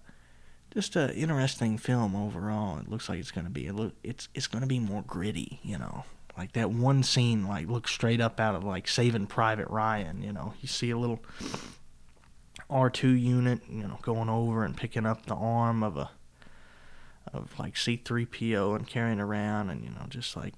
just 0.74 0.98
an 0.98 1.12
interesting 1.12 1.78
film 1.78 2.16
overall. 2.16 2.80
It 2.80 2.90
looks 2.90 3.08
like 3.08 3.20
it's 3.20 3.32
to 3.32 3.44
be. 3.44 3.68
It 3.68 3.74
look, 3.74 3.94
it's 4.04 4.28
it's 4.36 4.48
going 4.48 4.64
to 4.64 4.68
be 4.68 4.80
more 4.80 5.04
gritty, 5.04 5.60
you 5.64 5.78
know. 5.78 6.04
Like 6.38 6.54
that 6.54 6.70
one 6.70 7.04
scene, 7.04 7.48
like 7.48 7.68
looks 7.68 7.92
straight 7.92 8.22
up 8.22 8.40
out 8.40 8.56
of 8.56 8.64
like 8.64 8.88
Saving 8.88 9.28
Private 9.28 9.70
Ryan. 9.70 10.22
You 10.22 10.32
know, 10.34 10.54
you 10.62 10.68
see 10.68 10.92
a 10.92 10.98
little 10.98 11.20
R 12.70 12.90
two 12.90 13.12
unit, 13.12 13.62
you 13.70 13.84
know, 13.88 13.98
going 14.02 14.30
over 14.30 14.64
and 14.64 14.78
picking 14.78 15.06
up 15.06 15.26
the 15.26 15.36
arm 15.36 15.84
of 15.84 15.98
a 15.98 16.12
of 17.34 17.58
like 17.58 17.76
C 17.76 17.98
three 17.98 18.26
PO 18.26 18.76
and 18.76 18.88
carrying 18.88 19.20
around, 19.20 19.70
and 19.70 19.84
you 19.84 19.90
know, 19.90 20.06
just 20.10 20.36
like 20.36 20.54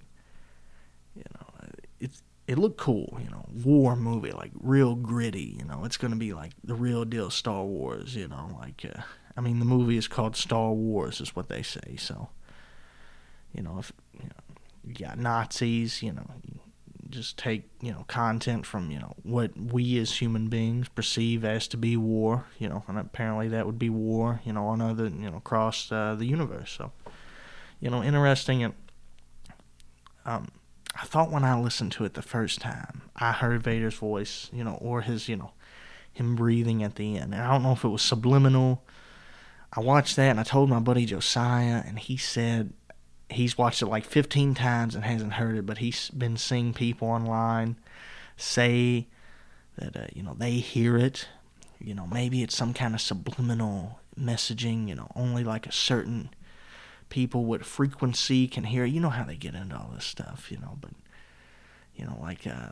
you 1.15 1.23
know, 1.33 1.67
it's 1.99 2.23
it 2.47 2.57
looked 2.57 2.77
cool, 2.77 3.17
you 3.23 3.29
know, 3.29 3.45
war 3.63 3.95
movie, 3.95 4.31
like 4.31 4.51
real 4.59 4.95
gritty, 4.95 5.55
you 5.59 5.65
know. 5.65 5.85
It's 5.85 5.97
gonna 5.97 6.15
be 6.15 6.33
like 6.33 6.51
the 6.63 6.75
real 6.75 7.05
deal 7.05 7.29
Star 7.29 7.63
Wars, 7.63 8.15
you 8.15 8.27
know, 8.27 8.57
like 8.59 8.83
uh, 8.85 9.01
I 9.37 9.41
mean, 9.41 9.59
the 9.59 9.65
movie 9.65 9.97
is 9.97 10.07
called 10.07 10.35
Star 10.35 10.71
Wars, 10.71 11.21
is 11.21 11.35
what 11.35 11.47
they 11.47 11.61
say. 11.61 11.95
So, 11.97 12.29
you 13.53 13.61
know, 13.61 13.77
if 13.79 13.93
you, 14.13 14.23
know, 14.23 14.48
you 14.85 14.93
got 14.93 15.17
Nazis, 15.17 16.01
you 16.01 16.13
know, 16.13 16.25
just 17.09 17.37
take 17.37 17.69
you 17.81 17.91
know 17.91 18.05
content 18.07 18.65
from 18.65 18.91
you 18.91 18.99
know 18.99 19.13
what 19.23 19.57
we 19.57 19.97
as 19.97 20.17
human 20.17 20.47
beings 20.47 20.87
perceive 20.89 21.43
as 21.43 21.67
to 21.67 21.75
be 21.75 21.97
war 21.97 22.45
you 22.59 22.69
know 22.69 22.83
and 22.87 22.99
apparently 22.99 23.47
that 23.47 23.65
would 23.65 23.79
be 23.79 23.89
war 23.89 24.41
you 24.45 24.53
know 24.53 24.67
on 24.67 24.79
other 24.79 25.07
you 25.07 25.29
know 25.29 25.37
across 25.37 25.91
uh, 25.91 26.15
the 26.15 26.25
universe. 26.25 26.71
So 26.77 26.91
you 27.79 27.89
know 27.89 28.03
interesting 28.03 28.63
and 28.63 28.73
um 30.25 30.49
I 30.95 31.05
thought 31.05 31.31
when 31.31 31.43
I 31.43 31.57
listened 31.59 31.93
to 31.93 32.05
it 32.05 32.13
the 32.13 32.21
first 32.21 32.61
time 32.61 33.03
I 33.15 33.31
heard 33.31 33.63
Vader's 33.63 33.95
voice 33.95 34.49
you 34.53 34.63
know 34.63 34.75
or 34.75 35.01
his 35.01 35.27
you 35.27 35.35
know 35.35 35.51
him 36.11 36.35
breathing 36.35 36.83
at 36.83 36.95
the 36.95 37.17
end. 37.17 37.33
And 37.33 37.41
I 37.41 37.51
don't 37.51 37.63
know 37.63 37.71
if 37.71 37.83
it 37.83 37.89
was 37.89 38.01
subliminal. 38.01 38.83
I 39.71 39.79
watched 39.79 40.15
that 40.17 40.29
and 40.29 40.39
I 40.39 40.43
told 40.43 40.69
my 40.69 40.79
buddy 40.79 41.05
Josiah 41.05 41.83
and 41.85 41.97
he 41.97 42.17
said 42.17 42.73
he's 43.29 43.57
watched 43.57 43.81
it 43.81 43.87
like 43.87 44.05
15 44.05 44.53
times 44.55 44.95
and 44.95 45.03
hasn't 45.03 45.33
heard 45.33 45.57
it, 45.57 45.65
but 45.65 45.79
he's 45.79 46.09
been 46.09 46.37
seeing 46.37 46.73
people 46.73 47.07
online 47.07 47.77
say 48.37 49.07
that 49.77 49.95
uh, 49.95 50.07
you 50.13 50.23
know 50.23 50.35
they 50.37 50.53
hear 50.53 50.97
it. 50.97 51.27
You 51.79 51.93
know, 51.95 52.07
maybe 52.07 52.43
it's 52.43 52.55
some 52.55 52.73
kind 52.73 52.93
of 52.93 53.01
subliminal 53.01 53.99
messaging. 54.19 54.87
You 54.87 54.95
know, 54.95 55.11
only 55.15 55.43
like 55.43 55.65
a 55.65 55.71
certain 55.71 56.29
people 57.09 57.45
with 57.45 57.63
frequency 57.63 58.47
can 58.47 58.65
hear. 58.65 58.85
You 58.85 58.99
know 58.99 59.09
how 59.09 59.23
they 59.23 59.35
get 59.35 59.55
into 59.55 59.75
all 59.75 59.91
this 59.93 60.05
stuff. 60.05 60.51
You 60.51 60.57
know, 60.57 60.77
but 60.81 60.91
you 61.95 62.05
know, 62.05 62.17
like 62.21 62.47
uh, 62.47 62.71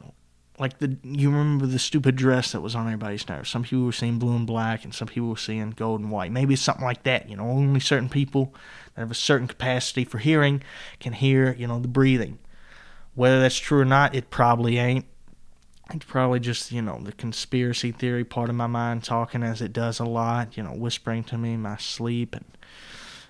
like 0.59 0.79
the 0.79 0.97
you 1.03 1.29
remember 1.29 1.67
the 1.67 1.79
stupid 1.79 2.15
dress 2.15 2.51
that 2.51 2.61
was 2.61 2.75
on 2.75 2.87
everybody's 2.87 3.27
nerves. 3.29 3.49
Some 3.49 3.63
people 3.63 3.85
were 3.85 3.91
seeing 3.91 4.17
blue 4.17 4.35
and 4.35 4.47
black, 4.47 4.83
and 4.83 4.93
some 4.93 5.07
people 5.07 5.29
were 5.29 5.37
seeing 5.37 5.71
gold 5.71 6.01
and 6.01 6.09
white. 6.09 6.31
Maybe 6.31 6.55
it's 6.55 6.63
something 6.63 6.85
like 6.85 7.03
that. 7.03 7.29
You 7.29 7.37
know, 7.37 7.43
only 7.43 7.79
certain 7.79 8.09
people 8.09 8.53
that 8.95 9.01
have 9.01 9.11
a 9.11 9.15
certain 9.15 9.47
capacity 9.47 10.03
for 10.03 10.17
hearing 10.17 10.63
can 10.99 11.13
hear. 11.13 11.53
You 11.53 11.67
know, 11.67 11.79
the 11.79 11.87
breathing. 11.87 12.39
Whether 13.13 13.39
that's 13.41 13.57
true 13.57 13.79
or 13.79 13.85
not, 13.85 14.15
it 14.15 14.29
probably 14.29 14.77
ain't. 14.77 15.05
It's 15.93 16.05
probably 16.05 16.39
just 16.39 16.71
you 16.71 16.81
know 16.81 16.99
the 17.01 17.13
conspiracy 17.13 17.91
theory 17.91 18.23
part 18.23 18.49
of 18.49 18.55
my 18.55 18.67
mind 18.67 19.03
talking 19.03 19.43
as 19.43 19.61
it 19.61 19.73
does 19.73 19.99
a 19.99 20.05
lot. 20.05 20.57
You 20.57 20.63
know, 20.63 20.71
whispering 20.71 21.23
to 21.25 21.37
me 21.37 21.53
in 21.53 21.61
my 21.61 21.77
sleep, 21.77 22.33
and 22.33 22.45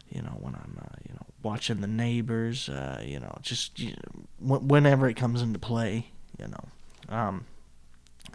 you 0.09 0.21
know 0.21 0.37
when 0.39 0.55
I'm 0.55 0.79
uh, 0.81 0.95
you 1.05 1.13
know 1.13 1.25
watching 1.43 1.81
the 1.81 1.87
neighbors. 1.87 2.69
Uh, 2.69 3.03
you 3.05 3.19
know, 3.19 3.37
just 3.41 3.77
you 3.79 3.95
know, 4.39 4.59
whenever 4.59 5.09
it 5.09 5.15
comes 5.15 5.41
into 5.41 5.59
play. 5.59 6.11
You 6.39 6.47
know. 6.47 6.69
Um, 7.09 7.45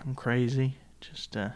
I'm 0.00 0.14
crazy. 0.14 0.76
Just 1.00 1.36
uh, 1.36 1.50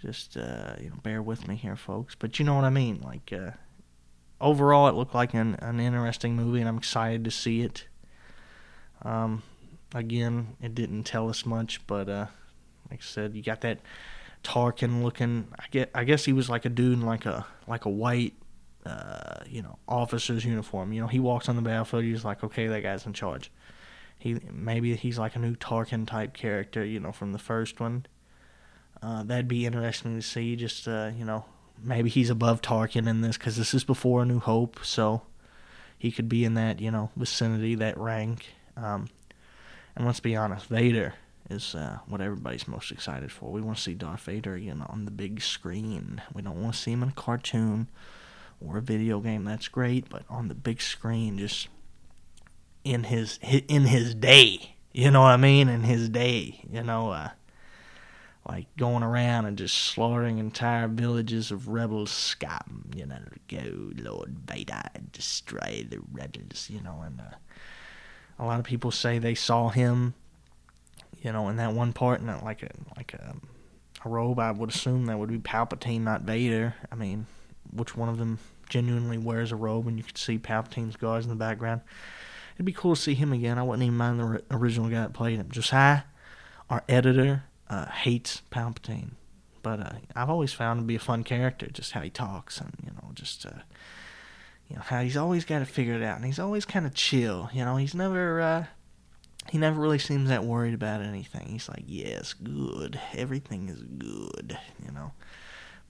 just 0.00 0.36
uh, 0.36 0.74
you 0.80 0.90
know, 0.90 0.96
bear 1.02 1.22
with 1.22 1.46
me 1.46 1.56
here, 1.56 1.76
folks. 1.76 2.14
But 2.14 2.38
you 2.38 2.44
know 2.44 2.54
what 2.54 2.64
I 2.64 2.70
mean. 2.70 3.00
Like 3.02 3.32
uh, 3.32 3.52
overall, 4.40 4.88
it 4.88 4.94
looked 4.94 5.14
like 5.14 5.34
an 5.34 5.56
an 5.56 5.80
interesting 5.80 6.36
movie, 6.36 6.60
and 6.60 6.68
I'm 6.68 6.78
excited 6.78 7.24
to 7.24 7.30
see 7.30 7.62
it. 7.62 7.86
Um, 9.02 9.42
again, 9.94 10.56
it 10.62 10.74
didn't 10.74 11.04
tell 11.04 11.28
us 11.28 11.44
much, 11.44 11.86
but 11.86 12.08
uh, 12.08 12.26
like 12.90 13.00
I 13.00 13.04
said, 13.04 13.34
you 13.34 13.42
got 13.42 13.60
that 13.62 13.80
Tarkin 14.42 15.02
looking. 15.02 15.48
I 15.58 15.64
get. 15.70 15.90
I 15.94 16.04
guess 16.04 16.24
he 16.24 16.32
was 16.32 16.48
like 16.48 16.64
a 16.64 16.70
dude 16.70 16.94
in 16.94 17.02
like 17.02 17.26
a 17.26 17.46
like 17.66 17.84
a 17.84 17.90
white. 17.90 18.34
Uh, 18.84 19.44
you 19.46 19.62
know, 19.62 19.78
officer's 19.86 20.44
uniform. 20.44 20.92
You 20.92 21.02
know, 21.02 21.06
he 21.06 21.20
walks 21.20 21.48
on 21.48 21.54
the 21.54 21.62
battlefield. 21.62 22.02
He's 22.02 22.24
like, 22.24 22.42
okay, 22.42 22.66
that 22.66 22.82
guy's 22.82 23.06
in 23.06 23.12
charge 23.12 23.48
he 24.22 24.38
maybe 24.52 24.94
he's 24.94 25.18
like 25.18 25.34
a 25.34 25.40
new 25.40 25.56
Tarkin 25.56 26.06
type 26.06 26.32
character, 26.32 26.84
you 26.84 27.00
know, 27.00 27.10
from 27.10 27.32
the 27.32 27.38
first 27.38 27.80
one. 27.80 28.06
Uh, 29.02 29.24
that'd 29.24 29.48
be 29.48 29.66
interesting 29.66 30.14
to 30.14 30.22
see. 30.22 30.54
Just 30.54 30.86
uh, 30.86 31.10
you 31.16 31.24
know, 31.24 31.44
maybe 31.82 32.08
he's 32.08 32.30
above 32.30 32.62
Tarkin 32.62 33.08
in 33.08 33.20
this 33.20 33.36
because 33.36 33.56
this 33.56 33.74
is 33.74 33.82
before 33.82 34.22
A 34.22 34.24
New 34.24 34.38
Hope, 34.38 34.78
so 34.84 35.22
he 35.98 36.12
could 36.12 36.28
be 36.28 36.44
in 36.44 36.54
that 36.54 36.80
you 36.80 36.92
know 36.92 37.10
vicinity, 37.16 37.74
that 37.74 37.98
rank. 37.98 38.46
Um, 38.76 39.08
and 39.96 40.06
let's 40.06 40.20
be 40.20 40.36
honest, 40.36 40.66
Vader 40.66 41.14
is 41.50 41.74
uh, 41.74 41.98
what 42.06 42.20
everybody's 42.20 42.68
most 42.68 42.92
excited 42.92 43.32
for. 43.32 43.50
We 43.50 43.60
want 43.60 43.76
to 43.76 43.82
see 43.82 43.94
Darth 43.94 44.20
Vader, 44.20 44.56
know, 44.72 44.86
on 44.88 45.04
the 45.04 45.10
big 45.10 45.42
screen. 45.42 46.22
We 46.32 46.42
don't 46.42 46.62
want 46.62 46.74
to 46.74 46.80
see 46.80 46.92
him 46.92 47.02
in 47.02 47.08
a 47.08 47.12
cartoon 47.12 47.88
or 48.64 48.78
a 48.78 48.82
video 48.82 49.18
game. 49.18 49.42
That's 49.44 49.66
great, 49.66 50.08
but 50.08 50.22
on 50.30 50.46
the 50.46 50.54
big 50.54 50.80
screen, 50.80 51.38
just 51.38 51.68
in 52.84 53.04
his 53.04 53.38
in 53.42 53.84
his 53.84 54.14
day. 54.14 54.76
You 54.92 55.10
know 55.10 55.22
what 55.22 55.28
I 55.28 55.36
mean? 55.36 55.68
In 55.68 55.82
his 55.82 56.08
day, 56.08 56.60
you 56.70 56.82
know, 56.82 57.10
uh, 57.10 57.30
like 58.46 58.66
going 58.76 59.02
around 59.02 59.46
and 59.46 59.56
just 59.56 59.74
slaughtering 59.74 60.38
entire 60.38 60.86
villages 60.88 61.50
of 61.50 61.68
rebel 61.68 62.06
scum. 62.06 62.90
You 62.94 63.06
know, 63.06 63.18
go 63.48 63.90
Lord 63.96 64.36
Vader, 64.46 64.82
and 64.94 65.10
destroy 65.12 65.86
the 65.88 66.00
rebels. 66.12 66.68
You 66.68 66.82
know, 66.82 67.02
and 67.04 67.20
uh, 67.20 67.34
a 68.38 68.44
lot 68.44 68.58
of 68.58 68.66
people 68.66 68.90
say 68.90 69.18
they 69.18 69.34
saw 69.34 69.70
him. 69.70 70.14
You 71.22 71.32
know, 71.32 71.48
in 71.48 71.56
that 71.56 71.72
one 71.72 71.92
part, 71.92 72.20
in 72.20 72.26
like 72.26 72.62
a 72.62 72.70
like 72.96 73.14
a 73.14 73.36
a 74.04 74.08
robe. 74.08 74.38
I 74.38 74.50
would 74.50 74.70
assume 74.70 75.06
that 75.06 75.18
would 75.18 75.30
be 75.30 75.38
Palpatine, 75.38 76.02
not 76.02 76.22
Vader. 76.22 76.74
I 76.90 76.94
mean, 76.94 77.26
which 77.72 77.96
one 77.96 78.08
of 78.08 78.18
them 78.18 78.38
genuinely 78.68 79.18
wears 79.18 79.52
a 79.52 79.56
robe 79.56 79.86
and 79.86 79.98
you 79.98 80.04
could 80.04 80.18
see 80.18 80.38
Palpatine's 80.38 80.96
guards 80.96 81.26
in 81.26 81.30
the 81.30 81.36
background? 81.36 81.82
It'd 82.54 82.66
be 82.66 82.72
cool 82.72 82.94
to 82.94 83.00
see 83.00 83.14
him 83.14 83.32
again. 83.32 83.58
I 83.58 83.62
wouldn't 83.62 83.82
even 83.82 83.96
mind 83.96 84.20
the 84.20 84.42
original 84.50 84.88
guy 84.88 85.00
that 85.00 85.12
played 85.12 85.38
him. 85.38 85.50
Josiah, 85.50 86.02
our 86.68 86.82
editor, 86.88 87.44
uh, 87.68 87.86
hates 87.86 88.42
Palpatine, 88.50 89.12
but 89.62 89.80
uh, 89.80 89.92
I've 90.14 90.30
always 90.30 90.52
found 90.52 90.78
him 90.78 90.84
to 90.84 90.88
be 90.88 90.96
a 90.96 91.00
fun 91.00 91.24
character. 91.24 91.66
Just 91.66 91.92
how 91.92 92.00
he 92.02 92.10
talks 92.10 92.60
and 92.60 92.72
you 92.84 92.90
know, 92.90 93.10
just 93.14 93.46
uh, 93.46 93.60
you 94.68 94.76
know 94.76 94.82
how 94.82 95.02
he's 95.02 95.16
always 95.16 95.44
got 95.44 95.60
to 95.60 95.66
figure 95.66 95.94
it 95.94 96.02
out, 96.02 96.16
and 96.16 96.24
he's 96.24 96.38
always 96.38 96.64
kind 96.64 96.86
of 96.86 96.94
chill. 96.94 97.48
You 97.52 97.64
know, 97.64 97.76
he's 97.76 97.94
never 97.94 98.40
uh, 98.40 98.64
he 99.50 99.58
never 99.58 99.80
really 99.80 99.98
seems 99.98 100.28
that 100.28 100.44
worried 100.44 100.74
about 100.74 101.00
anything. 101.02 101.48
He's 101.48 101.68
like, 101.68 101.84
yes, 101.86 102.34
good, 102.34 103.00
everything 103.14 103.68
is 103.68 103.82
good. 103.82 104.58
You 104.84 104.92
know, 104.92 105.12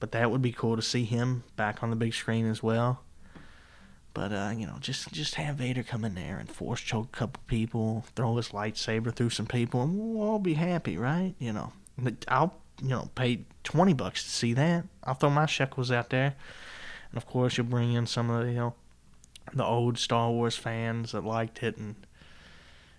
but 0.01 0.13
that 0.13 0.31
would 0.31 0.43
be 0.43 0.53
cool 0.53 0.77
to 0.77 0.83
see 0.83 1.05
him 1.05 1.45
back 1.57 1.83
on 1.83 1.91
the 1.91 1.97
big 1.97 2.15
screen 2.15 2.49
as 2.49 2.63
well. 2.63 3.01
But 4.15 4.33
uh, 4.33 4.53
you 4.57 4.67
know, 4.67 4.77
just 4.81 5.11
just 5.13 5.37
have 5.37 5.57
Vader 5.57 5.83
come 5.83 6.05
in 6.05 6.15
there 6.15 6.39
and 6.39 6.51
force 6.51 6.81
choke 6.81 7.09
a 7.15 7.17
couple 7.17 7.43
people, 7.47 8.05
throw 8.15 8.37
his 8.37 8.49
lightsaber 8.49 9.15
through 9.15 9.31
some 9.31 9.47
people, 9.47 9.83
and 9.83 9.99
we'll 9.99 10.29
all 10.29 10.39
be 10.39 10.55
happy, 10.55 10.99
right? 10.99 11.35
You 11.39 11.53
know, 11.53 11.73
I'll 12.29 12.55
you 12.83 12.89
know 12.89 13.09
pay 13.15 13.45
twenty 13.65 13.95
bucks 13.95 14.23
to 14.25 14.31
see 14.31 14.53
that. 14.55 14.85
I'll 15.05 15.15
throw 15.15 15.31
my 15.31 15.47
shekels 15.47 15.91
out 15.91 16.11
there, 16.11 16.35
and 17.11 17.17
of 17.17 17.27
course 17.27 17.57
you'll 17.57 17.67
bring 17.67 17.95
in 17.95 18.07
some 18.07 18.29
of 18.29 18.45
the 18.45 18.53
you 18.53 18.59
know 18.59 18.75
the 19.55 19.65
old 19.65 19.99
Star 19.99 20.31
Wars 20.31 20.57
fans 20.57 21.13
that 21.13 21.25
liked 21.25 21.63
it, 21.63 21.79
and 21.79 21.95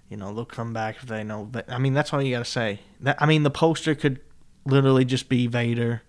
you 0.09 0.17
know 0.17 0.33
they'll 0.33 0.45
come 0.45 0.73
back 0.73 0.97
if 0.97 1.03
they 1.07 1.23
know. 1.23 1.47
That, 1.51 1.65
I 1.67 1.77
mean, 1.77 1.93
that's 1.93 2.11
all 2.11 2.23
you 2.23 2.33
gotta 2.33 2.45
say. 2.45 2.79
That 2.99 3.21
I 3.21 3.27
mean, 3.27 3.43
the 3.43 3.51
poster 3.51 3.93
could 3.93 4.19
literally 4.65 5.05
just 5.05 5.29
be 5.29 5.45
Vader. 5.45 6.01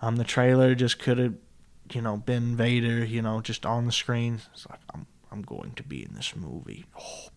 Um, 0.00 0.16
the 0.16 0.24
trailer 0.24 0.74
just 0.74 0.98
could 0.98 1.18
have 1.18 1.34
you 1.92 2.00
know, 2.00 2.16
Ben 2.16 2.56
Vader, 2.56 3.04
you 3.04 3.22
know, 3.22 3.40
just 3.40 3.66
on 3.66 3.86
the 3.86 3.92
screen. 3.92 4.40
It's 4.52 4.66
like 4.68 4.80
I'm 4.92 5.06
I'm 5.30 5.42
going 5.42 5.72
to 5.74 5.82
be 5.82 6.04
in 6.04 6.14
this 6.14 6.34
movie. 6.36 6.86
Oh, 6.98 7.28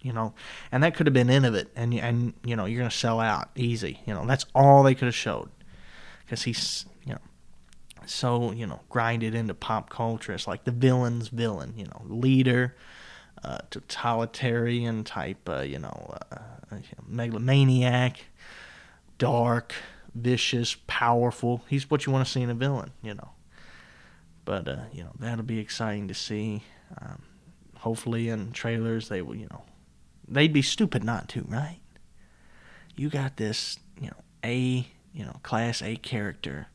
you 0.00 0.12
know, 0.12 0.34
and 0.72 0.82
that 0.82 0.94
could 0.94 1.06
have 1.06 1.14
been 1.14 1.30
in 1.30 1.44
of 1.44 1.54
it, 1.54 1.70
and 1.76 1.94
and 1.94 2.34
you 2.44 2.56
know, 2.56 2.64
you're 2.64 2.78
gonna 2.78 2.90
sell 2.90 3.20
out 3.20 3.50
easy. 3.54 4.00
You 4.06 4.14
know, 4.14 4.26
that's 4.26 4.46
all 4.54 4.82
they 4.82 4.94
could 4.94 5.06
have 5.06 5.14
showed, 5.14 5.50
because 6.24 6.42
he's 6.42 6.86
you 7.04 7.12
know, 7.12 7.20
so 8.06 8.52
you 8.52 8.66
know, 8.66 8.80
grinded 8.88 9.34
into 9.34 9.54
pop 9.54 9.90
culture. 9.90 10.32
It's 10.32 10.48
like 10.48 10.64
the 10.64 10.72
villain's 10.72 11.28
villain. 11.28 11.74
You 11.76 11.86
know, 11.86 12.02
leader, 12.06 12.76
uh, 13.42 13.58
totalitarian 13.70 15.04
type. 15.04 15.48
Uh, 15.48 15.60
you 15.60 15.78
know, 15.78 16.16
uh, 16.32 16.76
megalomaniac, 17.06 18.24
dark, 19.18 19.74
vicious, 20.14 20.76
powerful. 20.86 21.62
He's 21.68 21.90
what 21.90 22.04
you 22.04 22.12
want 22.12 22.26
to 22.26 22.30
see 22.32 22.42
in 22.42 22.50
a 22.50 22.54
villain. 22.54 22.90
You 23.02 23.14
know 23.14 23.33
but 24.44 24.68
uh, 24.68 24.76
you 24.92 25.02
know 25.02 25.12
that'll 25.18 25.44
be 25.44 25.58
exciting 25.58 26.08
to 26.08 26.14
see. 26.14 26.62
Um, 27.00 27.22
hopefully, 27.78 28.28
in 28.28 28.52
trailers 28.52 29.08
they 29.08 29.22
will, 29.22 29.34
you 29.34 29.46
know, 29.50 29.62
they'd 30.28 30.52
be 30.52 30.62
stupid 30.62 31.04
not 31.04 31.28
to, 31.30 31.44
right? 31.48 31.80
You 32.96 33.08
got 33.08 33.36
this, 33.36 33.78
you 34.00 34.08
know, 34.08 34.16
A, 34.44 34.86
you 35.12 35.24
know, 35.24 35.36
class 35.42 35.82
A 35.82 35.96
character, 35.96 36.68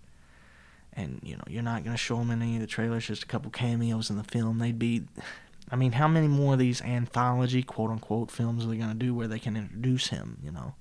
and 0.94 1.20
you 1.24 1.36
know 1.36 1.44
you're 1.48 1.64
not 1.64 1.84
gonna 1.84 1.98
show 1.98 2.18
them 2.18 2.32
in 2.32 2.42
any 2.42 2.56
of 2.56 2.62
the 2.62 2.68
trailers. 2.68 3.08
Just 3.08 3.24
a 3.24 3.28
couple 3.28 3.52
cameos 3.52 4.10
in 4.10 4.18
the 4.18 4.24
film. 4.24 4.60
They'd 4.60 4.80
be. 4.80 5.04
I 5.72 5.76
mean, 5.76 5.92
how 5.92 6.08
many 6.08 6.28
more 6.28 6.54
of 6.54 6.60
these 6.60 6.82
anthology, 6.82 7.62
quote 7.62 7.92
unquote, 7.92 8.32
films 8.32 8.66
are 8.66 8.70
they 8.70 8.78
gonna 8.78 8.96
do 8.96 9.14
where 9.14 9.28
they 9.28 9.40
can 9.40 9.56
introduce 9.56 10.08
him? 10.08 10.40
You 10.44 10.52
know, 10.52 10.74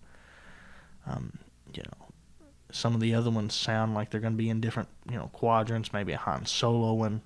um, 1.07 1.39
you 1.75 1.83
know, 1.83 2.08
some 2.71 2.95
of 2.95 3.01
the 3.01 3.15
other 3.15 3.31
ones 3.31 3.55
sound 3.55 3.95
like 3.95 4.11
they're 4.11 4.21
going 4.21 4.35
to 4.35 4.39
be 4.39 4.51
in 4.51 4.61
different, 4.61 4.89
you 5.11 5.17
know, 5.17 5.31
quadrants. 5.33 5.93
Maybe 5.93 6.13
a 6.13 6.19
Han 6.19 6.47
Solo 6.47 6.95
one. 6.95 7.23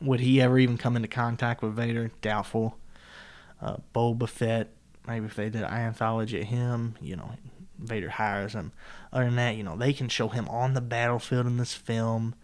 Would 0.00 0.20
he 0.20 0.40
ever 0.40 0.58
even 0.58 0.78
come 0.78 0.96
into 0.96 1.08
contact 1.08 1.62
with 1.62 1.74
Vader? 1.74 2.10
Doubtful. 2.20 2.76
Uh, 3.60 3.76
Boba 3.94 4.28
Fett. 4.28 4.68
Maybe 5.06 5.26
if 5.26 5.34
they 5.34 5.48
did 5.48 5.62
an 5.62 5.72
anthology 5.72 6.40
of 6.40 6.46
him, 6.46 6.96
you 7.00 7.16
know, 7.16 7.32
Vader 7.78 8.10
hires 8.10 8.52
him. 8.52 8.72
Other 9.12 9.24
than 9.24 9.36
that, 9.36 9.56
you 9.56 9.62
know, 9.62 9.76
they 9.76 9.92
can 9.92 10.08
show 10.08 10.28
him 10.28 10.48
on 10.48 10.74
the 10.74 10.80
battlefield 10.80 11.46
in 11.46 11.56
this 11.56 11.74
film, 11.74 12.34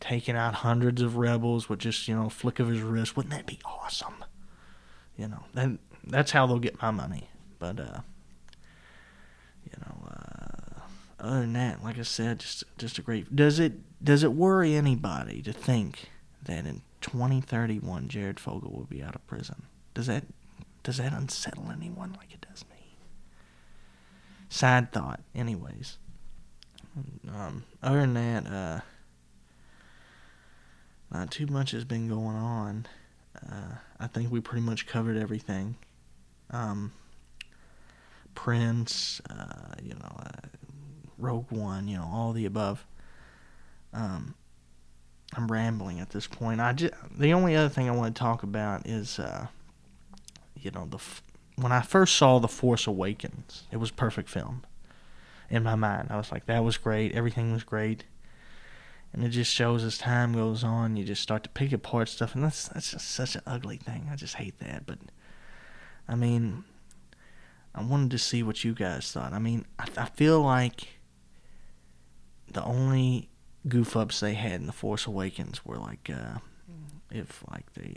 taking 0.00 0.36
out 0.36 0.56
hundreds 0.56 1.02
of 1.02 1.16
rebels 1.16 1.68
with 1.68 1.78
just 1.78 2.08
you 2.08 2.14
know 2.14 2.28
flick 2.28 2.58
of 2.58 2.68
his 2.68 2.80
wrist. 2.80 3.16
Wouldn't 3.16 3.34
that 3.34 3.46
be 3.46 3.60
awesome? 3.64 4.24
You 5.16 5.28
know, 5.28 5.44
that 5.54 5.70
that's 6.04 6.32
how 6.32 6.46
they'll 6.46 6.58
get 6.58 6.82
my 6.82 6.90
money. 6.90 7.30
But 7.58 7.78
uh, 7.78 8.00
you 9.64 9.72
know, 9.80 10.08
uh, 10.08 10.39
other 11.20 11.40
than 11.40 11.52
that, 11.54 11.82
like 11.82 11.98
I 11.98 12.02
said, 12.02 12.40
just 12.40 12.64
just 12.78 12.98
a 12.98 13.02
great. 13.02 13.34
Does 13.34 13.58
it 13.58 13.72
does 14.02 14.22
it 14.22 14.32
worry 14.32 14.74
anybody 14.74 15.42
to 15.42 15.52
think 15.52 16.10
that 16.42 16.66
in 16.66 16.82
2031 17.00 18.08
Jared 18.08 18.40
Fogle 18.40 18.70
will 18.70 18.84
be 18.84 19.02
out 19.02 19.14
of 19.14 19.26
prison? 19.26 19.62
Does 19.94 20.06
that 20.06 20.24
does 20.82 20.96
that 20.96 21.12
unsettle 21.12 21.70
anyone 21.70 22.14
like 22.18 22.32
it 22.32 22.46
does 22.48 22.64
me? 22.70 22.96
Sad 24.48 24.92
thought, 24.92 25.20
anyways. 25.34 25.98
Um, 27.32 27.64
other 27.82 28.00
than 28.00 28.14
that, 28.14 28.46
uh, 28.46 28.80
not 31.12 31.30
too 31.30 31.46
much 31.46 31.70
has 31.72 31.84
been 31.84 32.08
going 32.08 32.36
on. 32.36 32.86
Uh, 33.36 33.76
I 33.98 34.06
think 34.06 34.30
we 34.30 34.40
pretty 34.40 34.64
much 34.64 34.86
covered 34.86 35.16
everything. 35.16 35.76
Um, 36.50 36.92
Prince, 38.34 39.20
uh, 39.30 39.74
you 39.82 39.94
know, 39.94 40.16
uh, 40.18 40.48
Rogue 41.20 41.50
One, 41.50 41.88
you 41.88 41.96
know, 41.96 42.08
all 42.12 42.32
the 42.32 42.46
above. 42.46 42.86
Um, 43.92 44.34
I'm 45.34 45.50
rambling 45.50 46.00
at 46.00 46.10
this 46.10 46.26
point. 46.26 46.60
I 46.60 46.72
just, 46.72 46.94
the 47.16 47.32
only 47.32 47.54
other 47.54 47.68
thing 47.68 47.88
I 47.88 47.92
want 47.92 48.14
to 48.14 48.18
talk 48.18 48.42
about 48.42 48.86
is, 48.86 49.18
uh, 49.18 49.46
you 50.56 50.70
know, 50.70 50.86
the 50.86 50.98
when 51.56 51.72
I 51.72 51.82
first 51.82 52.16
saw 52.16 52.38
The 52.38 52.48
Force 52.48 52.86
Awakens, 52.86 53.64
it 53.70 53.76
was 53.76 53.90
perfect 53.90 54.28
film 54.28 54.64
in 55.50 55.62
my 55.62 55.74
mind. 55.74 56.08
I 56.10 56.16
was 56.16 56.32
like, 56.32 56.46
that 56.46 56.64
was 56.64 56.76
great. 56.78 57.12
Everything 57.12 57.52
was 57.52 57.64
great. 57.64 58.04
And 59.12 59.24
it 59.24 59.30
just 59.30 59.52
shows 59.52 59.82
as 59.84 59.98
time 59.98 60.32
goes 60.32 60.62
on, 60.62 60.96
you 60.96 61.04
just 61.04 61.22
start 61.22 61.42
to 61.42 61.50
pick 61.50 61.72
apart 61.72 62.08
stuff, 62.08 62.34
and 62.34 62.44
that's 62.44 62.68
that's 62.68 62.92
just 62.92 63.10
such 63.10 63.34
an 63.34 63.42
ugly 63.46 63.76
thing. 63.76 64.08
I 64.10 64.14
just 64.14 64.36
hate 64.36 64.58
that. 64.60 64.86
But 64.86 64.98
I 66.08 66.14
mean, 66.14 66.64
I 67.74 67.82
wanted 67.82 68.12
to 68.12 68.18
see 68.18 68.42
what 68.44 68.62
you 68.64 68.72
guys 68.72 69.10
thought. 69.10 69.32
I 69.32 69.40
mean, 69.40 69.66
I, 69.80 69.88
I 69.96 70.04
feel 70.06 70.40
like 70.40 70.99
the 72.52 72.64
only 72.64 73.28
goof 73.68 73.96
ups 73.96 74.20
they 74.20 74.34
had 74.34 74.60
in 74.60 74.66
The 74.66 74.72
Force 74.72 75.06
Awakens 75.06 75.64
were 75.64 75.76
like, 75.76 76.10
uh, 76.12 76.38
if 77.10 77.44
like 77.50 77.72
they 77.74 77.96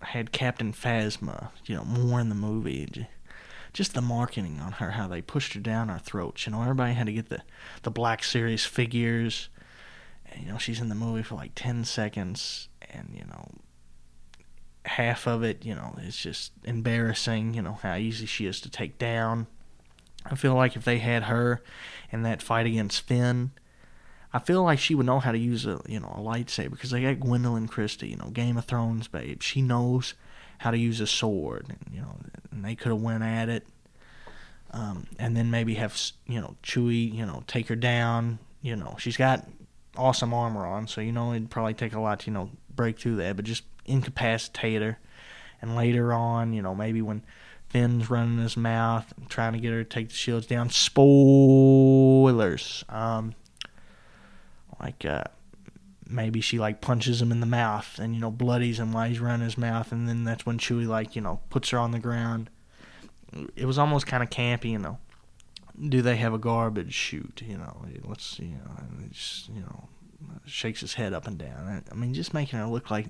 had 0.00 0.32
Captain 0.32 0.72
Phasma, 0.72 1.48
you 1.66 1.74
know, 1.74 1.84
more 1.84 2.20
in 2.20 2.28
the 2.28 2.34
movie. 2.34 3.06
Just 3.72 3.94
the 3.94 4.00
marketing 4.00 4.60
on 4.60 4.72
her, 4.72 4.92
how 4.92 5.08
they 5.08 5.20
pushed 5.20 5.54
her 5.54 5.60
down 5.60 5.90
our 5.90 5.98
throats. 5.98 6.46
You 6.46 6.52
know, 6.52 6.62
everybody 6.62 6.92
had 6.92 7.06
to 7.06 7.12
get 7.12 7.28
the 7.28 7.42
the 7.82 7.90
Black 7.90 8.22
Series 8.22 8.64
figures. 8.64 9.48
And, 10.26 10.42
you 10.44 10.52
know, 10.52 10.58
she's 10.58 10.80
in 10.80 10.88
the 10.88 10.94
movie 10.94 11.22
for 11.22 11.34
like 11.34 11.52
ten 11.54 11.84
seconds, 11.84 12.68
and 12.90 13.10
you 13.12 13.24
know, 13.24 13.48
half 14.84 15.26
of 15.26 15.42
it, 15.42 15.64
you 15.64 15.74
know, 15.74 15.96
is 16.00 16.16
just 16.16 16.52
embarrassing. 16.62 17.54
You 17.54 17.62
know 17.62 17.78
how 17.82 17.96
easy 17.96 18.26
she 18.26 18.46
is 18.46 18.60
to 18.60 18.70
take 18.70 18.98
down. 18.98 19.48
I 20.24 20.34
feel 20.34 20.54
like 20.54 20.76
if 20.76 20.84
they 20.84 20.98
had 20.98 21.24
her 21.24 21.62
in 22.10 22.22
that 22.22 22.42
fight 22.42 22.66
against 22.66 23.02
Finn, 23.02 23.50
I 24.32 24.38
feel 24.38 24.62
like 24.62 24.78
she 24.78 24.94
would 24.94 25.06
know 25.06 25.20
how 25.20 25.32
to 25.32 25.38
use 25.38 25.64
a 25.64 25.80
you 25.86 26.00
know 26.00 26.12
a 26.16 26.20
lightsaber 26.20 26.72
because 26.72 26.90
they 26.90 27.02
got 27.02 27.24
Gwendoline 27.24 27.68
Christie, 27.68 28.08
you 28.08 28.16
know 28.16 28.30
Game 28.30 28.56
of 28.56 28.64
Thrones 28.64 29.06
babe. 29.06 29.42
She 29.42 29.62
knows 29.62 30.14
how 30.58 30.70
to 30.70 30.78
use 30.78 31.00
a 31.00 31.06
sword, 31.06 31.66
and 31.68 31.94
you 31.94 32.00
know, 32.00 32.16
and 32.50 32.64
they 32.64 32.74
could 32.74 32.88
have 32.88 33.00
went 33.00 33.22
at 33.22 33.48
it, 33.48 33.66
um, 34.72 35.06
and 35.18 35.36
then 35.36 35.50
maybe 35.50 35.74
have 35.74 36.00
you 36.26 36.40
know 36.40 36.56
Chewie, 36.62 37.14
you 37.14 37.24
know, 37.24 37.44
take 37.46 37.68
her 37.68 37.76
down. 37.76 38.40
You 38.60 38.74
know, 38.76 38.96
she's 38.98 39.16
got 39.16 39.46
awesome 39.96 40.34
armor 40.34 40.66
on, 40.66 40.88
so 40.88 41.00
you 41.00 41.12
know 41.12 41.32
it'd 41.32 41.50
probably 41.50 41.74
take 41.74 41.92
a 41.92 42.00
lot 42.00 42.20
to 42.20 42.26
you 42.26 42.32
know 42.32 42.50
break 42.74 42.98
through 42.98 43.16
that, 43.16 43.36
but 43.36 43.44
just 43.44 43.62
incapacitate 43.84 44.82
her, 44.82 44.98
and 45.62 45.76
later 45.76 46.12
on, 46.12 46.52
you 46.52 46.62
know, 46.62 46.74
maybe 46.74 47.02
when 47.02 47.22
Finn's 47.74 48.08
running 48.08 48.38
his 48.38 48.56
mouth 48.56 49.12
trying 49.28 49.52
to 49.52 49.58
get 49.58 49.72
her 49.72 49.82
to 49.82 49.90
take 49.90 50.10
the 50.10 50.14
shields 50.14 50.46
down. 50.46 50.70
Spoilers. 50.70 51.24
Um, 52.88 53.34
like 54.78 55.04
uh, 55.04 55.24
maybe 56.08 56.40
she 56.40 56.60
like 56.60 56.80
punches 56.80 57.20
him 57.20 57.32
in 57.32 57.40
the 57.40 57.46
mouth 57.46 57.98
and 57.98 58.14
you 58.14 58.20
know 58.20 58.30
bloodies 58.30 58.78
him 58.78 58.92
while 58.92 59.08
he's 59.08 59.18
running 59.18 59.44
his 59.44 59.58
mouth, 59.58 59.90
and 59.90 60.08
then 60.08 60.22
that's 60.22 60.46
when 60.46 60.56
Chewie 60.56 60.86
like 60.86 61.16
you 61.16 61.22
know 61.22 61.40
puts 61.50 61.70
her 61.70 61.78
on 61.78 61.90
the 61.90 61.98
ground. 61.98 62.48
It 63.56 63.64
was 63.64 63.76
almost 63.76 64.06
kind 64.06 64.22
of 64.22 64.30
campy, 64.30 64.70
you 64.70 64.78
know. 64.78 64.98
Do 65.88 66.00
they 66.00 66.14
have 66.14 66.32
a 66.32 66.38
garbage 66.38 66.94
chute? 66.94 67.42
You 67.44 67.58
know, 67.58 67.84
let's 68.04 68.38
you 68.38 68.52
know, 68.52 68.70
just, 69.10 69.48
you 69.48 69.62
know, 69.62 69.88
shakes 70.46 70.80
his 70.80 70.94
head 70.94 71.12
up 71.12 71.26
and 71.26 71.36
down. 71.36 71.82
I 71.90 71.94
mean, 71.96 72.14
just 72.14 72.34
making 72.34 72.60
her 72.60 72.66
look 72.66 72.92
like 72.92 73.08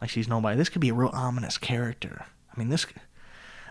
like 0.00 0.10
she's 0.10 0.28
nobody. 0.28 0.56
This 0.56 0.68
could 0.68 0.80
be 0.80 0.90
a 0.90 0.94
real 0.94 1.10
ominous 1.12 1.58
character. 1.58 2.24
I 2.54 2.56
mean, 2.56 2.68
this. 2.68 2.86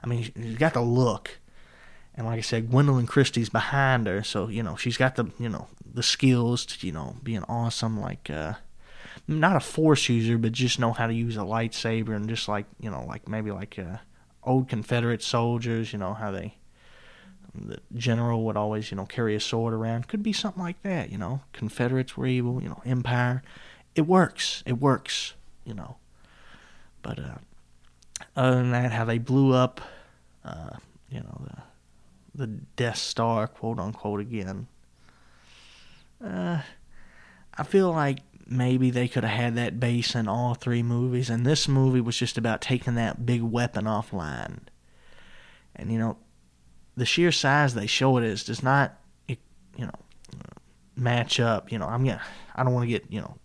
I 0.06 0.08
mean, 0.08 0.24
she's 0.24 0.58
got 0.58 0.74
the 0.74 0.82
look 0.82 1.40
and 2.18 2.26
like 2.26 2.38
I 2.38 2.42
said, 2.42 2.70
Gwendoline 2.70 3.08
Christie's 3.08 3.50
behind 3.50 4.08
her, 4.08 4.24
so 4.24 4.48
you 4.48 4.64
know 4.64 4.78
she's 4.78 4.98
got 4.98 5.16
the 5.16 5.32
you 5.38 5.50
know 5.50 5.68
the 5.86 6.04
skills 6.04 6.66
to 6.66 6.88
you 6.88 6.94
know 6.94 7.18
be 7.22 7.36
an 7.36 7.44
awesome 7.50 8.00
like 8.00 8.30
uh, 8.30 8.54
not 9.28 9.58
a 9.58 9.60
force 9.60 10.08
user, 10.08 10.38
but 10.38 10.54
just 10.54 10.80
know 10.80 10.94
how 10.94 11.08
to 11.08 11.14
use 11.14 11.36
a 11.36 11.42
lightsaber 11.42 12.16
and 12.16 12.30
just 12.30 12.48
like 12.48 12.66
you 12.80 12.90
know 12.90 13.04
like 13.06 13.28
maybe 13.28 13.52
like 13.52 13.78
uh, 13.78 13.98
old 14.44 14.70
Confederate 14.70 15.22
soldiers, 15.22 15.92
you 15.92 16.00
know 16.00 16.14
how 16.14 16.32
they 16.32 16.56
the 17.54 17.80
general 17.94 18.44
would 18.46 18.58
always 18.58 18.92
you 18.92 18.98
know 18.98 19.06
carry 19.06 19.36
a 19.36 19.40
sword 19.42 19.74
around. 19.74 20.08
Could 20.08 20.24
be 20.24 20.34
something 20.34 20.64
like 20.64 20.82
that, 20.84 21.12
you 21.12 21.18
know. 21.18 21.42
Confederates 21.52 22.16
were 22.16 22.28
evil, 22.28 22.64
you 22.64 22.70
know. 22.70 22.82
Empire, 22.86 23.44
it 23.94 24.08
works, 24.08 24.64
it 24.66 24.80
works, 24.80 25.34
you 25.66 25.74
know. 25.74 25.98
But 27.02 27.20
uh, 27.20 27.36
other 28.38 28.56
than 28.56 28.72
that, 28.72 28.94
how 28.94 29.04
they 29.04 29.18
blew 29.18 29.54
up, 29.54 29.82
uh, 30.46 30.78
you 31.10 31.20
know 31.20 31.42
the 31.44 31.64
the 32.36 32.48
Death 32.48 32.98
Star, 32.98 33.48
quote 33.48 33.80
unquote, 33.80 34.20
again. 34.20 34.68
Uh, 36.24 36.62
I 37.58 37.64
feel 37.64 37.92
like 37.92 38.20
maybe 38.48 38.92
they 38.92 39.08
could 39.08 39.24
have 39.24 39.38
had 39.38 39.56
that 39.56 39.80
base 39.80 40.16
in 40.16 40.28
all 40.28 40.54
three 40.54 40.84
movies, 40.84 41.30
and 41.30 41.46
this 41.46 41.68
movie 41.68 42.02
was 42.02 42.18
just 42.18 42.38
about 42.38 42.62
taking 42.62 42.96
that 42.96 43.26
big 43.26 43.42
weapon 43.42 43.86
offline. 43.86 44.60
And 45.76 45.92
you 45.92 45.98
know, 45.98 46.18
the 46.96 47.06
sheer 47.06 47.32
size 47.32 47.74
they 47.74 47.88
show 47.88 48.18
it 48.18 48.24
is 48.24 48.44
does 48.44 48.64
not, 48.64 48.98
you 49.28 49.38
know, 49.78 49.92
match 50.96 51.40
up. 51.40 51.72
You 51.72 51.80
know, 51.80 51.88
I'm 51.88 52.04
gonna, 52.06 52.22
I 52.56 52.64
don't 52.64 52.74
want 52.74 52.84
to 52.84 52.92
get 52.92 53.06
you 53.10 53.22
know 53.22 53.38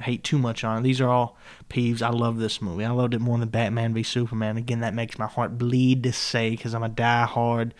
hate 0.00 0.24
too 0.24 0.38
much 0.38 0.62
on 0.64 0.78
it. 0.78 0.82
These 0.82 1.00
are 1.00 1.08
all 1.08 1.36
peeves. 1.70 2.02
I 2.02 2.10
love 2.10 2.38
this 2.38 2.60
movie. 2.60 2.84
I 2.84 2.90
loved 2.90 3.14
it 3.14 3.20
more 3.20 3.38
than 3.38 3.48
Batman 3.48 3.94
v 3.94 4.02
Superman. 4.02 4.56
Again, 4.56 4.80
that 4.80 4.94
makes 4.94 5.18
my 5.18 5.26
heart 5.26 5.58
bleed 5.58 6.02
to 6.02 6.12
say 6.12 6.50
because 6.50 6.74
I'm 6.74 6.82
a 6.82 6.88
die-hard 6.88 7.74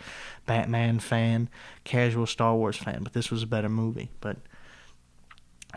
Batman 0.45 0.99
fan, 0.99 1.49
casual 1.83 2.25
Star 2.25 2.55
Wars 2.55 2.77
fan. 2.77 3.03
But 3.03 3.13
this 3.13 3.29
was 3.29 3.43
a 3.43 3.47
better 3.47 3.69
movie. 3.69 4.09
But 4.19 4.37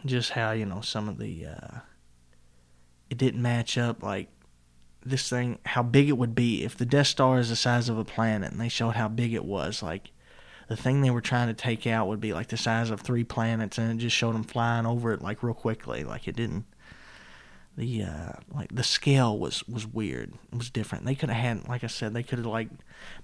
just 0.06 0.30
how 0.30 0.52
you 0.52 0.64
know 0.64 0.80
some 0.80 1.08
of 1.08 1.18
the 1.18 1.46
uh, 1.46 1.78
it 3.10 3.18
didn't 3.18 3.42
match 3.42 3.76
up 3.76 4.02
like 4.02 4.28
this 5.04 5.28
thing 5.28 5.58
how 5.64 5.82
big 5.82 6.08
it 6.08 6.18
would 6.18 6.34
be 6.34 6.62
if 6.62 6.76
the 6.76 6.86
Death 6.86 7.08
Star 7.08 7.38
is 7.38 7.48
the 7.48 7.56
size 7.56 7.88
of 7.88 7.98
a 7.98 8.04
planet 8.04 8.52
and 8.52 8.60
they 8.60 8.68
showed 8.68 8.90
how 8.90 9.08
big 9.08 9.34
it 9.34 9.44
was 9.44 9.82
like 9.82 10.10
the 10.70 10.76
thing 10.76 11.00
they 11.00 11.10
were 11.10 11.20
trying 11.20 11.48
to 11.48 11.54
take 11.54 11.84
out 11.84 12.06
would 12.06 12.20
be 12.20 12.32
like 12.32 12.46
the 12.46 12.56
size 12.56 12.90
of 12.90 13.00
three 13.00 13.24
planets, 13.24 13.76
and 13.76 13.90
it 13.90 14.00
just 14.00 14.16
showed 14.16 14.36
them 14.36 14.44
flying 14.44 14.86
over 14.86 15.12
it 15.12 15.20
like 15.20 15.42
real 15.42 15.52
quickly. 15.52 16.04
Like 16.04 16.28
it 16.28 16.36
didn't. 16.36 16.64
The 17.76 18.04
uh, 18.04 18.32
like 18.54 18.72
the 18.72 18.84
scale 18.84 19.36
was 19.36 19.66
was 19.66 19.84
weird. 19.84 20.32
It 20.52 20.56
was 20.56 20.70
different. 20.70 21.06
They 21.06 21.16
could 21.16 21.28
have 21.28 21.42
had, 21.42 21.68
like 21.68 21.82
I 21.82 21.88
said, 21.88 22.14
they 22.14 22.22
could 22.22 22.38
have 22.38 22.46
like 22.46 22.68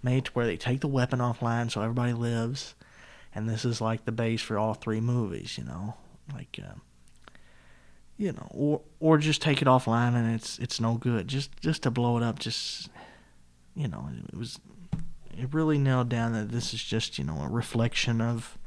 made 0.02 0.24
to 0.24 0.32
where 0.32 0.44
they 0.44 0.56
take 0.56 0.80
the 0.80 0.88
weapon 0.88 1.20
offline 1.20 1.70
so 1.70 1.82
everybody 1.82 2.14
lives, 2.14 2.74
and 3.32 3.48
this 3.48 3.64
is 3.64 3.80
like 3.80 4.06
the 4.06 4.12
base 4.12 4.42
for 4.42 4.58
all 4.58 4.74
three 4.74 5.00
movies. 5.00 5.56
You 5.56 5.64
know, 5.64 5.94
like. 6.34 6.58
Uh, 6.60 6.74
you 8.18 8.32
know, 8.32 8.48
or 8.50 8.80
or 8.98 9.18
just 9.18 9.42
take 9.42 9.60
it 9.60 9.68
offline 9.68 10.14
and 10.14 10.34
it's 10.34 10.58
it's 10.58 10.80
no 10.80 10.94
good. 10.94 11.28
Just 11.28 11.54
just 11.60 11.82
to 11.82 11.90
blow 11.90 12.16
it 12.16 12.22
up, 12.22 12.38
just 12.38 12.88
you 13.74 13.86
know, 13.86 14.08
it 14.32 14.36
was 14.36 14.58
it 15.38 15.52
really 15.52 15.78
nailed 15.78 16.08
down 16.08 16.32
that 16.32 16.50
this 16.50 16.72
is 16.74 16.82
just 16.82 17.18
you 17.18 17.24
know 17.24 17.40
a 17.40 17.48
reflection 17.48 18.20
of 18.20 18.58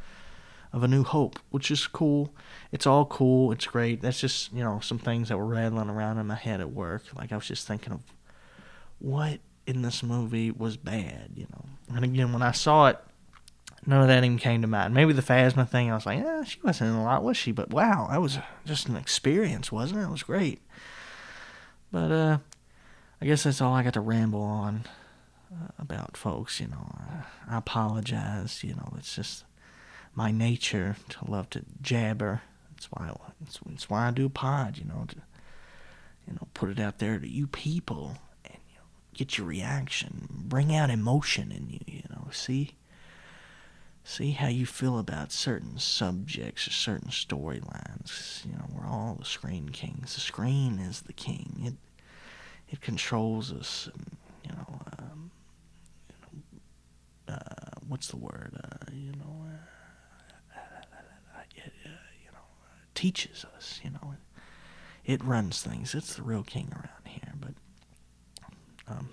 of 0.72 0.84
a 0.84 0.88
new 0.88 1.04
hope, 1.04 1.40
which 1.50 1.72
is 1.72 1.88
cool. 1.88 2.34
It's 2.72 2.86
all 2.86 3.06
cool. 3.06 3.52
It's 3.52 3.66
great. 3.66 4.02
That's 4.02 4.20
just 4.20 4.54
you 4.54 4.64
know 4.64 4.80
some 4.80 5.00
things 5.00 5.30
that 5.30 5.38
were 5.38 5.46
rattling 5.46 5.90
around 5.90 6.18
in 6.18 6.28
my 6.28 6.36
head 6.36 6.62
at 6.62 6.72
work. 6.72 7.04
Like 7.16 7.32
I 7.32 7.36
was 7.36 7.48
just 7.48 7.68
thinking 7.68 7.94
of 7.94 8.02
what 9.00 9.40
in 9.66 9.82
this 9.82 10.04
movie 10.04 10.52
was 10.52 10.78
bad, 10.78 11.32
you 11.36 11.48
know. 11.52 11.66
And 11.96 12.04
again, 12.04 12.34
when 12.34 12.42
I 12.42 12.52
saw 12.52 12.88
it, 12.88 12.98
none 13.86 14.02
of 14.02 14.08
that 14.08 14.24
even 14.24 14.38
came 14.38 14.62
to 14.62 14.68
mind. 14.68 14.94
Maybe 14.94 15.14
the 15.14 15.22
Phasma 15.22 15.68
thing, 15.68 15.92
I 15.92 15.96
was 15.96 16.06
like, 16.06 16.20
yeah, 16.20 16.44
she 16.44 16.60
wasn't 16.64 16.92
in 16.92 16.96
a 16.96 17.04
lot, 17.04 17.24
was 17.24 17.38
she? 17.38 17.52
But 17.52 17.70
wow, 17.72 18.08
that 18.10 18.22
was 18.22 18.40
just 18.66 18.88
an 18.90 18.96
experience, 18.96 19.72
wasn't 19.72 20.02
it? 20.02 20.04
It 20.04 20.12
was 20.12 20.24
great. 20.24 20.60
But 21.92 22.12
uh, 22.12 22.38
I 23.22 23.26
guess 23.26 23.44
that's 23.44 23.62
all 23.62 23.74
I 23.74 23.84
got 23.84 23.94
to 23.94 24.02
ramble 24.02 24.42
on. 24.42 24.86
Uh, 25.52 25.68
about 25.78 26.18
folks. 26.18 26.60
You 26.60 26.68
know, 26.68 26.92
I, 27.50 27.58
apologize. 27.58 28.64
You 28.64 28.76
know, 28.76 28.94
it's 28.98 29.16
just 29.16 29.44
my 30.16 30.32
nature 30.32 30.96
to 31.10 31.32
love 31.32 31.50
to 31.52 31.64
jabber. 31.82 32.42
That's 32.72 32.88
why 32.92 33.12
that's, 33.40 33.60
that's 33.66 33.90
why 33.90 34.08
I 34.08 34.12
do 34.12 34.26
a 34.26 34.30
pod. 34.30 34.78
You 34.78 34.86
know, 34.86 35.06
to 35.08 35.16
you 36.28 36.34
know 36.34 36.48
put 36.54 36.70
it 36.70 36.80
out 36.80 37.00
there 37.00 37.20
to 37.20 37.28
you 37.28 37.48
people 37.48 38.18
and 38.46 38.58
you 38.70 38.76
know, 38.76 38.86
get 39.14 39.38
your 39.38 39.48
reaction, 39.48 40.28
bring 40.46 40.76
out 40.76 40.90
emotion 40.90 41.52
in 41.52 41.70
you. 41.70 41.80
You 41.86 42.04
know, 42.10 42.28
see 42.32 42.76
see 44.04 44.32
how 44.32 44.48
you 44.48 44.66
feel 44.66 44.98
about 44.98 45.32
certain 45.32 45.78
subjects 45.78 46.68
or 46.68 46.72
certain 46.72 47.10
storylines. 47.10 48.44
You 48.46 48.54
know, 48.54 48.66
we're 48.74 48.88
all 48.88 49.16
the 49.20 49.26
screen 49.26 49.70
kings. 49.70 50.16
The 50.16 50.22
screen 50.22 50.80
is 50.80 51.02
the 51.02 51.14
king. 51.14 51.62
It 51.64 51.74
it 52.72 52.82
controls 52.82 53.52
us. 53.52 53.90
And, 53.94 54.18
you 54.44 54.52
know, 54.52 54.82
um, 54.98 55.29
uh, 57.30 57.80
what's 57.88 58.08
the 58.08 58.18
word? 58.18 58.60
Uh, 58.64 58.92
you 58.92 59.12
know, 59.12 59.46
uh, 60.56 61.42
it, 61.56 61.74
uh, 61.86 61.90
you 62.24 62.32
know, 62.32 62.46
teaches 62.96 63.46
us. 63.56 63.80
You 63.84 63.92
know, 63.92 64.14
it, 65.06 65.14
it 65.14 65.24
runs 65.24 65.62
things. 65.62 65.96
It's 65.96 66.16
the 66.16 66.24
real 66.24 66.44
king 66.44 66.72
around 66.74 67.08
here. 67.08 67.34
But 67.40 67.54
um, 68.88 69.10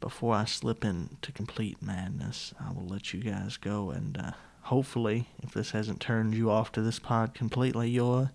before 0.00 0.34
I 0.34 0.44
slip 0.44 0.84
into 0.84 1.32
complete 1.32 1.82
madness, 1.82 2.54
I 2.60 2.72
will 2.72 2.86
let 2.86 3.12
you 3.12 3.20
guys 3.20 3.56
go. 3.56 3.90
And 3.90 4.16
uh, 4.18 4.32
hopefully, 4.62 5.28
if 5.42 5.52
this 5.52 5.70
hasn't 5.72 6.00
turned 6.00 6.34
you 6.34 6.50
off 6.50 6.72
to 6.72 6.82
this 6.82 6.98
pod 6.98 7.34
completely, 7.34 7.90
you'll 7.90 8.14
uh, 8.14 8.28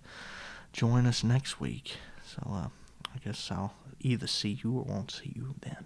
join 0.72 1.06
us 1.06 1.22
next 1.22 1.60
week. 1.60 1.96
So 2.26 2.42
uh, 2.50 2.68
I 3.14 3.18
guess 3.24 3.50
I'll 3.50 3.74
either 4.00 4.26
see 4.26 4.58
you 4.62 4.78
or 4.78 4.84
won't 4.84 5.10
see 5.10 5.32
you 5.34 5.54
then. 5.60 5.84